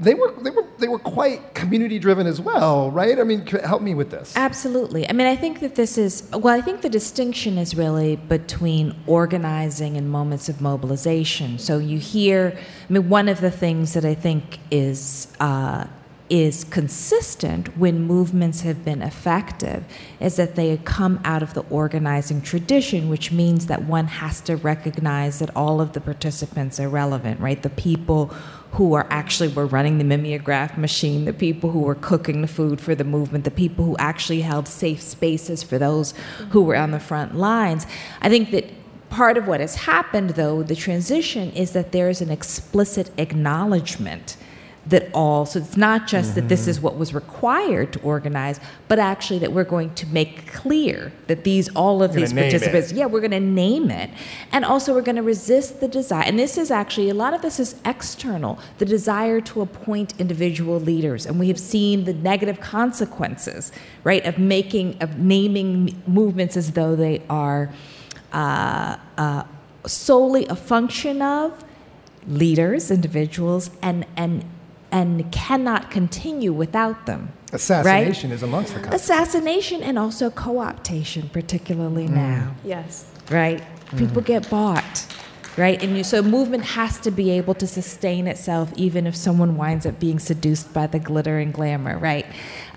they 0.00 0.14
were, 0.14 0.32
they 0.40 0.50
were, 0.50 0.64
they 0.78 0.86
were 0.86 1.00
quite 1.00 1.54
community 1.54 1.98
driven 1.98 2.28
as 2.28 2.40
well, 2.40 2.88
right? 2.92 3.18
I 3.18 3.24
mean, 3.24 3.44
help 3.46 3.82
me 3.82 3.94
with 3.94 4.10
this. 4.10 4.36
Absolutely. 4.36 5.08
I 5.08 5.12
mean, 5.12 5.26
I 5.26 5.34
think 5.34 5.58
that 5.58 5.74
this 5.74 5.98
is, 5.98 6.28
well, 6.32 6.56
I 6.56 6.60
think 6.60 6.82
the 6.82 6.88
distinction 6.88 7.58
is 7.58 7.74
really 7.74 8.14
between 8.14 8.94
organizing 9.08 9.96
and 9.96 10.08
moments 10.08 10.48
of 10.48 10.60
mobilization. 10.60 11.58
So 11.58 11.78
you 11.78 11.98
hear, 11.98 12.56
I 12.56 12.92
mean, 12.92 13.08
one 13.08 13.28
of 13.28 13.40
the 13.40 13.50
things 13.50 13.94
that 13.94 14.04
I 14.04 14.14
think 14.14 14.60
is, 14.70 15.26
uh, 15.40 15.88
is 16.30 16.64
consistent 16.64 17.76
when 17.78 18.02
movements 18.02 18.60
have 18.60 18.84
been 18.84 19.02
effective 19.02 19.84
is 20.20 20.36
that 20.36 20.56
they 20.56 20.76
come 20.84 21.20
out 21.24 21.42
of 21.42 21.54
the 21.54 21.62
organizing 21.70 22.42
tradition, 22.42 23.08
which 23.08 23.32
means 23.32 23.66
that 23.66 23.84
one 23.84 24.06
has 24.06 24.40
to 24.42 24.56
recognize 24.56 25.38
that 25.38 25.54
all 25.56 25.80
of 25.80 25.92
the 25.92 26.00
participants 26.00 26.78
are 26.78 26.88
relevant, 26.88 27.40
right? 27.40 27.62
The 27.62 27.70
people 27.70 28.26
who 28.72 28.92
are 28.94 29.06
actually 29.08 29.48
were 29.48 29.66
running 29.66 29.98
the 29.98 30.04
mimeograph 30.04 30.76
machine, 30.76 31.24
the 31.24 31.32
people 31.32 31.70
who 31.70 31.80
were 31.80 31.94
cooking 31.94 32.42
the 32.42 32.48
food 32.48 32.80
for 32.80 32.94
the 32.94 33.04
movement, 33.04 33.44
the 33.44 33.50
people 33.50 33.84
who 33.84 33.96
actually 33.98 34.42
held 34.42 34.68
safe 34.68 35.00
spaces 35.00 35.62
for 35.62 35.78
those 35.78 36.12
who 36.50 36.62
were 36.62 36.76
on 36.76 36.90
the 36.90 37.00
front 37.00 37.34
lines. 37.34 37.86
I 38.20 38.28
think 38.28 38.50
that 38.50 38.66
part 39.08 39.38
of 39.38 39.46
what 39.46 39.60
has 39.60 39.74
happened, 39.74 40.30
though, 40.30 40.62
the 40.62 40.76
transition 40.76 41.50
is 41.52 41.72
that 41.72 41.92
there 41.92 42.10
is 42.10 42.20
an 42.20 42.30
explicit 42.30 43.10
acknowledgement 43.16 44.36
that 44.88 45.10
all, 45.12 45.44
so 45.44 45.58
it's 45.58 45.76
not 45.76 46.06
just 46.06 46.34
that 46.34 46.48
this 46.48 46.66
is 46.66 46.80
what 46.80 46.96
was 46.96 47.12
required 47.12 47.92
to 47.92 48.00
organize, 48.00 48.58
but 48.86 48.98
actually 48.98 49.38
that 49.38 49.52
we're 49.52 49.64
going 49.64 49.94
to 49.94 50.06
make 50.06 50.50
clear 50.52 51.12
that 51.26 51.44
these, 51.44 51.68
all 51.74 52.02
of 52.02 52.14
these 52.14 52.30
gonna 52.30 52.42
name 52.42 52.48
it. 52.48 52.52
participants, 52.52 52.92
yeah, 52.92 53.06
we're 53.06 53.20
going 53.20 53.30
to 53.32 53.40
name 53.40 53.90
it. 53.90 54.10
And 54.50 54.64
also 54.64 54.94
we're 54.94 55.02
going 55.02 55.16
to 55.16 55.22
resist 55.22 55.80
the 55.80 55.88
desire, 55.88 56.24
and 56.24 56.38
this 56.38 56.56
is 56.56 56.70
actually, 56.70 57.10
a 57.10 57.14
lot 57.14 57.34
of 57.34 57.42
this 57.42 57.60
is 57.60 57.76
external, 57.84 58.58
the 58.78 58.84
desire 58.84 59.40
to 59.42 59.60
appoint 59.60 60.14
individual 60.18 60.80
leaders. 60.80 61.26
And 61.26 61.38
we 61.38 61.48
have 61.48 61.60
seen 61.60 62.04
the 62.04 62.14
negative 62.14 62.60
consequences, 62.60 63.72
right, 64.04 64.24
of 64.24 64.38
making, 64.38 64.96
of 65.02 65.18
naming 65.18 66.02
movements 66.06 66.56
as 66.56 66.72
though 66.72 66.96
they 66.96 67.22
are 67.28 67.70
uh, 68.32 68.96
uh, 69.18 69.44
solely 69.86 70.46
a 70.46 70.56
function 70.56 71.20
of 71.20 71.64
leaders, 72.26 72.90
individuals, 72.90 73.70
and, 73.82 74.06
and, 74.16 74.44
and 74.90 75.30
cannot 75.32 75.90
continue 75.90 76.52
without 76.52 77.06
them. 77.06 77.32
Assassination 77.52 78.30
right? 78.30 78.34
is 78.36 78.42
amongst 78.42 78.74
the 78.74 78.94
Assassination 78.94 79.82
and 79.82 79.98
also 79.98 80.30
co 80.30 80.54
optation, 80.56 81.32
particularly 81.32 82.06
Mm. 82.06 82.10
now. 82.14 82.54
Yes. 82.64 83.06
Right? 83.30 83.62
People 83.96 84.22
get 84.22 84.48
bought. 84.50 85.06
right? 85.56 85.82
And 85.82 85.96
you, 85.96 86.04
so 86.04 86.22
movement 86.22 86.64
has 86.64 86.98
to 87.00 87.10
be 87.10 87.30
able 87.30 87.52
to 87.54 87.66
sustain 87.66 88.28
itself 88.28 88.72
even 88.76 89.08
if 89.08 89.16
someone 89.16 89.56
winds 89.56 89.84
up 89.86 89.98
being 89.98 90.20
seduced 90.20 90.72
by 90.72 90.86
the 90.86 91.00
glitter 91.00 91.38
and 91.40 91.52
glamour, 91.52 91.98
right? 91.98 92.24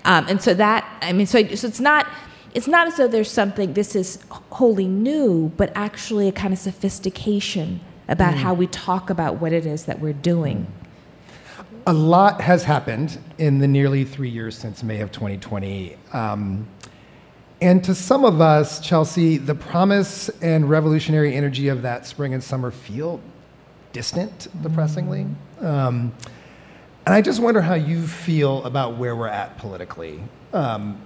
Um, 0.04 0.26
and 0.28 0.42
so 0.42 0.52
that, 0.54 0.84
I 1.00 1.12
mean, 1.12 1.26
so, 1.28 1.46
so 1.54 1.68
it's 1.68 1.78
not, 1.78 2.08
it's 2.54 2.66
not 2.66 2.88
as 2.88 2.96
though 2.96 3.06
there's 3.06 3.30
something, 3.30 3.74
this 3.74 3.94
is 3.94 4.18
wholly 4.50 4.88
new, 4.88 5.52
but 5.56 5.70
actually 5.76 6.26
a 6.26 6.32
kind 6.32 6.52
of 6.52 6.58
sophistication 6.58 7.80
about 8.08 8.34
Mm. 8.34 8.38
how 8.38 8.52
we 8.52 8.66
talk 8.66 9.10
about 9.10 9.40
what 9.40 9.52
it 9.52 9.64
is 9.64 9.84
that 9.84 10.00
we're 10.00 10.12
doing. 10.12 10.66
A 11.86 11.92
lot 11.92 12.40
has 12.40 12.62
happened 12.62 13.18
in 13.38 13.58
the 13.58 13.66
nearly 13.66 14.04
three 14.04 14.28
years 14.28 14.56
since 14.56 14.84
May 14.84 15.00
of 15.00 15.10
2020. 15.10 15.96
Um, 16.12 16.68
and 17.60 17.82
to 17.84 17.94
some 17.94 18.24
of 18.24 18.40
us, 18.40 18.78
Chelsea, 18.78 19.36
the 19.36 19.56
promise 19.56 20.28
and 20.40 20.70
revolutionary 20.70 21.34
energy 21.34 21.66
of 21.68 21.82
that 21.82 22.06
spring 22.06 22.34
and 22.34 22.42
summer 22.42 22.70
feel 22.70 23.20
distant, 23.92 24.46
depressingly. 24.62 25.26
Um, 25.60 26.14
and 27.04 27.14
I 27.14 27.20
just 27.20 27.40
wonder 27.40 27.60
how 27.60 27.74
you 27.74 28.06
feel 28.06 28.62
about 28.64 28.96
where 28.96 29.16
we're 29.16 29.26
at 29.26 29.58
politically. 29.58 30.22
Um, 30.52 31.00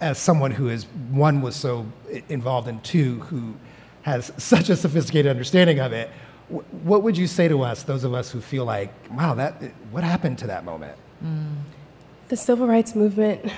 as 0.00 0.18
someone 0.18 0.52
who 0.52 0.70
is, 0.70 0.84
one, 1.10 1.42
was 1.42 1.54
so 1.54 1.86
involved, 2.30 2.66
and 2.68 2.82
two, 2.82 3.20
who 3.20 3.54
has 4.02 4.32
such 4.38 4.70
a 4.70 4.76
sophisticated 4.76 5.30
understanding 5.30 5.80
of 5.80 5.92
it, 5.92 6.10
what 6.48 7.02
would 7.02 7.16
you 7.16 7.26
say 7.26 7.48
to 7.48 7.62
us, 7.62 7.82
those 7.82 8.04
of 8.04 8.14
us 8.14 8.30
who 8.30 8.40
feel 8.40 8.64
like, 8.64 8.92
wow, 9.10 9.34
that, 9.34 9.54
what 9.90 10.04
happened 10.04 10.38
to 10.38 10.46
that 10.48 10.64
moment? 10.64 10.96
Mm. 11.24 11.56
The 12.28 12.36
civil 12.36 12.66
rights 12.66 12.94
movement 12.94 13.50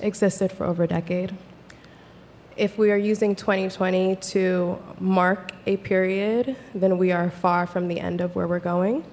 existed 0.00 0.50
for 0.50 0.66
over 0.66 0.84
a 0.84 0.86
decade. 0.86 1.36
If 2.56 2.78
we 2.78 2.90
are 2.92 2.96
using 2.96 3.34
2020 3.34 4.16
to 4.16 4.78
mark 5.00 5.52
a 5.66 5.76
period, 5.78 6.56
then 6.74 6.98
we 6.98 7.10
are 7.10 7.30
far 7.30 7.66
from 7.66 7.88
the 7.88 7.98
end 7.98 8.20
of 8.20 8.36
where 8.36 8.46
we're 8.46 8.60
going. 8.60 9.04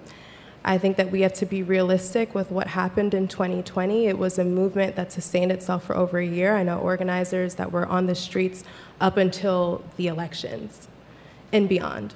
I 0.64 0.78
think 0.78 0.98
that 0.98 1.10
we 1.10 1.22
have 1.22 1.34
to 1.34 1.48
be 1.48 1.64
realistic 1.64 2.36
with 2.36 2.52
what 2.52 2.68
happened 2.68 3.16
in 3.16 3.28
2020. 3.28 4.06
It 4.06 4.20
was 4.20 4.38
a 4.38 4.46
movement 4.46 4.96
that 4.96 5.12
sustained 5.12 5.52
itself 5.52 5.86
for 5.86 5.96
over 5.96 6.20
a 6.20 6.26
year. 6.26 6.56
I 6.56 6.62
know 6.62 6.78
organizers 6.78 7.56
that 7.56 7.72
were 7.72 7.88
on 7.88 8.06
the 8.06 8.14
streets 8.14 8.64
up 9.00 9.18
until 9.18 9.84
the 9.98 10.06
elections 10.06 10.88
and 11.52 11.68
beyond. 11.68 12.14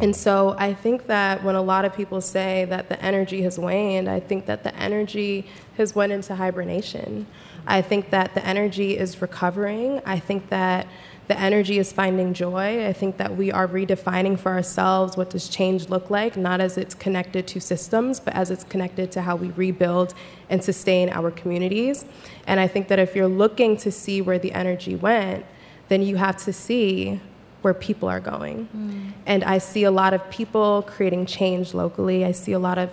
And 0.00 0.14
so 0.14 0.54
I 0.58 0.74
think 0.74 1.06
that 1.06 1.42
when 1.42 1.56
a 1.56 1.62
lot 1.62 1.84
of 1.84 1.94
people 1.94 2.20
say 2.20 2.64
that 2.66 2.88
the 2.88 3.02
energy 3.02 3.42
has 3.42 3.58
waned, 3.58 4.08
I 4.08 4.20
think 4.20 4.46
that 4.46 4.62
the 4.62 4.74
energy 4.76 5.46
has 5.76 5.94
went 5.94 6.12
into 6.12 6.36
hibernation. 6.36 7.26
I 7.66 7.82
think 7.82 8.10
that 8.10 8.34
the 8.34 8.44
energy 8.46 8.96
is 8.96 9.20
recovering. 9.20 10.00
I 10.06 10.20
think 10.20 10.50
that 10.50 10.86
the 11.26 11.38
energy 11.38 11.78
is 11.78 11.92
finding 11.92 12.32
joy. 12.32 12.86
I 12.86 12.92
think 12.92 13.18
that 13.18 13.36
we 13.36 13.52
are 13.52 13.68
redefining 13.68 14.38
for 14.38 14.52
ourselves 14.52 15.16
what 15.16 15.30
does 15.30 15.48
change 15.48 15.90
look 15.90 16.10
like, 16.10 16.36
not 16.36 16.60
as 16.60 16.78
it's 16.78 16.94
connected 16.94 17.46
to 17.48 17.60
systems, 17.60 18.18
but 18.18 18.34
as 18.34 18.50
it's 18.50 18.64
connected 18.64 19.12
to 19.12 19.22
how 19.22 19.36
we 19.36 19.50
rebuild 19.50 20.14
and 20.48 20.64
sustain 20.64 21.10
our 21.10 21.30
communities. 21.30 22.06
And 22.46 22.60
I 22.60 22.66
think 22.66 22.88
that 22.88 22.98
if 22.98 23.14
you're 23.14 23.28
looking 23.28 23.76
to 23.78 23.92
see 23.92 24.22
where 24.22 24.38
the 24.38 24.52
energy 24.52 24.96
went, 24.96 25.44
then 25.88 26.02
you 26.02 26.16
have 26.16 26.36
to 26.44 26.52
see 26.52 27.20
where 27.62 27.74
people 27.74 28.08
are 28.08 28.20
going. 28.20 29.12
And 29.26 29.42
I 29.44 29.58
see 29.58 29.84
a 29.84 29.90
lot 29.90 30.14
of 30.14 30.28
people 30.30 30.82
creating 30.86 31.26
change 31.26 31.74
locally. 31.74 32.24
I 32.24 32.32
see 32.32 32.52
a 32.52 32.58
lot 32.58 32.78
of 32.78 32.90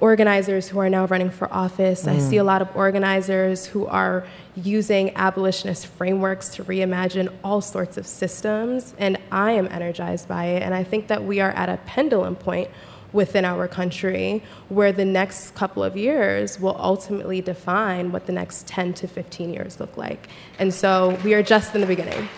organizers 0.00 0.68
who 0.68 0.78
are 0.78 0.88
now 0.88 1.06
running 1.06 1.30
for 1.30 1.52
office. 1.52 2.06
I 2.06 2.18
see 2.18 2.36
a 2.36 2.42
Mm. 2.42 2.46
lot 2.46 2.62
of 2.62 2.68
organizers 2.76 3.66
who 3.66 3.86
are 3.86 4.24
using 4.54 5.10
abolitionist 5.16 5.86
frameworks 5.86 6.50
to 6.50 6.62
reimagine 6.64 7.28
all 7.42 7.60
sorts 7.60 7.96
of 7.96 8.06
systems. 8.06 8.94
And 8.98 9.18
I 9.32 9.52
am 9.52 9.66
energized 9.72 10.28
by 10.28 10.44
it. 10.46 10.62
And 10.62 10.72
I 10.74 10.84
think 10.84 11.08
that 11.08 11.24
we 11.24 11.40
are 11.40 11.50
at 11.50 11.68
a 11.68 11.78
pendulum 11.84 12.36
point 12.36 12.68
within 13.12 13.44
our 13.44 13.66
country 13.66 14.42
where 14.68 14.92
the 14.92 15.04
next 15.04 15.54
couple 15.56 15.82
of 15.82 15.96
years 15.96 16.60
will 16.60 16.76
ultimately 16.78 17.40
define 17.40 18.12
what 18.12 18.26
the 18.26 18.32
next 18.32 18.66
10 18.68 18.92
to 18.92 19.08
15 19.08 19.52
years 19.52 19.80
look 19.80 19.96
like. 19.96 20.28
And 20.60 20.72
so 20.72 21.18
we 21.24 21.34
are 21.34 21.42
just 21.42 21.74
in 21.74 21.80
the 21.80 21.86
beginning. 21.88 22.28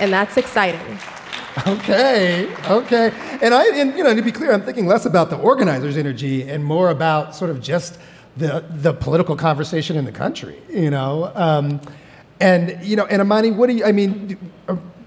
And 0.00 0.12
that's 0.12 0.36
exciting. 0.36 0.98
Okay, 1.66 2.52
okay. 2.66 3.12
And 3.40 3.54
I, 3.54 3.66
and 3.76 3.96
you 3.96 4.02
know, 4.02 4.14
to 4.14 4.22
be 4.22 4.32
clear, 4.32 4.52
I'm 4.52 4.62
thinking 4.62 4.86
less 4.86 5.06
about 5.06 5.30
the 5.30 5.36
organizers' 5.36 5.96
energy 5.96 6.42
and 6.48 6.64
more 6.64 6.90
about 6.90 7.34
sort 7.36 7.50
of 7.50 7.62
just 7.62 7.98
the 8.36 8.64
the 8.68 8.92
political 8.92 9.36
conversation 9.36 9.96
in 9.96 10.04
the 10.04 10.12
country. 10.12 10.60
You 10.68 10.90
know, 10.90 11.30
um, 11.34 11.80
and 12.40 12.84
you 12.84 12.96
know, 12.96 13.06
and 13.06 13.22
Imani, 13.22 13.52
what 13.52 13.68
do 13.68 13.74
you? 13.74 13.84
I 13.84 13.92
mean, 13.92 14.36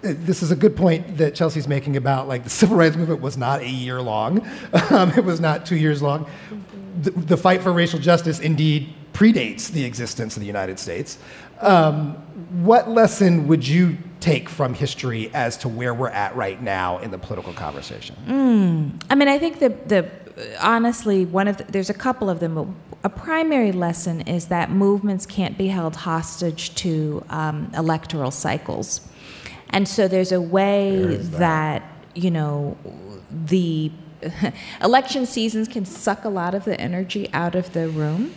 this 0.02 0.42
is 0.42 0.52
a 0.52 0.56
good 0.56 0.76
point 0.76 1.18
that 1.18 1.36
Chelsea's 1.36 1.68
making 1.68 1.98
about 1.98 2.28
like 2.28 2.44
the 2.44 2.50
civil 2.50 2.78
rights 2.78 2.96
movement 2.96 3.22
was 3.22 3.38
not 3.38 3.62
a 3.62 3.70
year 3.70 4.02
long. 4.02 4.48
Um, 4.90 5.12
it 5.12 5.26
was 5.26 5.42
not 5.42 5.66
two 5.66 5.76
years 5.76 6.02
long. 6.02 6.30
The, 7.02 7.12
the 7.12 7.38
fight 7.38 7.62
for 7.62 7.74
racial 7.74 8.00
justice 8.00 8.40
indeed 8.40 8.94
predates 9.12 9.70
the 9.70 9.84
existence 9.84 10.38
of 10.38 10.40
the 10.40 10.46
United 10.46 10.80
States. 10.80 11.18
Um, 11.60 12.14
what 12.64 12.89
lesson 12.89 13.47
would 13.47 13.68
you 13.68 13.97
take 14.20 14.49
from 14.49 14.74
history 14.74 15.32
as 15.34 15.58
to 15.58 15.70
where 15.70 15.93
we're 15.93 16.10
at 16.10 16.36
right 16.36 16.62
now 16.62 16.99
in 16.99 17.12
the 17.12 17.18
political 17.18 17.53
conversation? 17.53 18.16
Mm. 18.28 19.03
I 19.10 19.16
mean, 19.16 19.28
I 19.28 19.39
think 19.39 19.60
the 19.60 19.70
the 19.70 20.10
honestly 20.62 21.26
one 21.26 21.47
of 21.47 21.58
the, 21.58 21.64
there's 21.66 21.89
a 21.89 21.95
couple 21.95 22.30
of 22.30 22.39
them. 22.39 22.76
A 23.03 23.10
primary 23.10 23.72
lesson 23.72 24.22
is 24.22 24.47
that 24.47 24.72
movements 24.72 25.26
can't 25.26 25.58
be 25.58 25.68
held 25.68 25.95
hostage 25.97 26.74
to 26.76 27.24
um, 27.30 27.72
electoral 27.76 28.32
cycles, 28.32 29.01
and 29.70 29.88
so 29.88 30.08
there's 30.08 30.32
a 30.32 30.41
way 30.41 31.16
that. 31.16 31.84
you 32.16 32.32
know 32.32 32.76
the 33.30 33.91
election 34.82 35.26
seasons 35.26 35.68
can 35.68 35.86
suck 35.86 36.26
a 36.26 36.30
lot 36.30 36.55
of 36.55 36.66
the 36.66 36.80
energy 36.80 37.30
out 37.34 37.55
of 37.55 37.74
the 37.74 37.88
room, 37.89 38.34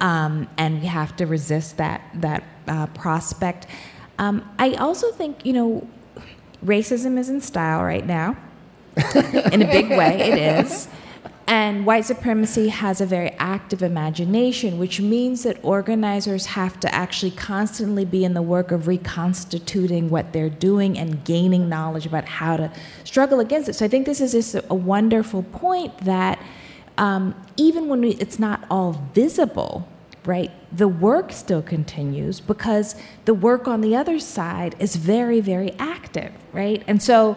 um, 0.00 0.48
and 0.56 0.80
we 0.80 0.86
have 0.86 1.16
to 1.16 1.26
resist 1.26 1.76
that 1.78 2.02
that 2.14 2.44
uh, 2.68 2.86
prospect. 2.88 3.66
Um, 4.18 4.48
I 4.58 4.74
also 4.74 5.10
think 5.12 5.44
you 5.44 5.52
know 5.52 5.88
racism 6.64 7.18
is 7.18 7.28
in 7.28 7.40
style 7.40 7.82
right 7.82 8.06
now. 8.06 8.36
in 9.52 9.62
a 9.62 9.66
big 9.66 9.90
way, 9.90 10.20
it 10.20 10.64
is. 10.64 10.88
And 11.46 11.84
white 11.84 12.06
supremacy 12.06 12.68
has 12.68 13.02
a 13.02 13.06
very 13.06 13.30
active 13.32 13.82
imagination, 13.82 14.78
which 14.78 15.00
means 15.00 15.42
that 15.42 15.62
organizers 15.62 16.46
have 16.46 16.80
to 16.80 16.94
actually 16.94 17.32
constantly 17.32 18.06
be 18.06 18.24
in 18.24 18.32
the 18.32 18.40
work 18.40 18.70
of 18.70 18.86
reconstituting 18.86 20.08
what 20.08 20.32
they're 20.32 20.48
doing 20.48 20.98
and 20.98 21.22
gaining 21.24 21.68
knowledge 21.68 22.06
about 22.06 22.24
how 22.24 22.56
to 22.56 22.72
struggle 23.04 23.40
against 23.40 23.68
it. 23.68 23.74
So 23.74 23.84
I 23.84 23.88
think 23.88 24.06
this 24.06 24.22
is 24.22 24.32
just 24.32 24.54
a, 24.54 24.64
a 24.70 24.74
wonderful 24.74 25.42
point 25.42 25.98
that 25.98 26.38
um, 26.98 27.34
even 27.56 27.88
when 27.88 28.00
we, 28.00 28.10
it's 28.10 28.38
not 28.38 28.64
all 28.70 28.92
visible, 29.14 29.88
right, 30.24 30.50
the 30.76 30.88
work 30.88 31.32
still 31.32 31.62
continues 31.62 32.40
because 32.40 32.94
the 33.24 33.34
work 33.34 33.68
on 33.68 33.80
the 33.80 33.94
other 33.94 34.18
side 34.18 34.74
is 34.78 34.96
very, 34.96 35.40
very 35.40 35.72
active, 35.78 36.32
right? 36.52 36.82
And 36.86 37.02
so, 37.02 37.36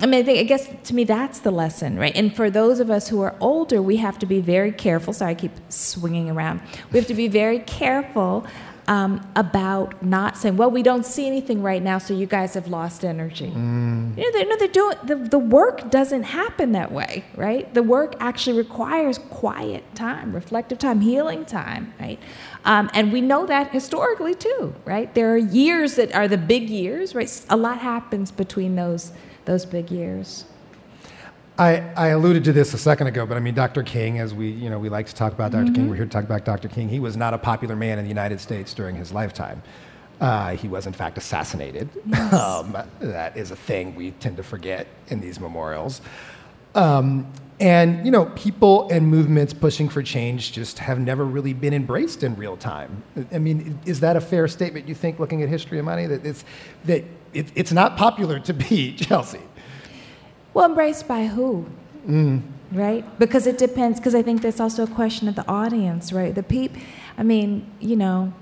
I 0.00 0.06
mean, 0.06 0.20
I, 0.20 0.22
think, 0.22 0.38
I 0.38 0.42
guess 0.42 0.68
to 0.84 0.94
me 0.94 1.04
that's 1.04 1.40
the 1.40 1.50
lesson, 1.50 1.98
right? 1.98 2.14
And 2.14 2.34
for 2.34 2.50
those 2.50 2.80
of 2.80 2.90
us 2.90 3.08
who 3.08 3.22
are 3.22 3.34
older, 3.40 3.80
we 3.80 3.96
have 3.96 4.18
to 4.18 4.26
be 4.26 4.40
very 4.40 4.72
careful. 4.72 5.12
Sorry, 5.12 5.32
I 5.32 5.34
keep 5.34 5.52
swinging 5.70 6.30
around. 6.30 6.60
We 6.92 6.98
have 6.98 7.08
to 7.08 7.14
be 7.14 7.28
very 7.28 7.60
careful 7.60 8.46
um, 8.88 9.26
about 9.34 10.02
not 10.02 10.36
saying, 10.36 10.56
well, 10.56 10.70
we 10.70 10.82
don't 10.82 11.04
see 11.04 11.26
anything 11.26 11.62
right 11.62 11.82
now, 11.82 11.98
so 11.98 12.14
you 12.14 12.26
guys 12.26 12.54
have 12.54 12.68
lost 12.68 13.04
energy. 13.04 13.50
Mm. 13.50 14.16
You 14.16 14.24
know, 14.24 14.32
they're, 14.32 14.48
no, 14.48 14.56
they're 14.56 14.68
doing 14.68 14.96
the, 15.04 15.16
the 15.16 15.38
work 15.38 15.90
doesn't 15.90 16.24
happen 16.24 16.72
that 16.72 16.92
way, 16.92 17.24
right? 17.34 17.72
The 17.74 17.82
work 17.82 18.14
actually 18.20 18.56
requires 18.56 19.18
quiet 19.18 19.82
time, 19.94 20.32
reflective 20.32 20.78
time, 20.78 21.00
healing 21.00 21.44
time, 21.44 21.92
right? 21.98 22.18
Um, 22.64 22.90
and 22.94 23.12
we 23.12 23.20
know 23.20 23.46
that 23.46 23.72
historically 23.72 24.34
too, 24.34 24.74
right? 24.84 25.12
There 25.14 25.32
are 25.34 25.38
years 25.38 25.96
that 25.96 26.14
are 26.14 26.28
the 26.28 26.38
big 26.38 26.70
years, 26.70 27.14
right? 27.14 27.44
A 27.50 27.56
lot 27.56 27.78
happens 27.78 28.30
between 28.30 28.76
those 28.76 29.12
those 29.46 29.64
big 29.64 29.90
years. 29.90 30.44
I, 31.58 31.78
I 31.96 32.08
alluded 32.08 32.44
to 32.44 32.52
this 32.52 32.74
a 32.74 32.78
second 32.78 33.06
ago, 33.06 33.24
but 33.24 33.36
I 33.36 33.40
mean, 33.40 33.54
Dr. 33.54 33.82
King, 33.82 34.18
as 34.18 34.34
we, 34.34 34.50
you 34.50 34.68
know, 34.68 34.78
we 34.78 34.88
like 34.90 35.06
to 35.06 35.14
talk 35.14 35.32
about 35.32 35.52
doctor 35.52 35.72
King, 35.72 35.86
Mhm. 35.86 35.88
we're 35.88 35.96
here 35.96 36.04
to 36.04 36.10
talk 36.10 36.24
about 36.24 36.44
Dr. 36.44 36.68
King. 36.68 36.88
He 36.88 37.00
was 37.00 37.16
not 37.16 37.32
a 37.32 37.38
popular 37.38 37.74
man 37.74 37.98
in 37.98 38.04
the 38.04 38.10
United 38.10 38.40
States 38.40 38.74
during 38.74 38.94
his 38.96 39.10
lifetime. 39.12 39.62
Uh, 40.20 40.50
he 40.56 40.68
was, 40.68 40.86
in 40.86 40.92
fact, 40.92 41.16
assassinated. 41.18 41.88
Yes. 42.06 42.32
Um, 42.32 42.76
that 43.00 43.36
is 43.36 43.50
a 43.50 43.56
thing 43.56 43.94
we 43.94 44.10
tend 44.12 44.36
to 44.36 44.42
forget 44.42 44.86
in 45.08 45.20
these 45.20 45.40
memorials. 45.40 46.00
Um, 46.74 47.26
and, 47.58 48.04
you 48.04 48.10
know, 48.12 48.26
people 48.36 48.86
and 48.90 49.06
movements 49.08 49.54
pushing 49.54 49.88
for 49.88 50.02
change 50.02 50.52
just 50.52 50.78
have 50.80 50.98
never 50.98 51.24
really 51.24 51.54
been 51.54 51.72
embraced 51.72 52.22
in 52.22 52.36
real 52.36 52.58
time. 52.58 53.02
I 53.32 53.38
mean, 53.38 53.78
is 53.86 54.00
that 54.00 54.14
a 54.14 54.20
fair 54.20 54.46
statement, 54.46 54.88
you 54.88 54.94
think, 54.94 55.18
looking 55.18 55.42
at 55.42 55.48
history 55.48 55.78
Imani, 55.78 56.06
that 56.06 56.26
it's, 56.26 56.44
that 56.84 57.02
it, 57.32 57.50
it's 57.54 57.72
not 57.72 57.96
popular 57.96 58.38
to 58.40 58.52
be 58.52 58.92
Chelsea? 58.96 59.40
Well, 60.56 60.64
embraced 60.64 61.06
by 61.06 61.26
who? 61.26 61.66
Mm. 62.08 62.40
right? 62.72 63.04
Because 63.18 63.46
it 63.46 63.58
depends. 63.58 64.00
Because 64.00 64.14
I 64.14 64.22
think 64.22 64.40
that's 64.40 64.58
also 64.58 64.84
a 64.84 64.86
question 64.86 65.28
of 65.28 65.34
the 65.34 65.46
audience, 65.46 66.14
right? 66.14 66.34
The 66.34 66.42
peop. 66.42 66.72
I 67.18 67.24
mean, 67.24 67.70
you 67.78 67.94
know, 67.94 68.32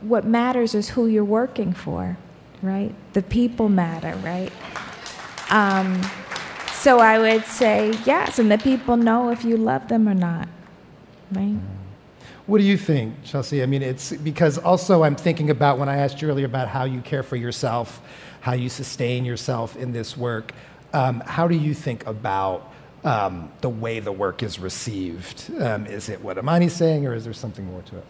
what 0.00 0.24
matters 0.24 0.74
is 0.74 0.88
who 0.88 1.06
you're 1.06 1.24
working 1.24 1.72
for, 1.72 2.16
right? 2.60 2.92
The 3.12 3.22
people 3.22 3.68
matter, 3.68 4.18
right? 4.24 4.50
Um, 5.48 6.02
so 6.72 6.98
I 6.98 7.20
would 7.20 7.44
say 7.44 7.96
yes, 8.04 8.40
and 8.40 8.50
the 8.50 8.58
people 8.58 8.96
know 8.96 9.30
if 9.30 9.44
you 9.44 9.56
love 9.56 9.86
them 9.86 10.08
or 10.08 10.14
not, 10.14 10.48
right? 11.30 11.54
What 12.46 12.58
do 12.58 12.64
you 12.64 12.76
think, 12.76 13.22
Chelsea? 13.22 13.62
I 13.62 13.66
mean, 13.66 13.82
it's 13.82 14.12
because 14.12 14.58
also 14.58 15.04
I'm 15.04 15.14
thinking 15.14 15.50
about 15.50 15.78
when 15.78 15.88
I 15.88 15.98
asked 15.98 16.20
you 16.20 16.28
earlier 16.28 16.46
about 16.46 16.66
how 16.66 16.82
you 16.82 17.00
care 17.00 17.22
for 17.22 17.36
yourself, 17.36 18.02
how 18.40 18.54
you 18.54 18.68
sustain 18.68 19.24
yourself 19.24 19.76
in 19.76 19.92
this 19.92 20.16
work. 20.16 20.52
Um, 20.92 21.20
how 21.26 21.48
do 21.48 21.56
you 21.56 21.74
think 21.74 22.06
about 22.06 22.72
um, 23.04 23.50
the 23.60 23.68
way 23.68 24.00
the 24.00 24.12
work 24.12 24.42
is 24.42 24.58
received? 24.58 25.50
Um, 25.60 25.86
is 25.86 26.08
it 26.08 26.22
what 26.22 26.36
Imani's 26.36 26.74
saying, 26.74 27.06
or 27.06 27.14
is 27.14 27.24
there 27.24 27.32
something 27.32 27.64
more 27.64 27.82
to 27.82 27.98
it? 27.98 28.04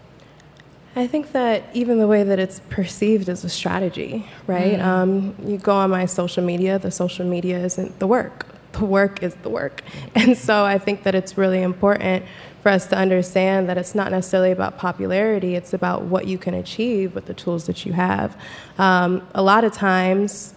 I 0.98 1.06
think 1.06 1.32
that 1.32 1.64
even 1.74 1.98
the 1.98 2.06
way 2.06 2.22
that 2.22 2.38
it's 2.38 2.60
perceived 2.70 3.28
is 3.28 3.44
a 3.44 3.50
strategy, 3.50 4.26
right? 4.46 4.78
Mhm. 4.78 4.84
Um, 4.84 5.34
you 5.44 5.58
go 5.58 5.74
on 5.74 5.90
my 5.90 6.06
social 6.06 6.42
media, 6.42 6.78
the 6.78 6.90
social 6.90 7.26
media 7.26 7.58
isn't 7.58 7.98
the 7.98 8.06
work. 8.06 8.46
The 8.72 8.86
work 8.86 9.22
is 9.22 9.34
the 9.36 9.50
work. 9.50 9.82
And 10.14 10.36
so 10.38 10.64
I 10.64 10.78
think 10.78 11.02
that 11.02 11.14
it's 11.14 11.36
really 11.36 11.60
important 11.62 12.24
for 12.62 12.70
us 12.70 12.86
to 12.86 12.96
understand 12.96 13.68
that 13.68 13.76
it's 13.76 13.94
not 13.94 14.10
necessarily 14.10 14.52
about 14.52 14.78
popularity, 14.78 15.54
it's 15.54 15.74
about 15.74 16.02
what 16.04 16.26
you 16.26 16.38
can 16.38 16.54
achieve 16.54 17.14
with 17.14 17.26
the 17.26 17.34
tools 17.34 17.66
that 17.66 17.84
you 17.84 17.92
have. 17.92 18.34
Um, 18.78 19.22
a 19.34 19.42
lot 19.42 19.64
of 19.64 19.72
times, 19.72 20.54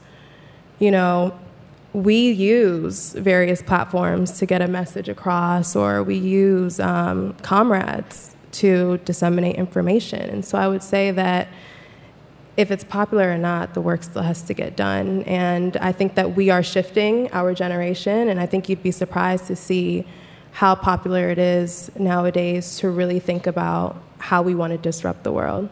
you 0.79 0.91
know, 0.91 1.37
we 1.93 2.31
use 2.31 3.13
various 3.13 3.61
platforms 3.61 4.37
to 4.39 4.45
get 4.45 4.61
a 4.61 4.67
message 4.67 5.09
across, 5.09 5.75
or 5.75 6.03
we 6.03 6.15
use 6.15 6.79
um, 6.79 7.33
comrades 7.41 8.35
to 8.51 8.97
disseminate 9.05 9.55
information. 9.55 10.21
And 10.29 10.45
so 10.45 10.57
I 10.57 10.67
would 10.67 10.83
say 10.83 11.11
that 11.11 11.47
if 12.57 12.71
it's 12.71 12.83
popular 12.83 13.31
or 13.31 13.37
not, 13.37 13.73
the 13.73 13.81
work 13.81 14.03
still 14.03 14.21
has 14.21 14.41
to 14.43 14.53
get 14.53 14.75
done. 14.75 15.23
And 15.23 15.77
I 15.77 15.91
think 15.91 16.15
that 16.15 16.35
we 16.35 16.49
are 16.49 16.61
shifting 16.61 17.31
our 17.31 17.53
generation, 17.53 18.27
and 18.29 18.39
I 18.39 18.45
think 18.45 18.69
you'd 18.69 18.83
be 18.83 18.91
surprised 18.91 19.47
to 19.47 19.55
see 19.55 20.05
how 20.51 20.75
popular 20.75 21.29
it 21.29 21.37
is 21.37 21.89
nowadays 21.97 22.77
to 22.79 22.89
really 22.89 23.19
think 23.19 23.47
about 23.47 23.95
how 24.17 24.41
we 24.41 24.55
want 24.55 24.71
to 24.71 24.77
disrupt 24.77 25.23
the 25.23 25.31
world. 25.31 25.69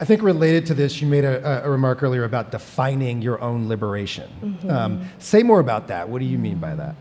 I 0.00 0.06
think 0.06 0.22
related 0.22 0.64
to 0.66 0.74
this, 0.74 1.02
you 1.02 1.06
made 1.06 1.24
a, 1.24 1.62
a 1.64 1.70
remark 1.70 2.02
earlier 2.02 2.24
about 2.24 2.50
defining 2.50 3.20
your 3.20 3.40
own 3.42 3.68
liberation. 3.68 4.30
Mhm. 4.64 4.70
Um, 4.70 5.08
say 5.18 5.42
more 5.42 5.60
about 5.60 5.88
that. 5.88 6.08
What 6.08 6.20
do 6.20 6.24
you 6.24 6.38
mean 6.38 6.58
by 6.58 6.74
that? 6.74 6.94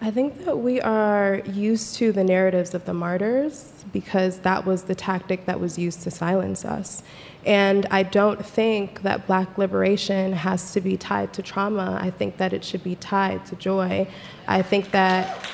I 0.00 0.10
think 0.10 0.46
that 0.46 0.56
we 0.58 0.80
are 0.80 1.42
used 1.44 1.96
to 1.96 2.10
the 2.12 2.24
narratives 2.24 2.72
of 2.72 2.86
the 2.86 2.94
martyrs 2.94 3.84
because 3.92 4.38
that 4.38 4.64
was 4.64 4.84
the 4.84 4.94
tactic 4.94 5.44
that 5.44 5.60
was 5.60 5.78
used 5.78 6.02
to 6.04 6.10
silence 6.10 6.64
us. 6.64 7.02
And 7.44 7.86
I 7.90 8.04
don't 8.04 8.44
think 8.46 9.02
that 9.02 9.26
black 9.26 9.58
liberation 9.58 10.32
has 10.32 10.72
to 10.72 10.80
be 10.80 10.96
tied 10.96 11.32
to 11.34 11.42
trauma. 11.42 11.98
I 12.00 12.10
think 12.10 12.38
that 12.38 12.52
it 12.52 12.64
should 12.64 12.82
be 12.82 12.94
tied 12.94 13.44
to 13.46 13.56
joy. 13.56 14.08
I 14.46 14.62
think 14.62 14.92
that 14.92 15.46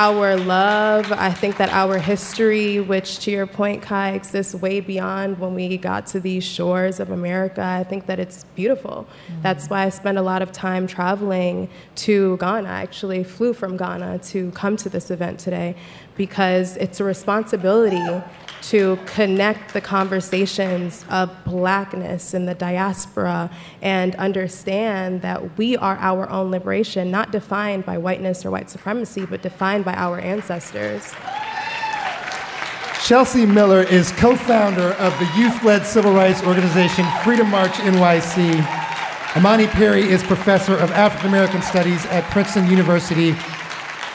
our 0.00 0.34
love, 0.34 1.12
I 1.12 1.30
think 1.30 1.58
that 1.58 1.68
our 1.68 1.98
history, 1.98 2.80
which 2.80 3.18
to 3.18 3.30
your 3.30 3.46
point, 3.46 3.82
Kai, 3.82 4.12
exists 4.12 4.54
way 4.54 4.80
beyond 4.80 5.38
when 5.38 5.54
we 5.54 5.76
got 5.76 6.06
to 6.06 6.20
these 6.20 6.42
shores 6.42 7.00
of 7.00 7.10
America, 7.10 7.62
I 7.62 7.84
think 7.84 8.06
that 8.06 8.18
it's 8.18 8.44
beautiful. 8.56 9.06
Mm-hmm. 9.06 9.42
That's 9.42 9.68
why 9.68 9.84
I 9.84 9.90
spend 9.90 10.16
a 10.16 10.22
lot 10.22 10.40
of 10.40 10.52
time 10.52 10.86
traveling 10.86 11.68
to 11.96 12.38
Ghana. 12.38 12.66
I 12.66 12.80
actually 12.80 13.24
flew 13.24 13.52
from 13.52 13.76
Ghana 13.76 14.20
to 14.30 14.50
come 14.52 14.78
to 14.78 14.88
this 14.88 15.10
event 15.10 15.38
today 15.38 15.76
because 16.20 16.76
it's 16.76 17.00
a 17.00 17.04
responsibility 17.04 18.22
to 18.60 18.98
connect 19.06 19.72
the 19.72 19.80
conversations 19.80 21.02
of 21.08 21.30
blackness 21.46 22.34
in 22.34 22.44
the 22.44 22.54
diaspora 22.54 23.48
and 23.80 24.14
understand 24.16 25.22
that 25.22 25.56
we 25.56 25.78
are 25.78 25.96
our 25.96 26.28
own 26.28 26.50
liberation, 26.50 27.10
not 27.10 27.32
defined 27.32 27.86
by 27.86 27.96
whiteness 27.96 28.44
or 28.44 28.50
white 28.50 28.68
supremacy, 28.68 29.24
but 29.24 29.40
defined 29.40 29.82
by 29.82 29.94
our 29.94 30.18
ancestors. 30.18 31.14
Chelsea 33.02 33.46
Miller 33.46 33.82
is 33.84 34.12
co 34.12 34.36
founder 34.36 34.92
of 34.98 35.18
the 35.20 35.28
youth 35.38 35.64
led 35.64 35.86
civil 35.86 36.12
rights 36.12 36.42
organization 36.42 37.06
Freedom 37.24 37.48
March 37.48 37.72
NYC. 37.72 39.36
Imani 39.38 39.68
Perry 39.68 40.02
is 40.02 40.22
professor 40.24 40.74
of 40.74 40.90
African 40.90 41.30
American 41.30 41.62
Studies 41.62 42.04
at 42.06 42.24
Princeton 42.24 42.68
University. 42.68 43.34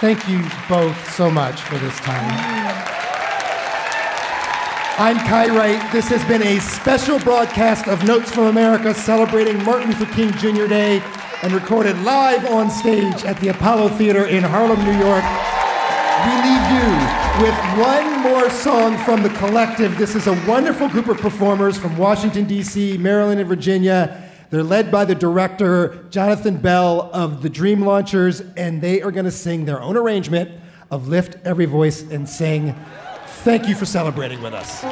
Thank 0.06 0.30
you 0.30 0.45
both 0.70 1.14
so 1.16 1.32
much 1.32 1.60
for 1.62 1.80
this 1.80 1.99
time. 2.01 2.32
I'm 4.99 5.18
Kai 5.18 5.47
Wright. 5.47 5.91
This 5.91 6.10
has 6.10 6.24
been 6.26 6.43
a 6.43 6.60
special 6.60 7.18
broadcast 7.18 7.88
of 7.88 8.03
Notes 8.03 8.32
from 8.32 8.43
America 8.43 8.93
celebrating 8.93 9.64
Martin 9.64 9.89
Luther 9.89 10.06
King 10.14 10.32
Jr. 10.34 10.68
Day 10.68 11.01
and 11.41 11.53
recorded 11.53 11.97
live 12.03 12.45
on 12.51 12.70
stage 12.70 13.24
at 13.24 13.39
the 13.39 13.47
Apollo 13.47 13.89
Theater 13.97 14.28
in 14.28 14.43
Harlem, 14.43 14.78
New 14.86 14.93
York. 14.93 15.26
We 16.22 16.34
leave 16.45 16.66
you 16.70 17.41
with 17.41 17.58
one 17.84 18.22
more 18.22 18.51
song 18.51 18.99
from 18.99 19.24
the 19.24 19.30
collective. 19.39 19.97
This 19.97 20.14
is 20.14 20.28
a 20.28 20.34
wonderful 20.47 20.88
group 20.88 21.08
of 21.08 21.18
performers 21.18 21.80
from 21.80 21.97
Washington, 21.97 22.45
D.C., 22.45 22.99
Maryland, 22.99 23.39
and 23.39 23.49
Virginia. 23.49 24.24
They're 24.49 24.63
led 24.63 24.91
by 24.91 25.05
the 25.05 25.15
director, 25.15 26.05
Jonathan 26.09 26.57
Ball 26.57 27.09
of 27.13 27.41
the 27.41 27.49
Dream 27.49 27.81
Launchers, 27.81 28.41
and 28.55 28.81
they 28.81 29.01
are 29.01 29.11
going 29.11 29.25
to 29.25 29.31
sing 29.31 29.65
their 29.65 29.81
own 29.81 29.97
arrangement 29.97 30.51
of 30.91 31.07
Lift 31.07 31.37
Every 31.45 31.65
Voice 31.65 32.03
and 32.03 32.29
Sing. 32.29 32.75
Thank 33.43 33.67
you 33.67 33.75
for 33.75 33.85
celebrating 33.85 34.41
with 34.41 34.53
us. 34.53 34.83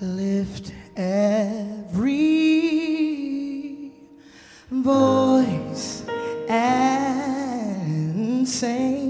Lift 0.00 0.72
every 0.96 2.28
voice 4.70 6.04
and 6.48 8.48
sing 8.48 9.07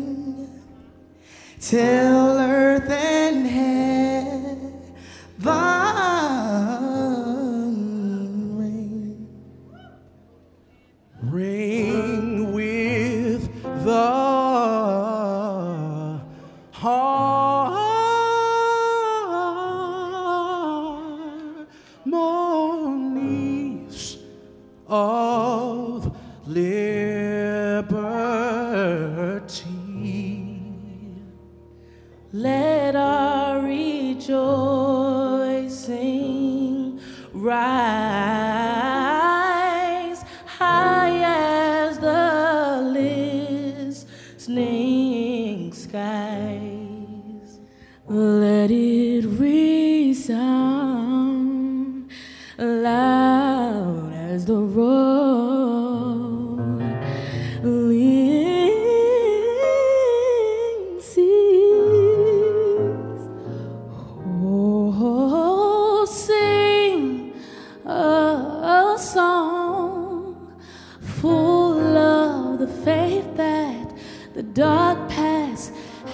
till 1.69 2.39
earth 2.39 2.89
and 2.89 3.47
heaven 3.47 3.88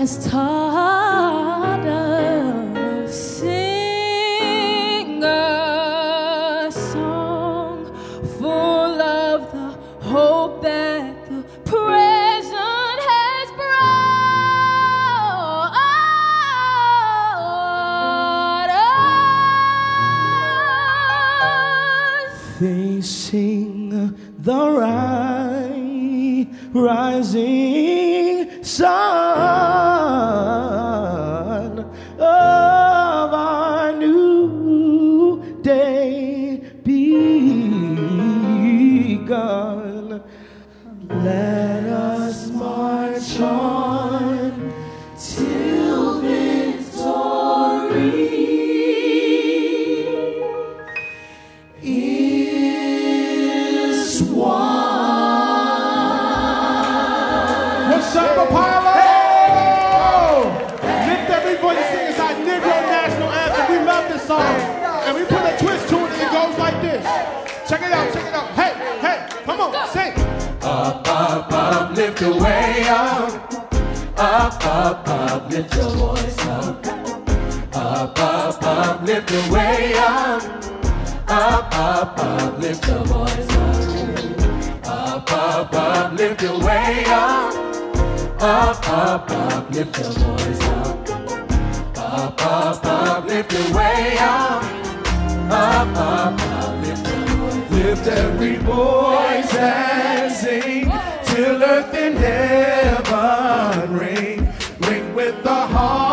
has 0.04 0.30
taught 0.30 0.83
earth 101.84 101.94
and 101.94 102.18
heaven 102.18 103.92
ring. 103.98 104.48
Ring 104.80 105.14
with 105.14 105.42
the 105.42 105.50
harmony 105.50 106.03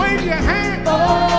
wave 0.00 0.24
your 0.24 0.34
hand. 0.34 0.84
Oh, 0.86 1.29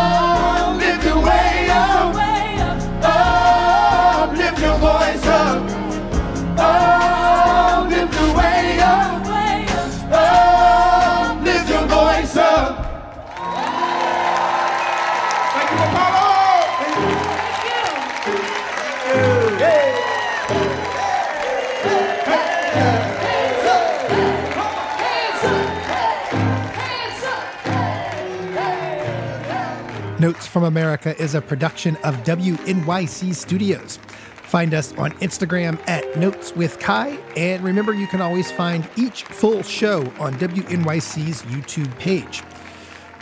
from 30.52 30.66
America 30.66 31.16
is 31.22 31.34
a 31.34 31.42
production 31.42 31.96
of 32.04 32.14
WNYC 32.26 33.34
Studios. 33.34 34.00
Find 34.44 34.74
us 34.74 34.94
on 34.98 35.12
Instagram 35.14 35.80
at 35.88 36.18
Notes 36.18 36.54
with 36.54 36.78
Kai, 36.78 37.18
and 37.38 37.64
remember 37.64 37.94
you 37.94 38.06
can 38.06 38.20
always 38.20 38.52
find 38.52 38.86
each 38.98 39.24
full 39.24 39.64
show 39.64 40.02
on 40.20 40.34
WNYC's 40.34 41.44
YouTube 41.44 41.98
page. 42.00 42.44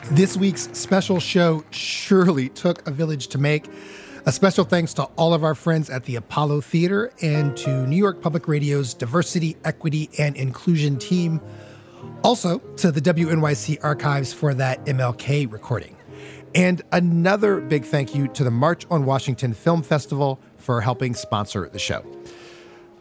This 0.10 0.36
week's 0.36 0.70
special 0.76 1.20
show 1.20 1.64
surely 1.70 2.50
took 2.50 2.86
a 2.88 2.92
village 2.92 3.28
to 3.28 3.38
make. 3.38 3.68
A 4.26 4.32
special 4.32 4.66
thanks 4.66 4.96
to 4.96 5.04
all 5.16 5.36
of 5.36 5.44
our 5.44 5.54
friends 5.54 5.92
at 5.92 6.06
the 6.06 6.16
Apollo 6.16 6.62
Theater 6.62 7.14
and 7.22 7.56
to 7.58 7.86
New 7.86 7.96
York 7.96 8.22
Public 8.22 8.48
Radio's 8.48 8.96
Diversity, 8.96 9.56
Equity, 9.64 10.10
and 10.18 10.36
Inclusion 10.36 10.98
team. 10.98 11.40
Also 12.24 12.58
to 12.78 12.92
the 12.92 13.02
WNYC 13.02 13.78
archives 13.84 14.34
for 14.34 14.56
that 14.56 14.84
MLK 14.86 15.52
recording. 15.52 15.99
And 16.56 16.82
another 16.92 17.62
big 17.62 17.86
thank 17.86 18.16
you 18.16 18.28
to 18.30 18.44
the 18.44 18.52
March 18.52 18.86
on 18.90 19.06
Washington 19.06 19.54
Film 19.54 19.84
Festival 19.84 20.40
for 20.58 20.82
helping 20.82 21.14
sponsor 21.14 21.70
the 21.70 21.80
show. 21.80 22.04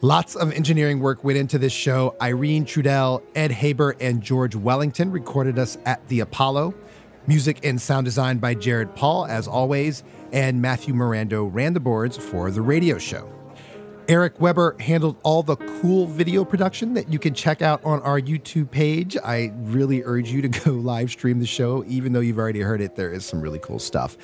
Lots 0.01 0.37
of 0.37 0.53
engineering 0.53 1.01
work 1.01 1.25
went 1.25 1.39
into 1.39 1.59
this 1.59 1.73
show. 1.73 2.15
Irene 2.21 2.65
Trudel, 2.65 3.23
Ed 3.35 3.51
Haber, 3.51 3.97
and 4.01 4.23
George 4.23 4.55
Wellington 4.55 5.11
recorded 5.11 5.59
us 5.59 5.77
at 5.87 6.07
the 6.09 6.21
Apollo. 6.21 6.75
Music 7.27 7.65
and 7.65 7.81
sound 7.81 8.05
design 8.05 8.39
by 8.39 8.55
Jared 8.55 8.95
Paul, 8.95 9.27
as 9.27 9.49
always, 9.49 10.05
and 10.33 10.63
Matthew 10.63 10.95
Marando 10.95 11.45
ran 11.45 11.75
the 11.75 11.81
boards 11.81 12.17
for 12.17 12.51
the 12.51 12.63
radio 12.63 12.97
show. 12.97 13.38
Eric 14.09 14.41
Weber 14.41 14.75
handled 14.81 15.19
all 15.23 15.43
the 15.43 15.57
cool 15.57 16.07
video 16.07 16.43
production 16.43 16.95
that 16.95 17.13
you 17.13 17.19
can 17.19 17.35
check 17.35 17.61
out 17.61 17.85
on 17.85 18.01
our 18.01 18.19
YouTube 18.19 18.71
page. 18.71 19.19
I 19.23 19.53
really 19.57 20.03
urge 20.03 20.31
you 20.31 20.41
to 20.41 20.49
go 20.65 20.73
live 20.73 21.11
stream 21.11 21.41
the 21.41 21.47
show, 21.47 21.85
even 21.87 22.15
though 22.15 22.21
you've 22.21 22.39
already 22.39 22.61
heard 22.61 22.81
it. 22.81 22.97
There 22.97 23.13
is 23.13 23.27
some 23.27 23.43
really 23.43 23.59
cool 23.59 23.79
stuff. 23.79 24.17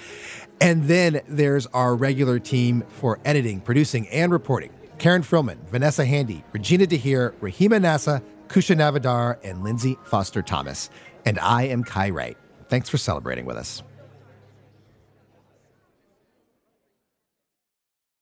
And 0.58 0.84
then 0.84 1.20
there's 1.28 1.66
our 1.66 1.94
regular 1.94 2.38
team 2.38 2.82
for 2.88 3.18
editing, 3.26 3.60
producing, 3.60 4.08
and 4.08 4.32
reporting 4.32 4.70
Karen 4.96 5.22
Frillmann, 5.22 5.58
Vanessa 5.68 6.06
Handy, 6.06 6.44
Regina 6.52 6.86
DeHeer, 6.86 7.32
Rahima 7.40 7.78
Nasa, 7.78 8.22
Kousha 8.48 8.74
Navidar, 8.74 9.36
and 9.44 9.62
Lindsay 9.62 9.98
Foster 10.04 10.40
Thomas. 10.40 10.88
And 11.26 11.38
I 11.40 11.64
am 11.64 11.84
Kai 11.84 12.08
Wright. 12.08 12.38
Thanks 12.70 12.88
for 12.88 12.96
celebrating 12.96 13.44
with 13.44 13.58
us. 13.58 13.82